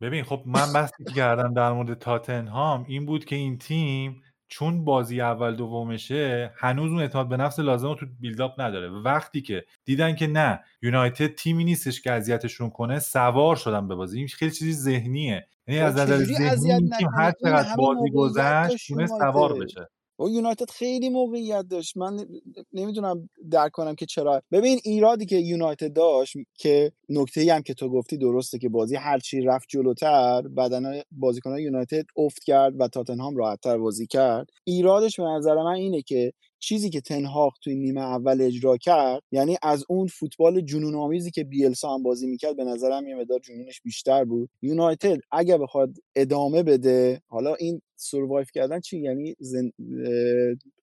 [0.00, 4.84] ببین خب من بحثی که کردم در مورد تاتنهام این بود که این تیم چون
[4.84, 8.90] بازی اول دومشه هنوز اون اعتماد به نفس لازم رو تو بیلداپ نداره.
[8.90, 14.18] وقتی که دیدن که نه یونایتد تیمی نیستش که اذیتشون کنه سوار شدن به بازی.
[14.18, 15.46] این خیلی چیزی ذهنیه.
[15.66, 16.16] یعنی از نظر
[16.54, 19.88] ذهنی تیم هر چقدر بازی گذشت سوار بشه.
[20.18, 21.96] و یونایتد خیلی موقعیت داشت.
[21.96, 22.26] من
[22.72, 24.42] نمی‌دونم درک کنم که چرا.
[24.52, 28.96] ببین ایرادی که یونایتد داشت که نکته ای هم که تو گفتی درسته که بازی
[28.96, 34.50] هرچی رفت جلوتر بدن بازیکنان یونایتد افت کرد و تاتنهام راحتتر بازی کرد.
[34.64, 36.32] ایرادش به نظر من اینه که
[36.64, 41.44] چیزی که تنهاق توی نیمه اول اجرا کرد یعنی از اون فوتبال جنون آمیزی که
[41.44, 44.50] بیلسا هم بازی می‌کرد به نظرم یه مقدار جنونش بیشتر بود.
[44.62, 49.36] یونایتد اگه بخواد ادامه بده حالا این سروایو کردن چی؟ یعنی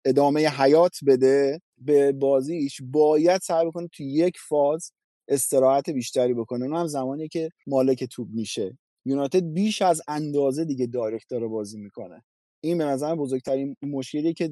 [0.05, 4.91] ادامه حیات بده به بازیش باید سعی بکنه تو یک فاز
[5.27, 6.65] استراحت بیشتری بکنه.
[6.65, 8.77] اون هم زمانی که مالک توپ میشه.
[9.05, 12.23] یونایتد بیش از اندازه دیگه دایرکت داره بازی می‌کنه.
[12.61, 14.51] این به نظر بزرگترین مشکلی که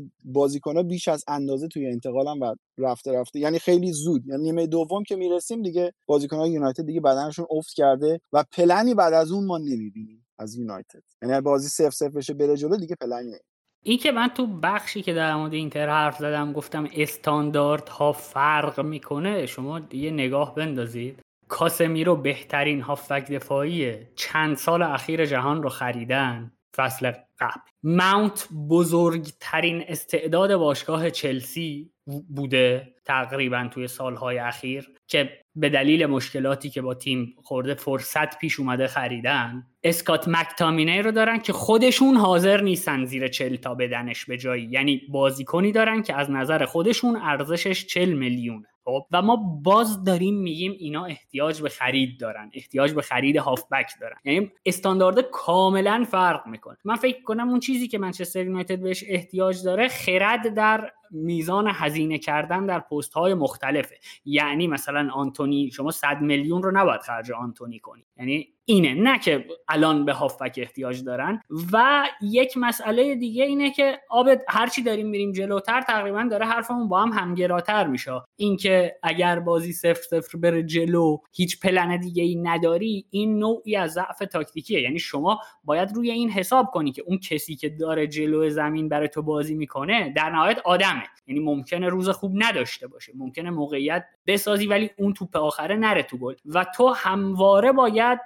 [0.65, 5.03] ها بیش از اندازه توی انتقالم و رفته رفته یعنی خیلی زود یعنی نیمه دوم
[5.03, 5.93] که می‌رسیم دیگه
[6.31, 11.03] ها یونایتد دیگه بدنشون افت کرده و پلنی بعد از اون ما نمی‌بینیم از یونایتد.
[11.21, 13.35] یعنی بازی سف سف بشه بره جلو دیگه پلنی
[13.84, 18.79] این که من تو بخشی که در مورد اینتر حرف زدم گفتم استاندارد ها فرق
[18.79, 21.19] می‌کنه شما یه نگاه بندازید.
[21.47, 26.51] کاسمیرو بهترین هافک دفاعی چند سال اخیر جهان رو خریدن.
[26.76, 27.61] فصل قبل.
[27.84, 31.91] ماونت بزرگترین استعداد باشگاه چلسی
[32.35, 38.60] بوده تقریبا توی سالهای اخیر که به دلیل مشکلاتی که با تیم خورده فرصت پیش
[38.60, 44.38] اومده خریدن اسکات مکتامینه رو دارن که خودشون حاضر نیستن زیر چل تا بدنش به
[44.38, 44.68] جایی.
[44.72, 48.68] یعنی بازیکنی دارن که از نظر خودشون ارزشش چل میلیونه.
[48.88, 53.91] خب و ما باز داریم میگیم اینا احتیاج به خرید دارن احتیاج به خرید هافبک
[54.01, 54.18] دارن.
[54.23, 56.77] یعنی استاندارد کاملا فرق می‌کنه.
[56.84, 62.18] من فکر کنم اون چیزی که منچستر یونایتد بهش احتیاج داره خرد در میزان هزینه
[62.18, 63.95] کردن در پست های مختلفه.
[64.26, 68.05] یعنی مثلا آنتونی شما 100 میلیون رو نباید خرج آنتونی کنی.
[68.18, 68.93] یعنی اینه.
[68.93, 71.41] نه که الان به هافبک احتیاج دارن.
[71.73, 77.01] و یک مسئله دیگه اینه که آب هرچی داریم میریم جلوتر تقریبا داره حرفمون با
[77.01, 78.11] هم همگراتر میشه.
[78.35, 83.91] اینکه اگر بازی صفر صفر بره جلو هیچ پلن دیگه ای نداری این نوعی از
[83.94, 84.82] ضعف تاکتیکیه.
[84.82, 89.08] یعنی شما باید روی این حساب کنی که اون کسی که داره جلو زمین برای
[89.08, 91.04] تو بازی می‌کنه در نهایت آدمه.
[91.28, 96.18] یعنی ممکنه روز خوب نداشته باشه ممکنه موقعیت بسازی ولی اون توپ آخره نره تو
[96.18, 96.36] گل.
[96.45, 98.20] و تو همواره باید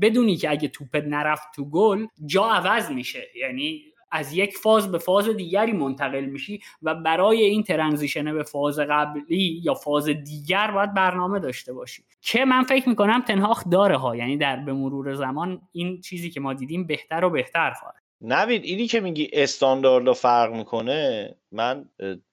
[0.00, 3.26] بدونی که اگه توپ نرفت تو گل جا عوض میشه.
[3.36, 8.78] یعنی از یک فاز به فاز دیگری منتقل میشی و برای این ترنزیشن به فاز
[8.78, 12.04] قبلی یا فاز دیگر باید برنامه داشته باشی.
[12.20, 16.40] که من فکر می‌کنم تنهاخ داره ها یعنی در به مرور زمان این چیزی که
[16.40, 18.02] ما دیدیم بهتر و بهتر خواهد.
[18.20, 21.88] نوید اینی که میگی استاندارد فرق می‌کنه من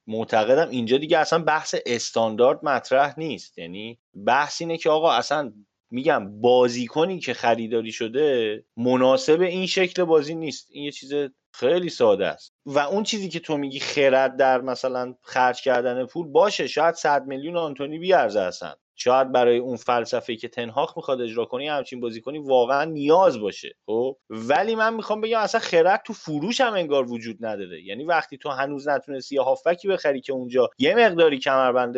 [0.08, 3.58] معتقدم اینجا دیگه اصلا بحث استاندارد مطرح نیست.
[3.58, 5.54] یعنی بحث اینه که آقا اصلا
[5.92, 10.68] میگم بازیکنی که خریداری شده مناسب این شکل بازی نیست.
[10.72, 11.14] این یه چیز
[11.54, 12.54] خیلی ساده است.
[12.66, 17.26] و اون چیزی که تو میگی خرد در مثلا خرج کردن پول باشه شاید 100
[17.26, 18.74] میلیون آنتونی بیارزه اصلا.
[18.96, 24.18] شاید برای اون فلسفه که تنهاخ می‌خواد اجرا کنی همچین بازیکنی واقعا نیاز باشه خب؟
[24.30, 27.84] ولی من می‌خوام بگم اصلا خرد تو فروش هم انگار وجود نداره.
[27.84, 31.98] یعنی وقتی تو هنوز نتونستی یه هافکی بخری که اونجا یه مقداری کمربند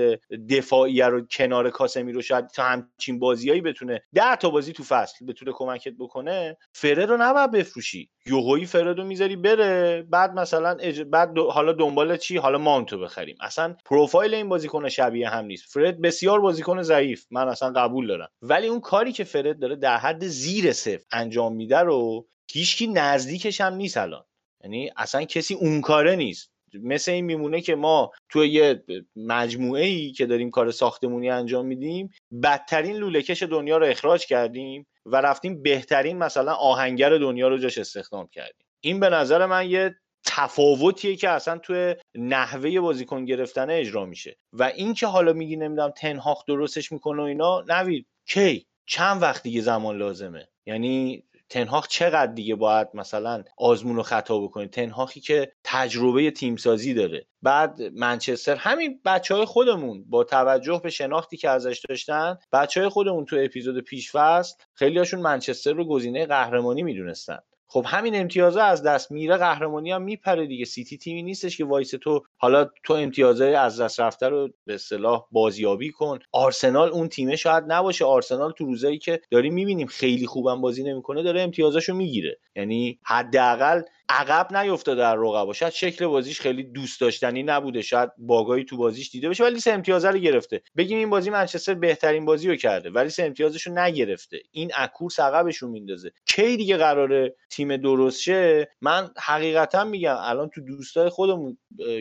[0.50, 5.26] دفاعی رو کنار کاسمی رو شاید تا همچین بازیایی بتونه ده تا بازی تو فصل
[5.26, 8.10] بتونه کمکت بکنه فرد رو نباید بفروشی.
[8.28, 10.78] یوهویی فرد رو می‌ذاری بره بعد مثلا
[11.12, 13.38] بعد حالا دنبال چی؟ حالا مانتو بخریم.
[13.42, 15.66] اصلا پروفایل این بازیکن شبیه هم نیست.
[15.74, 17.26] فرد بسیار بازیکن ضعیف.
[17.32, 18.30] من اصلا قبول دارم.
[18.42, 23.62] ولی اون کاری که فرد داره در حد زیر صفر انجام میده رو هیچکی نزدیکش
[23.62, 24.24] هم نیست الان.
[24.64, 26.53] یعنی اصلا کسی اون کاره نیست.
[26.74, 28.84] مثل این میمونه که ما توی یه
[29.16, 32.10] مجموعه ای که داریم کار ساختمونی انجام میدیم
[32.44, 38.28] بدترین لولهکش دنیا رو اخراج کردیم و رفتیم بهترین مثلا آهنگر دنیا رو جاش استخدام
[38.28, 38.66] کردیم.
[38.82, 39.96] این به نظر من یه
[40.26, 44.38] تفاوتیه که اصلا توی نحوه بازیکن گرفتن اجرا میشه.
[44.54, 49.44] و این که حالا میگی نمی‌دونم تنهاخ درستش می‌کنه و اینا نوید کی؟ چند وقت
[49.44, 51.24] دیگه زمان لازمه؟ یعنی
[51.54, 57.26] تنهاخ چقدر دیگه باید مثلا آزمون و خطا بکنه تنهاخی که تجربه تیمسازی داره.
[57.42, 62.90] بعد منچستر همین بچه های خودمون با توجه به شناختی که ازش داشتن بچه های
[62.90, 67.40] خودمون تو اپیزود پیشفست خیلی هاشون منچستر رو گزینه قهرمانی می‌دونستن.
[67.68, 70.66] خب همین امتیازه از دست میره قهرمانی هم میپره دیگه.
[70.66, 72.22] سیتی تیمی نیستش که وایسه تو.
[72.38, 76.20] حالا تو امتیازه از دست رفته رو به اصطلاح بازیابی کن.
[76.32, 78.06] آرسنال اون تیمه شاید نباشه.
[78.06, 82.40] آرسنال تو روزایی که داریم می‌بینیم خیلی خوبم بازی نمی‌کنه داره امتیازاشو می‌گیره.
[82.56, 85.54] یعنی حداقل عقب نیفتاده در رقبا.
[85.54, 87.82] شاید شکل بازیش خیلی دوست داشتنی نبوده.
[87.82, 90.62] شاید باگایی تو بازیش دیده بشه ولی سه امتیازه رو گرفته.
[90.78, 94.42] بگیم این بازی منچستر بهترین بازی رو کرده ولی سه امتیازش رو نگرفته.
[94.52, 96.12] این of course عقبشون میندازه.
[96.26, 101.58] کی دیگه قراره تیم درست شه من حقیقتا میگم الان تو دوستای خودمون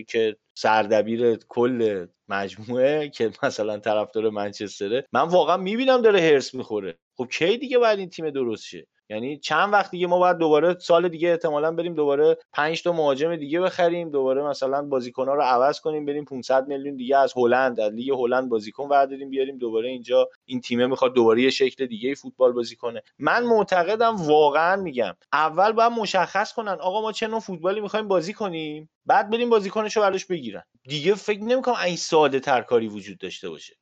[0.08, 6.98] که سردبیر کل مجموعه که مثلا طرفدار منچستره من واقعا می‌بینم داره هرس می‌خوره.
[7.16, 10.78] خب کی دیگه باید این تیم درست شه یعنی چند وقت دیگه ما باید دوباره
[10.78, 15.80] سال دیگه احتمالا بریم دوباره 5 تا مهاجم دیگه بخریم دوباره مثلا بازیکن‌ها رو عوض
[15.80, 20.28] کنیم بریم 500 میلیون دیگه از هلند از لیگ هلند بازیکن برداریم بیاریم دوباره اینجا.
[20.44, 23.02] این تیمه می‌خواد دوباره یه شکل دیگه فوتبال بازی کنه.
[23.18, 28.32] من معتقدم واقعا میگم اول باید مشخص کنن آقا ما چه نوع فوتبالی می‌خوایم بازی
[28.32, 30.62] کنیم؟ بعد بریم بازیکنشو براش بگیرن.
[30.88, 33.74] دیگه فکر نمی‌کنم این ساده ترکاری وجود داشته باشه.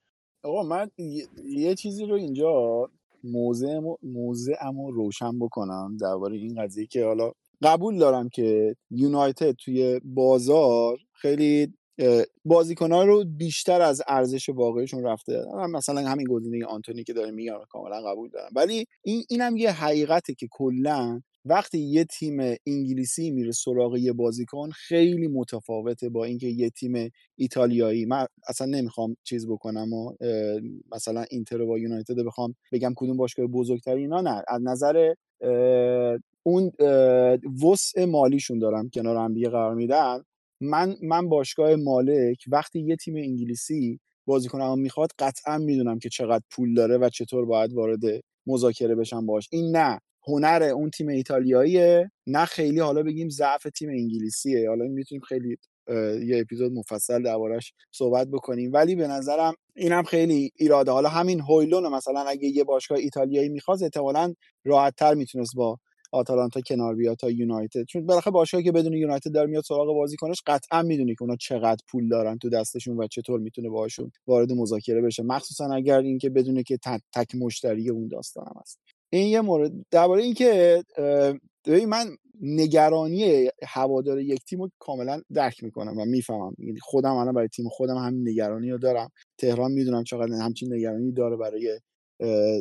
[0.45, 0.91] آقا من
[1.45, 2.89] یه چیزی رو اینجا
[3.25, 7.33] موضع موضع رو روشن بکنم درباره این قضیه که حالا
[7.63, 11.75] قبول دارم که یونایتد توی بازار خیلی
[12.45, 18.03] بازیکنها رو بیشتر از ارزش واقعیشون رفته مثلا همین گزینه آنتونی که داره میگم کاملا
[18.03, 18.51] قبول دارم.
[18.55, 24.71] ولی این اینم یه حقیقته که کلا وقتی یه تیم انگلیسی میره سراغ یه بازیکن
[24.71, 28.05] خیلی متفاوته با اینکه یه تیم ایتالیایی.
[28.07, 30.13] من اصلا نمی‌خوام چیز بکنم و
[30.95, 34.43] مثلا اینتر با یونایتد بخوام بگم کدوم باشگاه بزرگتری اینا نه.
[34.49, 35.15] از نظر
[36.43, 36.73] اون
[37.65, 40.25] وسع مالیشون دارم کنار هم دیگه قرار میدن.
[40.61, 46.75] من من باشگاه مالک وقتی یه تیم انگلیسی بازیکنم می‌خواد قطعا می‌دونم که چقدر پول
[46.75, 48.01] داره و چطور باید وارد
[48.47, 50.01] مذاکره بشم باش این نه.
[50.29, 52.11] هنر اون تیم ایتالیاییه.
[52.27, 54.69] نه خیلی حالا بگیم ضعف تیم انگلیسیه.
[54.69, 55.57] حالا می‌تونیم خیلی
[56.27, 58.73] یه اپیزود مفصل دربارش صحبت بکنیم.
[58.73, 60.91] ولی به نظرم اینم خیلی ایراده.
[60.91, 64.35] حالا همین هویلون مثلا اگه یه باشگاه ایتالیایی می‌خواست احتمالا
[64.65, 65.79] راحتتر می‌تونست با
[66.13, 67.85] آتالانتا کنار بیاد تا یونایتد.
[67.85, 71.85] چون بالاخره باشگاهی که بدون یونایتد داره میاد سراغ بازیکنش قطعا می‌دونی که اونا چقدر
[71.91, 75.23] پول دارن تو دستشون و چطور می‌تونه باهاشون وارد مذاکره بشه.
[75.23, 76.79] مخصوصا اگر اینکه بدونه که
[77.15, 78.79] تک مشتری اون داستان هم هست.
[79.11, 79.73] این یه مورد.
[79.91, 80.83] درباره اینکه
[81.67, 82.07] ببین من
[82.43, 86.55] نگرانی هوادار یک تیم رو کاملا درک می‌کنم و می‌فهمم.
[86.59, 89.11] یعنی خودم الان برای تیم خودم همین نگرانی رو دارم.
[89.39, 91.81] تهران می‌دونم چقدر همچین نگرانی داره برای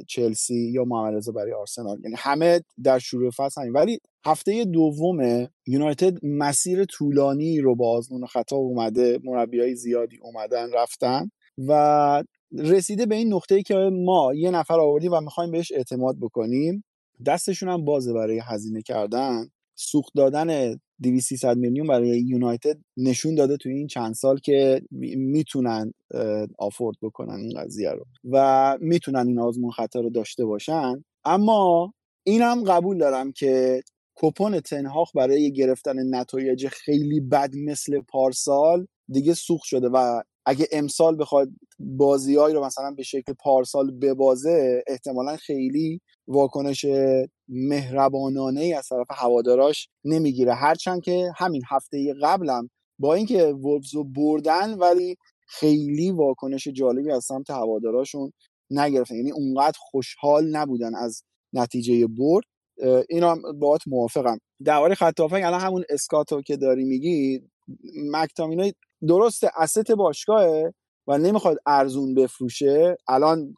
[0.07, 1.99] چلسی یا محمد برای آرسنال.
[2.03, 3.73] یعنی همه در شروع فصل همین.
[3.73, 11.31] ولی هفته دوم یونایتد مسیر طولانی رو با آزمون خطا اومده مربیای زیادی اومدن رفتن
[11.67, 12.23] و
[12.57, 16.83] رسیده به این نقطه ای که ما یه نفر آوردیم و می‌خوایم بهش اعتماد بکنیم
[17.25, 19.49] دستشون هم بازه برای هزینه کردن.
[19.75, 25.93] سوخت دادن 200 میلیون برای یونایتد نشون داده توی این چند سال که می‌تونن
[26.57, 31.03] آفورد بکنن این قضیه رو و می‌تونن این آزمون خطر رو داشته باشن.
[31.25, 31.93] اما
[32.23, 33.81] اینم قبول دارم که
[34.15, 41.17] کپون تنهاخ برای گرفتن نتایج خیلی بد مثل پارسال دیگه سوخت شده و اگه امسال
[41.19, 41.49] بخواد
[41.79, 46.85] بازیهایی رو مثلا به شکل پارسال ببازه احتمالا خیلی واکنش
[47.47, 50.53] مهربانانه ای از طرف هواداراش نمی‌گیره.
[50.53, 52.69] هرچند که همین هفته قبلم
[52.99, 55.15] با اینکه وولفز رو بردن ولی
[55.47, 58.31] خیلی واکنش جالبی از سمت هواداراشون
[58.71, 59.15] نگرفتن.
[59.15, 61.23] یعنی اونقدر خوشحال نبودن از
[61.53, 62.45] نتیجه برد.
[63.09, 64.37] اینا باهات موافقم.
[64.63, 67.41] درباره خط الان همون اسکاتو که داری میگی
[68.11, 68.73] مکتامینای
[69.07, 70.73] درست اسست باشگاهه
[71.07, 72.97] و نمی‌خواد ارزون بفروشه.
[73.07, 73.55] الان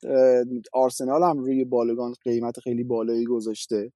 [0.74, 3.92] آرسنال هم روی بالگان قیمت خیلی بالایی گذاشته.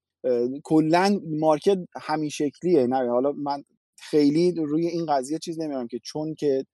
[0.63, 2.87] کلا مارکت همین شکلیه.
[2.87, 3.63] نه حالا من
[3.99, 6.65] خیلی روی این قضیه چیز نمیارم که چون که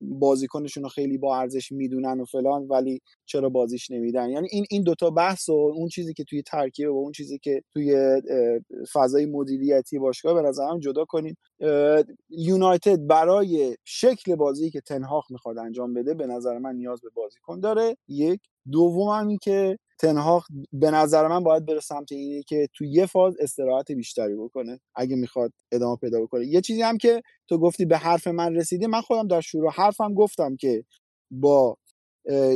[0.00, 4.82] بازیکنشون رو خیلی با ارزش می‌دونن و فلان ولی چرا بازیش نمیدن؟ یعنی این این
[4.82, 8.20] دوتا بحث و اون چیزی که توی ترکیب و اون چیزی که توی
[8.92, 11.36] فضای مدیریتی باشگاه به نظرم جدا کنیم
[12.30, 17.60] یونایتد برای شکل بازی که تنهاخ می‌خواد انجام بده به نظر من نیاز به بازیکن
[17.60, 17.96] داره.
[18.08, 18.40] یک.
[18.72, 23.36] دوم هم که تنهاخ به نظر من باید بره سمت اینه که تو یه فاز
[23.40, 26.46] استراحت بیشتری بکنه اگه می‌خواد ادامه پیدا بکنه.
[26.46, 30.14] یه چیزی هم که تو گفتی به حرف من رسیدی من خودم در شروع حرفم
[30.14, 30.84] گفتم که
[31.30, 31.76] با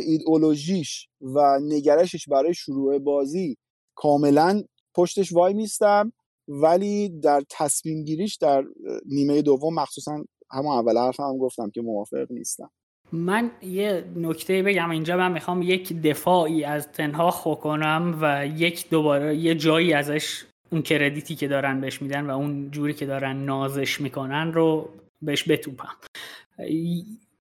[0.06, 3.56] ایدئولوژیش و نگرشش برای شروع بازی
[3.94, 4.62] کاملا
[4.94, 6.12] پشتش وای میستم.
[6.51, 8.64] ولی در تصمیم گیریش در
[9.06, 12.70] نیمه دوم مخصوصا همون اول حرفم هم گفتم که موافق نیستم.
[13.12, 19.36] من یه نکته بگم اینجا من می‌خوام یک دفاعی از تنها کنم و یک دوباره
[19.36, 24.01] یه جایی ازش اون کردیتی که دارن بهش میدن و اون جوری که دارن نازش
[24.01, 24.89] می‌کنن رو
[25.22, 25.97] بهش بتوپم.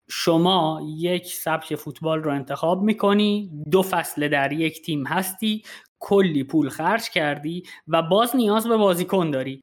[0.09, 5.63] شما یک سبک فوتبال رو انتخاب می‌کنی دو فصل در یک تیم هستی
[5.99, 9.61] کلی پول خرج کردی و باز نیاز به بازیکن داری.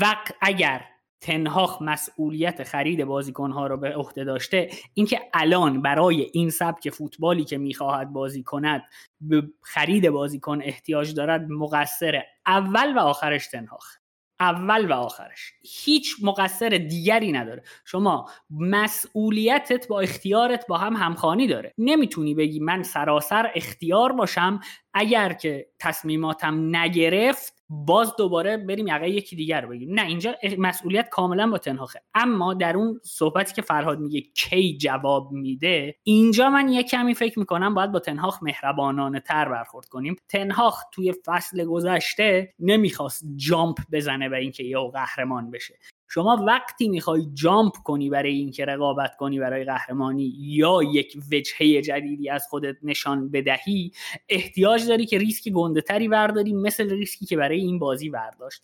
[0.00, 0.84] و اگر
[1.20, 7.58] تنهاخ مسئولیت خرید بازیکنها رو به عهده داشته اینکه الان برای این سبک فوتبالی که
[7.58, 8.82] می‌خواهد بازی کند
[9.20, 13.96] به خرید بازیکن احتیاج دارد مقصر اول و آخرش تنهاخ.
[14.40, 15.52] اول و آخرش.
[15.84, 17.62] هیچ مقصر دیگری نداره.
[17.84, 21.74] شما مسئولیتت با اختیارت با هم همخانی داره.
[21.78, 24.60] نمی‌تونی بگی من سراسر اختیار باشم
[24.94, 31.08] اگر که تصمیماتم نگرفت باز دوباره بریم یقه یکی دیگر رو بگیم نه اینجا مسئولیت
[31.08, 36.68] کاملا با تنهاخه اما در اون صحبتی که فرهاد میگه کی جواب میده اینجا من
[36.68, 40.16] یه کمی فکر می‌کنم باید با تنهاخ مهربانانه تر برخورد کنیم.
[40.28, 45.78] تنهاخ توی فصل گذشته نمی‌خواست جامپ بزنه به اینکه یه قهرمان بشه.
[46.08, 52.30] شما وقتی می‌خوای جامپ کنی برای اینکه رقابت کنی برای قهرمانی یا یک وجهه جدیدی
[52.30, 53.92] از خودت نشان بدهی
[54.28, 58.62] احتیاج داری که ریسک گنده تری برداری مثل ریسکی که برای این بازی برداشت.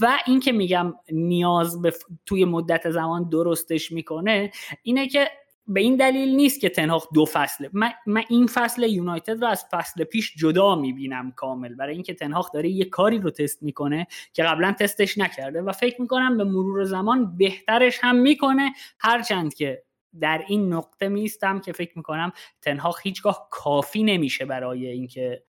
[0.00, 1.92] و اینکه میگم نیاز به
[2.26, 4.52] توی مدت زمان درستش می‌کنه
[4.82, 5.28] اینه که
[5.68, 7.70] به این دلیل نیست که تنهاخ دو فصله.
[7.72, 11.74] من, من این فصل یونایتد رو از فصل پیش جدا می‌بینم کامل.
[11.74, 16.00] برای اینکه تنهاخ داره یه کاری رو تست می‌کنه که قبلا تستش نکرده و فکر
[16.00, 18.72] می‌کنم به مرور زمان بهترش هم می‌کنه.
[19.00, 19.82] هرچند که
[20.20, 22.32] در این نقطه میستم که فکر می‌کنم
[22.62, 25.42] تنهاخ هیچگاه کافی نمیشه برای اینکه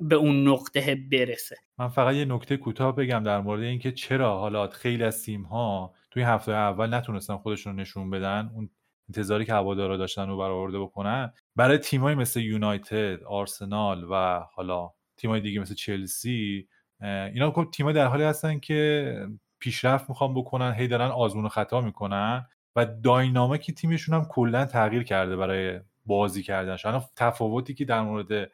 [0.00, 1.56] به اون نقطه برسه.
[1.78, 5.94] من فقط یه نکته کوتاه بگم در مورد اینکه چرا حالا خیلی از تیم ها
[6.10, 8.50] توی هفته اول نتونستن خودشون نشون بدن.
[8.54, 8.70] اون
[9.08, 15.40] انتظاری که هوادارا داشتن رو برآورده بکنن برای تیمایی مثل یونایتد آرسنال و حالا تیمای
[15.40, 16.68] دیگه مثل چلسی
[17.02, 19.12] اینا خب تیمای در حالی هستن که
[19.58, 25.02] پیشرفت می‌خوان بکنن هی دارن آزمون و خطا می‌کنن و داینامیک تیمشون هم کلا تغییر
[25.02, 28.50] کرده برای بازی کردن الان تفاوتی که در مورد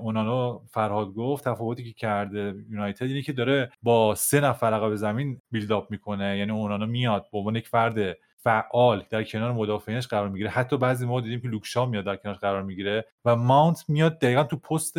[0.00, 5.40] اونانو فرهاد گفت تفاوتی که کرده یونایتد اینه که داره با سه نفر عقب زمین
[5.50, 7.26] بیلداپ می‌کنه یعنی اونانو میاد.
[7.32, 10.50] به عنوان یک فرد فعال در کنار مدافعینش قرار می‌گیره.
[10.50, 14.44] حتی بعضی ما دیدیم که لوکشا میاد در کنارش قرار می‌گیره و ماونت میاد دقیقا
[14.44, 14.96] تو پست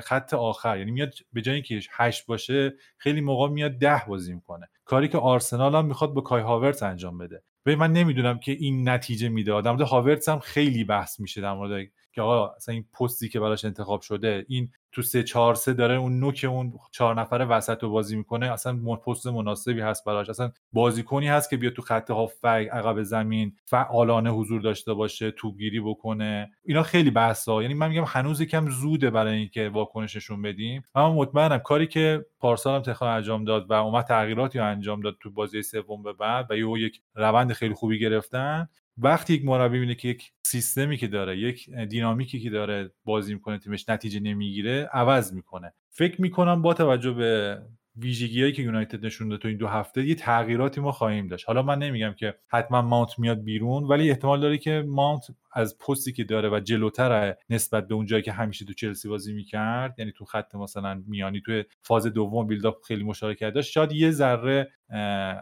[0.00, 0.78] خط آخر.
[0.78, 4.68] یعنی میاد به جای اینکه هشت باشه خیلی موقع میاد ده بازی می‌کنه.
[4.84, 7.42] کاری که آرسنال هم می‌خواد با کای هاورت انجام بده.
[7.66, 9.52] و من نمی‌دونم که این نتیجه میده.
[9.52, 13.64] آدم هاورتس هم خیلی بحث میشه در مورد که آقا اصلا این پستی که براش
[13.64, 17.90] انتخاب شده این تو سه چهار سه داره اون نوک اون چهار نفره وسط رو
[17.90, 20.28] بازی می‌کنه اصلا پست مناسبی هست براش.
[20.28, 25.80] اصلا بازیکنی هست که بیاد تو خط هافک عقب زمین فعالانه حضور داشته باشه توپگیری
[25.80, 26.50] بکنه.
[26.64, 30.82] اینا خیلی بحثا یعنی من میگم هنوز یکم زوده برای اینکه واکنششون بدیم.
[30.94, 35.30] اما مطمئنم کاری که پارسال هم تخا انجام داد و اومد تغییراتی انجام داد تو
[35.30, 38.68] بازی سوم به بعد و یه یک روند خیلی خوبی گرفتن
[38.98, 43.58] وقتی یک مربی می‌بینه که یک سیستمی که داره یک دینامیکی که داره بازی می‌کنه
[43.58, 45.72] تیمش نتیجه نمی‌گیره عوض می‌کنه.
[45.90, 47.62] فکر می‌کنم با توجه به
[47.96, 51.46] ویژگیهایی که یونایتد نشون تو این دو هفته یه تغییراتی ما خواهیم داشت.
[51.46, 56.12] حالا من نمیگم که حتما ماونت میاد بیرون ولی احتمال داره که ماونت از پستی
[56.12, 60.12] که داره و جلوتر نسبت به اون جایی که همیشه تو چلسی بازی می‌کرد یعنی
[60.12, 64.70] تو خط مثلا میانی تو فاز دوم بیلداپ خیلی مشارکت داشت شاید یه ذره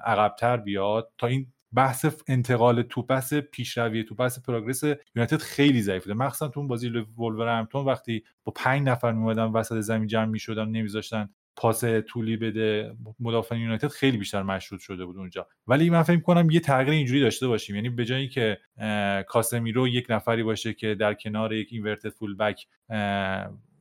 [0.05, 1.13] عقبتر بیاد.
[1.19, 6.15] تا این بحث انتقال تو بحث پیشروی تو بحث پروگرس یونایتد خیلی ضعیف بوده.
[6.15, 6.89] مخصوصا تو بازی
[7.19, 13.57] ولورهمپتون وقتی با پنج نفر میومدن وسط زمین جمع می‌شدن نمیذاشتن پاس طولی بده مدافع
[13.57, 15.47] یونایتد خیلی بیشتر مشروط شده بود اونجا.
[15.67, 17.77] ولی من فکر کنم یه تغییر اینجوری داشته باشیم.
[17.77, 18.59] یعنی به جایی که
[19.27, 22.67] کاسمیرو یک نفری باشه که در کنار یک اینورتد فول بک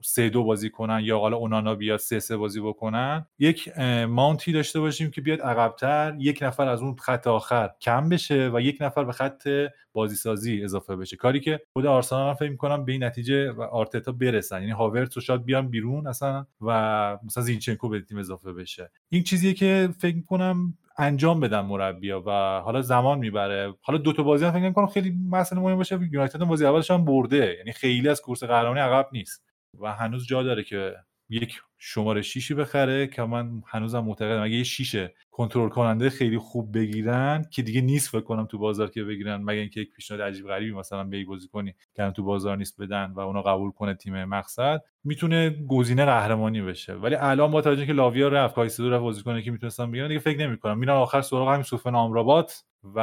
[0.01, 3.77] سه دو بازی کنن یا حالا اونانا بیاد سه سه بازی بکنن یک
[4.07, 8.61] ماونتی داشته باشیم که بیاد عقبتر یک نفر از اون خط آخر کم بشه و
[8.61, 9.47] یک نفر به خط
[9.93, 11.15] بازی سازی اضافه بشه.
[11.17, 14.59] کاری که خود آرسنال فکر می‌کنم به این نتیجه و آرتتا برسن.
[14.59, 18.91] یعنی هاورت رو شاید بیان بیرون اصلا و مثلا زینچنکو به تیم اضافه بشه.
[19.09, 23.73] این چیزیه که فکر می‌کنم انجام بدن مربیا و حالا زمان می‌بره.
[23.81, 25.99] حالا دو تا بازی هم فکر کنم خیلی مسئله مهم باشه.
[26.11, 27.55] یونایتد بازی اولش هم برده.
[27.57, 29.48] یعنی خیلی از کورس قهرمانی عقب نیست.
[29.79, 30.95] و هنوز جا داره که
[31.29, 36.77] یک شماره شیشی بخره که من هنوزم معتقدم اگه یه شیشه کنترل کننده خیلی خوب
[36.77, 40.47] بگیرن که دیگه نیست فکر کنم تو بازار که بگیرن مگه اینکه یک پیشنهاد عجیب
[40.47, 44.23] غریبی مثلا به بازی کنی که تو بازار نیست بدن و اونا قبول کنه تیم
[44.23, 46.93] مقصد می‌تونه گزینه قهرمانی بشه.
[46.93, 50.19] ولی الان با توجه که لاویا رفت کایسدو رفت بازی کنه که می‌تونستم بگیرن دیگه
[50.19, 50.77] فکر نمی‌کنم.
[50.77, 52.63] میرن آخر سراغ همین سوفن آمرابات
[52.95, 52.99] و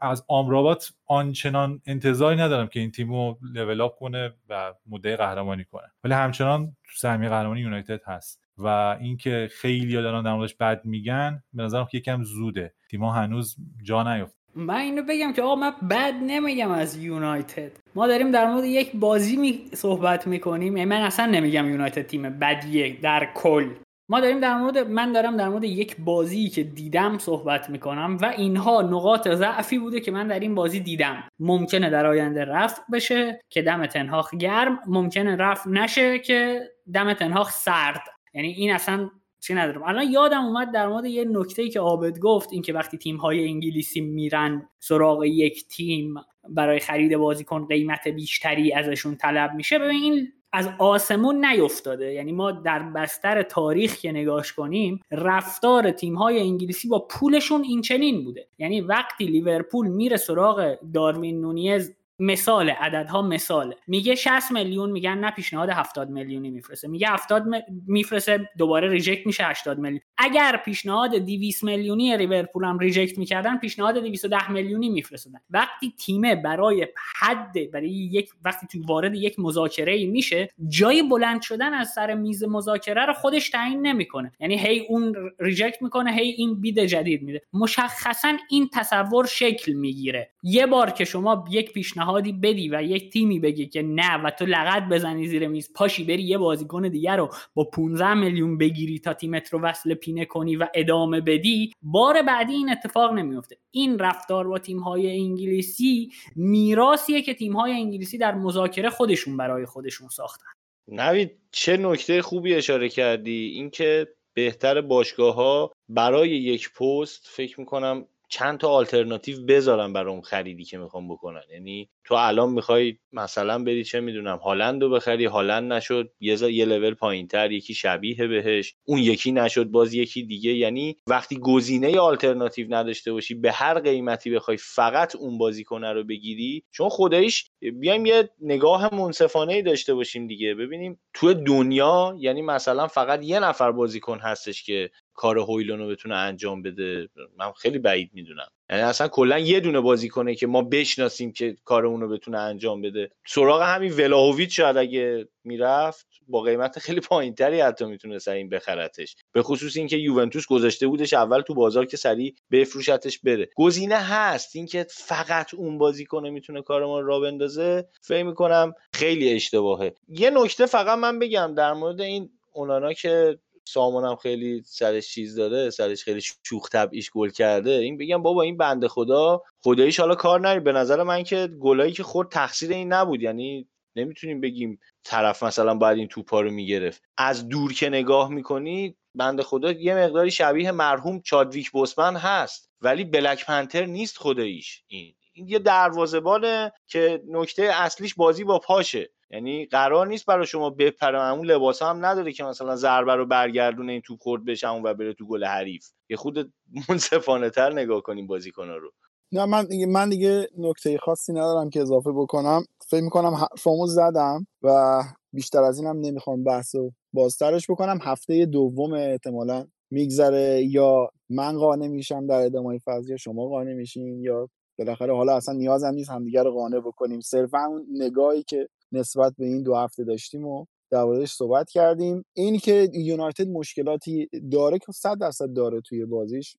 [0.00, 5.92] از آمرابات آنچنان انتظاری ندارم که این تیمو لول اپ کنه و مدعی قهرمانی کنه.
[6.04, 8.66] ولی همچنان تو سهمیه قهرمانی یونایتد هست و
[9.00, 12.74] اینکه خیلی دارن در موردش بد میگن به نظرم که یکم زوده.
[12.90, 17.72] تیما هنوز جا نیفت من اینو بگم که آقا من بد نمیگم از یونایتد.
[17.94, 20.76] ما داریم در مورد یک بازی می صحبت می‌کنیم.
[20.76, 23.68] یعنی من اصلا نمیگم یونایتد تیم بدیه در کل.
[24.08, 28.26] ما داریم در مورد من دارم در مورد یک بازی که دیدم صحبت می‌کنم و
[28.26, 31.24] اینها نقاط ضعفی بوده که من در این بازی دیدم.
[31.38, 36.60] ممکنه در آینده رفت بشه که دم تنهاخ گرم ممکنه رفت نشه که
[36.94, 38.02] دم تنهاخ سرد.
[38.34, 39.10] یعنی این اصلا
[39.40, 39.82] چی ندارم.
[39.82, 43.48] الان یادم اومد در مورد یه نکته ای که عابد گفت اینکه وقتی تیم های
[43.48, 46.14] انگلیسی میرن سراغ یک تیم
[46.48, 49.78] برای خرید بازیکن قیمت بیشتری ازشون طلب میشه.
[49.78, 52.12] ببین این از آسمون نیفتاده.
[52.12, 57.82] یعنی ما در بستر تاریخ که نگاش کنیم رفتار تیم های انگلیسی با پولشون این
[57.82, 58.46] چنین بوده.
[58.58, 63.76] یعنی وقتی لیورپول میره سراغ داروین نونیز مثال عددها مثاله.
[63.86, 66.88] میگه 60 میلیون میگن نه پیشنهاد 70 میلیونی میفرسته.
[66.88, 67.44] میگه 70
[67.86, 70.00] میفرسته دوباره reject میشه 80 میلیون.
[70.18, 75.38] اگر پیشنهاد 200 میلیونی لیورپول هم reject می‌کردن پیشنهاد 210 میلیونی میفرستادن.
[75.50, 76.88] وقتی تیمه برای
[77.20, 82.14] حد برای یک وقتی تو وارد یک مذاکره ای میشه جای بلند شدن از سر
[82.14, 84.32] میز مذاکره رو خودش تعیین نمی‌کنه.
[84.40, 87.42] یعنی هی اون reject می‌کنه هی این bid جدید میده.
[87.52, 90.30] مشخصا این تصور شکل می‌گیره.
[90.42, 94.30] یه بار که شما یک پیشنهاد پیشنهادی بدی و یک تیمی بگی که نه و
[94.30, 95.72] تو لگد بزنی زیر میز.
[95.72, 100.24] پاشی بری یه بازیکن دیگر رو با 15 میلیون بگیری تا تیمت رو وصله پینه
[100.24, 101.72] کنی و ادامه بدی.
[101.82, 107.72] بار بعدی این اتفاق نمیفته این رفتار با تیم های انگلیسی میراثیه که تیم های
[107.72, 110.46] انگلیسی در مذاکره خودشون برای خودشون ساختن.
[110.88, 118.06] نوید چه نکته خوبی اشاره کردی؟ اینکه بهتر باشگاه ها برای یک پست فکر می‌کنم
[118.34, 121.42] چند تا آلترناتیو بذارن برای اون خریدی که می‌خوام بکنن.
[121.52, 126.64] یعنی تو الان می‌خوای مثلا بری چه می‌دونم هالند رو بخری هالند نشد یه یه
[126.64, 130.52] لول پایینتر یکی شبیه بهش اون یکی نشد باز یکی دیگه.
[130.52, 136.64] یعنی وقتی گزینه آلترناتیو نداشته باشی به هر قیمتی بخوای فقط اون بازیکن رو بگیری
[136.70, 140.54] چون خودش بیایم یه نگاه منصفانه ای داشته باشیم دیگه.
[140.54, 146.14] ببینیم تو دنیا یعنی مثلا فقط یه نفر بازیکن هستش که کار هویلون رو بتونه
[146.14, 147.08] انجام بده
[147.38, 148.48] من خیلی بعید می‌دونم.
[148.70, 152.82] یعنی اصلا کلا یه دونه بازی کنه که ما بشناسیم که کار اونو بتونه انجام
[152.82, 153.10] بده.
[153.26, 159.16] سراغ همین ولاهویچ شاید اگه می‌رفت با قیمت خیلی پایینتری حتی می‌تونه این بخرتش.
[159.32, 163.48] به خصوص اینکه یوونتوس گذاشته بودش اول تو بازار که سریع بفروشتش بره.
[163.56, 169.32] گزینه هست اینکه فقط اون بازی کنه می‌تونه کار ما را بندازه فکر می‌کنم خیلی
[169.32, 169.94] اشتباهه.
[170.08, 175.70] یه نکته فقط من بگم در مورد این اونانا که سامانم خیلی سرش چیز داره
[175.70, 177.70] سرش خیلی شوخ طبعیش گل کرده.
[177.70, 181.92] این بگم بابا این بنده خدا خداییش حالا کار نری به نظر من که گلایی
[181.92, 183.22] که خورد تقصیر این نبود.
[183.22, 187.02] یعنی نمی‌تونیم بگیم طرف مثلا باید این توپا رو می‌گرفت.
[187.16, 192.70] از دور که نگاه می‌کنی بنده خدا یه مقداری شبیه مرحوم چادویک بوسمن هست.
[192.80, 194.82] ولی بلک پنتر نیست خداییش.
[194.86, 199.10] این این یه دروازه‌بانه که نکته اصلیش بازی با پاشه.
[199.30, 203.92] یعنی قرار نیست برای شما بپره اون لباس هم نداره که مثلا ضربه رو برگردونه
[203.92, 205.86] این توپ خورد بشه اون و بره تو گل حریف.
[206.10, 206.52] یه خود
[206.88, 208.90] منصفانه تر نگاه کنیم بازیکن رو.
[209.32, 212.64] نه من دیگه من دیگه نکته خاصی ندارم که اضافه بکنم.
[212.88, 215.02] فکر می‌کنم حرفامو زدم و
[215.32, 217.98] بیشتر از اینم نمی‌خوام بحث و بازترش بکنم.
[218.02, 224.22] هفته دوم احتمالا میگذره یا من قانع میشم در ادامه فاز یا شما قانع میشین
[224.22, 224.48] یا
[224.78, 227.20] بالاخره حالا اصلا نیاز هم نیست همدیگه رو قانع بکنیم.
[227.20, 232.24] صرفا اون نگاهی که نسبت به این دو هفته داشتیم و در صحبت کردیم.
[232.32, 236.56] این که یونایتد مشکلاتی داره که صد درصد داره توی بازیش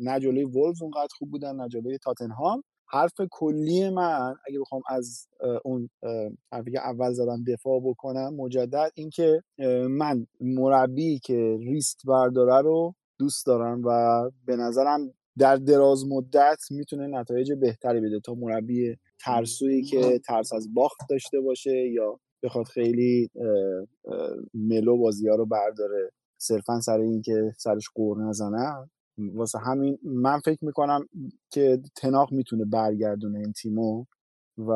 [0.00, 0.46] نه جلوی
[0.82, 2.62] اونقدر خوب بودن نه جلوی تاتنهام.
[2.86, 5.28] حرف کلی من اگه بخوام از
[5.64, 5.90] اون
[6.52, 9.42] حرفی که اول زدم دفاع بکنم مجدد اینکه
[9.88, 17.06] من مربی که ریسک برداره رو دوست دارم و به نظرم در دراز مدت می‌تونه
[17.06, 23.30] نتایج بهتری بده تا مربی ترسویی که ترس از باخت داشته باشه یا بخواد خیلی
[24.54, 26.10] ملو بازی ها رو برداره.
[26.40, 28.90] صرفا سر اینکه سرش قور نزنه.
[29.18, 31.08] واسه همین من فکر می‌کنم
[31.52, 34.04] که تناق می‌تونه برگردونه این تیمو
[34.58, 34.72] و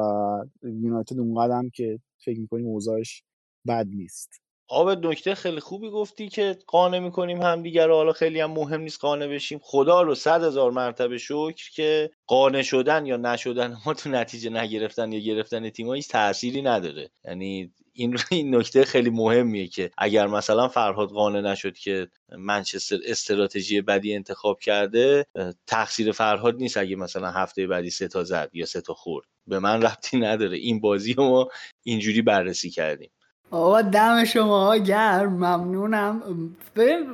[0.62, 3.23] یونایتد اونقدر که فکر می‌کنیم اوضاعش
[3.69, 4.31] بد نیست.
[4.68, 7.94] آب نکته خیلی خوبی گفتی که قانع می‌کنیم همدیگه رو.
[7.94, 9.60] حالا خیلی هم مهم نیست قانع بشیم.
[9.62, 15.12] خدا رو صد هزار مرتبه شکر که قانع شدن یا نشدن ما تو نتیجه نگرفتن
[15.12, 17.10] یا گرفتن تیم هیچ تأثیری نداره.
[17.24, 22.08] یعنی این این نکته خیلی مهمیه که اگر مثلا فرهاد قانع نشد که
[22.38, 25.26] منچستر استراتژی بدی انتخاب کرده
[25.66, 29.26] تقصیر فرهاد نیست اگه مثلا هفته بعدی سه تا زد یا سه تا خورد.
[29.46, 30.56] به من ربطی نداره.
[30.56, 31.48] این بازی رو ما
[31.82, 33.10] اینجوری بررسی کردیم.
[33.50, 36.22] آقا دم شما گرم ممنونم.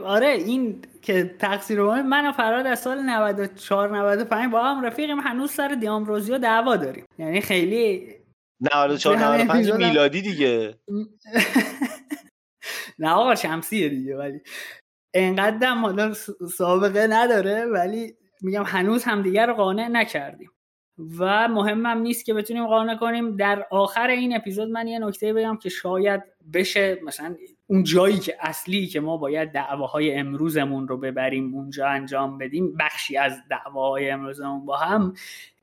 [0.05, 5.51] آره این که تقصیر من و فراد از سال 94 95 با هم رفیقیم هنوز
[5.51, 7.05] سر دیامروزیو دعوا داریم.
[7.19, 8.15] یعنی خیلی
[8.75, 10.75] 94 95 میلادی دیگه.
[12.99, 14.41] نه آقا شمسیه دیگه ولی
[15.15, 16.15] انقدر حالا
[16.57, 20.51] سابقه نداره ولی میگم هنوز همدیگه رو قانع نکردیم.
[21.19, 23.37] و مهمم نیست که بتونیم قانع کنیم.
[23.37, 26.23] در آخر این اپیزود من یه نکته بگم که شاید
[26.53, 27.35] بشه مثلا
[27.67, 33.17] اون جایی که اصلی که ما باید دعواهای امروزمون رو ببریم اونجا انجام بدیم بخشی
[33.17, 35.15] از دعواهای امروزمون با هم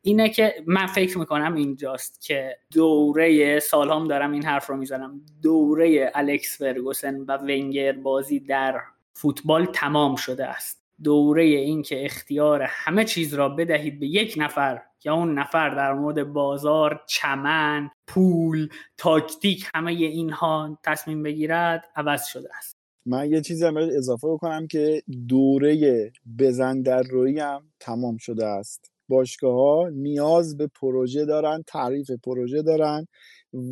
[0.01, 5.21] اینه که من فکر می‌کنم اینجاست که دوره سالهام دارم این حرف رو می‌زنم.
[5.41, 8.81] دوره الکس فرگوسن و ونگر بازی در
[9.13, 10.80] فوتبال تمام شده است.
[11.03, 15.93] دوره این که اختیار همه چیز را بدهید به یک نفر یا اون نفر در
[15.93, 22.77] مورد بازار چمن پول تاکتیک همه اینها تصمیم بگیرد عوض شده است.
[23.05, 28.91] من یه چیزی هم اضافه بکنم که دوره بزن در روی هم تمام شده است.
[29.09, 33.07] باشگاه ها نیاز به پروژه دارن تعریف پروژه دارن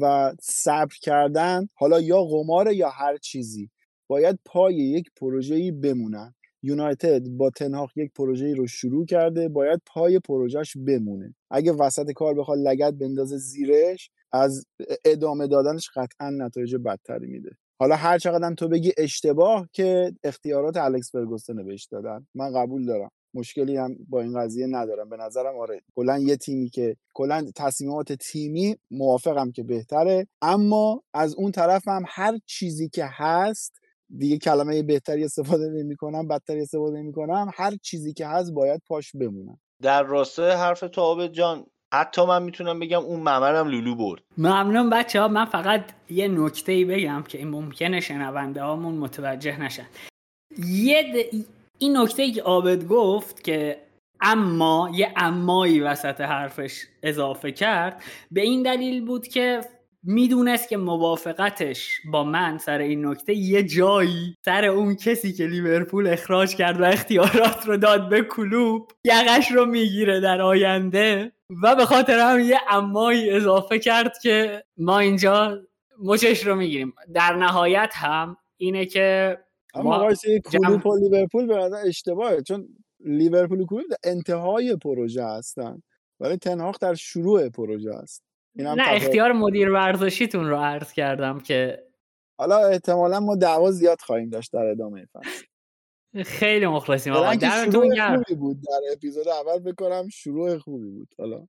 [0.01, 3.69] و صبر کردن حالا یا قمار یا هر چیزی
[4.07, 6.33] باید پای یک پروژه‌ای بمونن.
[6.63, 11.35] یونایتد با تنهاق یک پروژه رو شروع کرده باید پای پروژهش بمونه.
[11.51, 14.65] اگه وسط کار بخواد لگت بندازه زیرش از
[15.05, 17.49] ادامه دادنش قطعا نتایج بدتری میده.
[17.79, 23.09] حالا هر چقدر تو بگی اشتباه که اختیارات الکس فرگوسن بهش دادن من قبول دارم.
[23.33, 25.09] مشکلی هم با این قضیه ندارم.
[25.09, 31.35] به نظرم آره کلا یه تیمی که کلا تصمیمات تیمی موافقم که بهتره اما از
[31.35, 33.79] اون طرف هم هر چیزی که هست
[34.17, 38.81] دیگه کلمه بهتری استفاده نمی کنم بدتری استفاده نمی کنم هر چیزی که هست باید
[38.87, 39.59] پاش بمونم.
[39.81, 44.21] در راستای حرف تو آبد جان حتی من می‌تونم بگم اون ممرم لولو برد.
[44.37, 49.61] ممنون بچه ها من فقط یه نکته ای بگم که این ممکنه شنونده هامون متوجه
[49.61, 49.85] نشن.
[50.67, 51.29] یه
[51.77, 53.81] این نکته ای که آبد گفت که
[54.21, 59.61] اما یه امایی وسط حرفش اضافه کرد به این دلیل بود که
[60.03, 66.07] می‌دونست که موافقتش با من سر این نکته یه جایی سر اون کسی که لیورپول
[66.07, 71.31] اخراج کرد و اختیارات رو داد به کلوب یقش رو می‌گیره در آینده
[71.63, 75.61] و به خاطر هم یه امایی اضافه کرد که ما اینجا
[76.03, 76.93] مچش رو می‌گیریم.
[77.13, 79.37] در نهایت هم اینه که
[79.73, 80.13] اما
[80.51, 82.67] کلوب و لیورپول به اشتباهه چون
[83.05, 85.81] لیورپول و کلوب انتهای پروژه هستن.
[86.19, 88.28] ولی تنهاق در شروع پروژه است.
[88.55, 91.83] نه اختیار مدیر ورزشیتون رو عرض کردم که
[92.39, 95.43] حالا احتمالا ما دعوا زیاد خواهیم داشت در ادامه فصل.
[96.23, 97.35] خیلی مخلصیم آقا.
[97.35, 98.23] دمتون گرم.
[98.37, 101.07] بود در اپیزود اول بکنم شروع خوبی بود.
[101.17, 101.47] حالا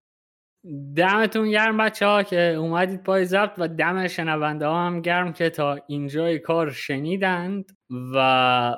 [0.96, 5.50] دمتون گرم بچه ها که اومدید پای ضبط و دم شنونده ها هم گرم که
[5.50, 7.76] تا اینجای کار شنیدند
[8.14, 8.76] و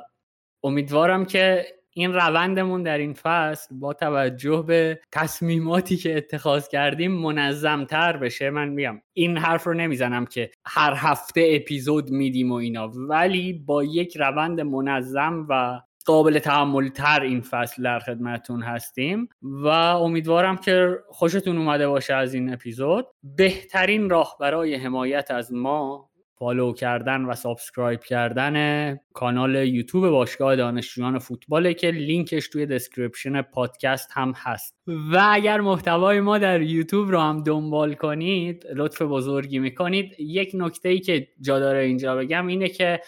[0.65, 8.17] امیدوارم که این روندمون در این فصل با توجه به تصمیماتی که اتخاذ کردیم منظمتر
[8.17, 8.51] بشه.
[8.51, 13.85] من میگم این حرف رو نمی‌زنم که هر هفته اپیزود میدیم و اینا ولی با
[13.85, 20.99] یک روند منظم و قابل تحمل تر این فصل در خدمتون هستیم و امیدوارم که
[21.09, 23.07] خوشتون اومده باشه از این اپیزود.
[23.23, 26.11] بهترین راه برای حمایت از ما
[26.43, 34.11] follow کردن و subscribe کردن کانال یوتیوب باشگاه دانشجویان فوتباله که لینکش توی description پادکست
[34.13, 34.75] هم هست.
[34.87, 40.89] و اگر محتوای ما در یوتیوب رو هم دنبال کنید لطف بزرگی می‌کنید یک نکته
[40.89, 43.01] ای که جا داره اینجا بگم اینه که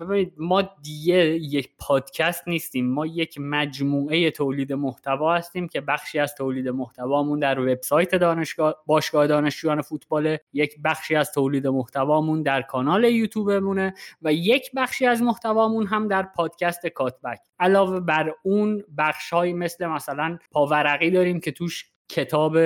[0.00, 2.90] ببینید ما دیگه یک پادکست نیستیم.
[2.90, 9.26] ما یک مجموعه تولید محتوا هستیم که بخشی از تولید محتوامون در وبسایت دانشگاه باشگاه
[9.26, 15.86] دانشجویان فوتبال یک بخشی از تولید محتوامون در کانال یوتیوبمونه و یک بخشی از محتوامون
[15.86, 17.40] هم در پادکست کاتبک.
[17.60, 22.56] علاوه بر اون بخشهایی مثل مثلا پاورقی داریم که توش کتاب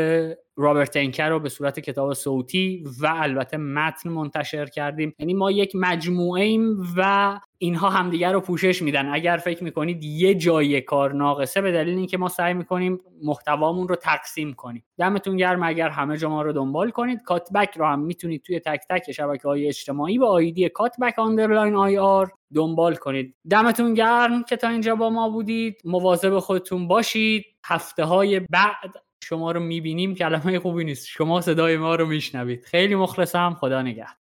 [0.56, 5.14] رابرت انکر رو به صورت کتاب صوتی و البته متن منتشر کردیم.
[5.18, 9.08] یعنی ما یک مجموعه ایم و اینها همدیگر رو پوشش میدن.
[9.12, 13.96] اگر فکر می‌کنید یه جای کار ناقصه به دلیل اینکه ما سعی می‌کنیم محتوامون رو
[13.96, 14.84] تقسیم کنیم.
[14.98, 17.22] دمتون گرم اگر همه جا رو دنبال کنید.
[17.22, 22.30] Cutback رو هم می‌تونید توی تک تک شبکه های اجتماعی با ID Cutback underline IR
[22.54, 23.34] دنبال کنید.
[23.50, 25.76] دمتون گرم که تا اینجا با ما بودید.
[25.84, 27.44] مواظب خودتون باشید.
[27.64, 28.94] هفته های بعد
[29.32, 31.06] شما رو می‌بینیم کلمه خوبی نیست.
[31.06, 32.64] شما صدای ما رو میشنوید.
[32.64, 33.56] خیلی مخلصم.
[33.60, 34.16] خدا نگهد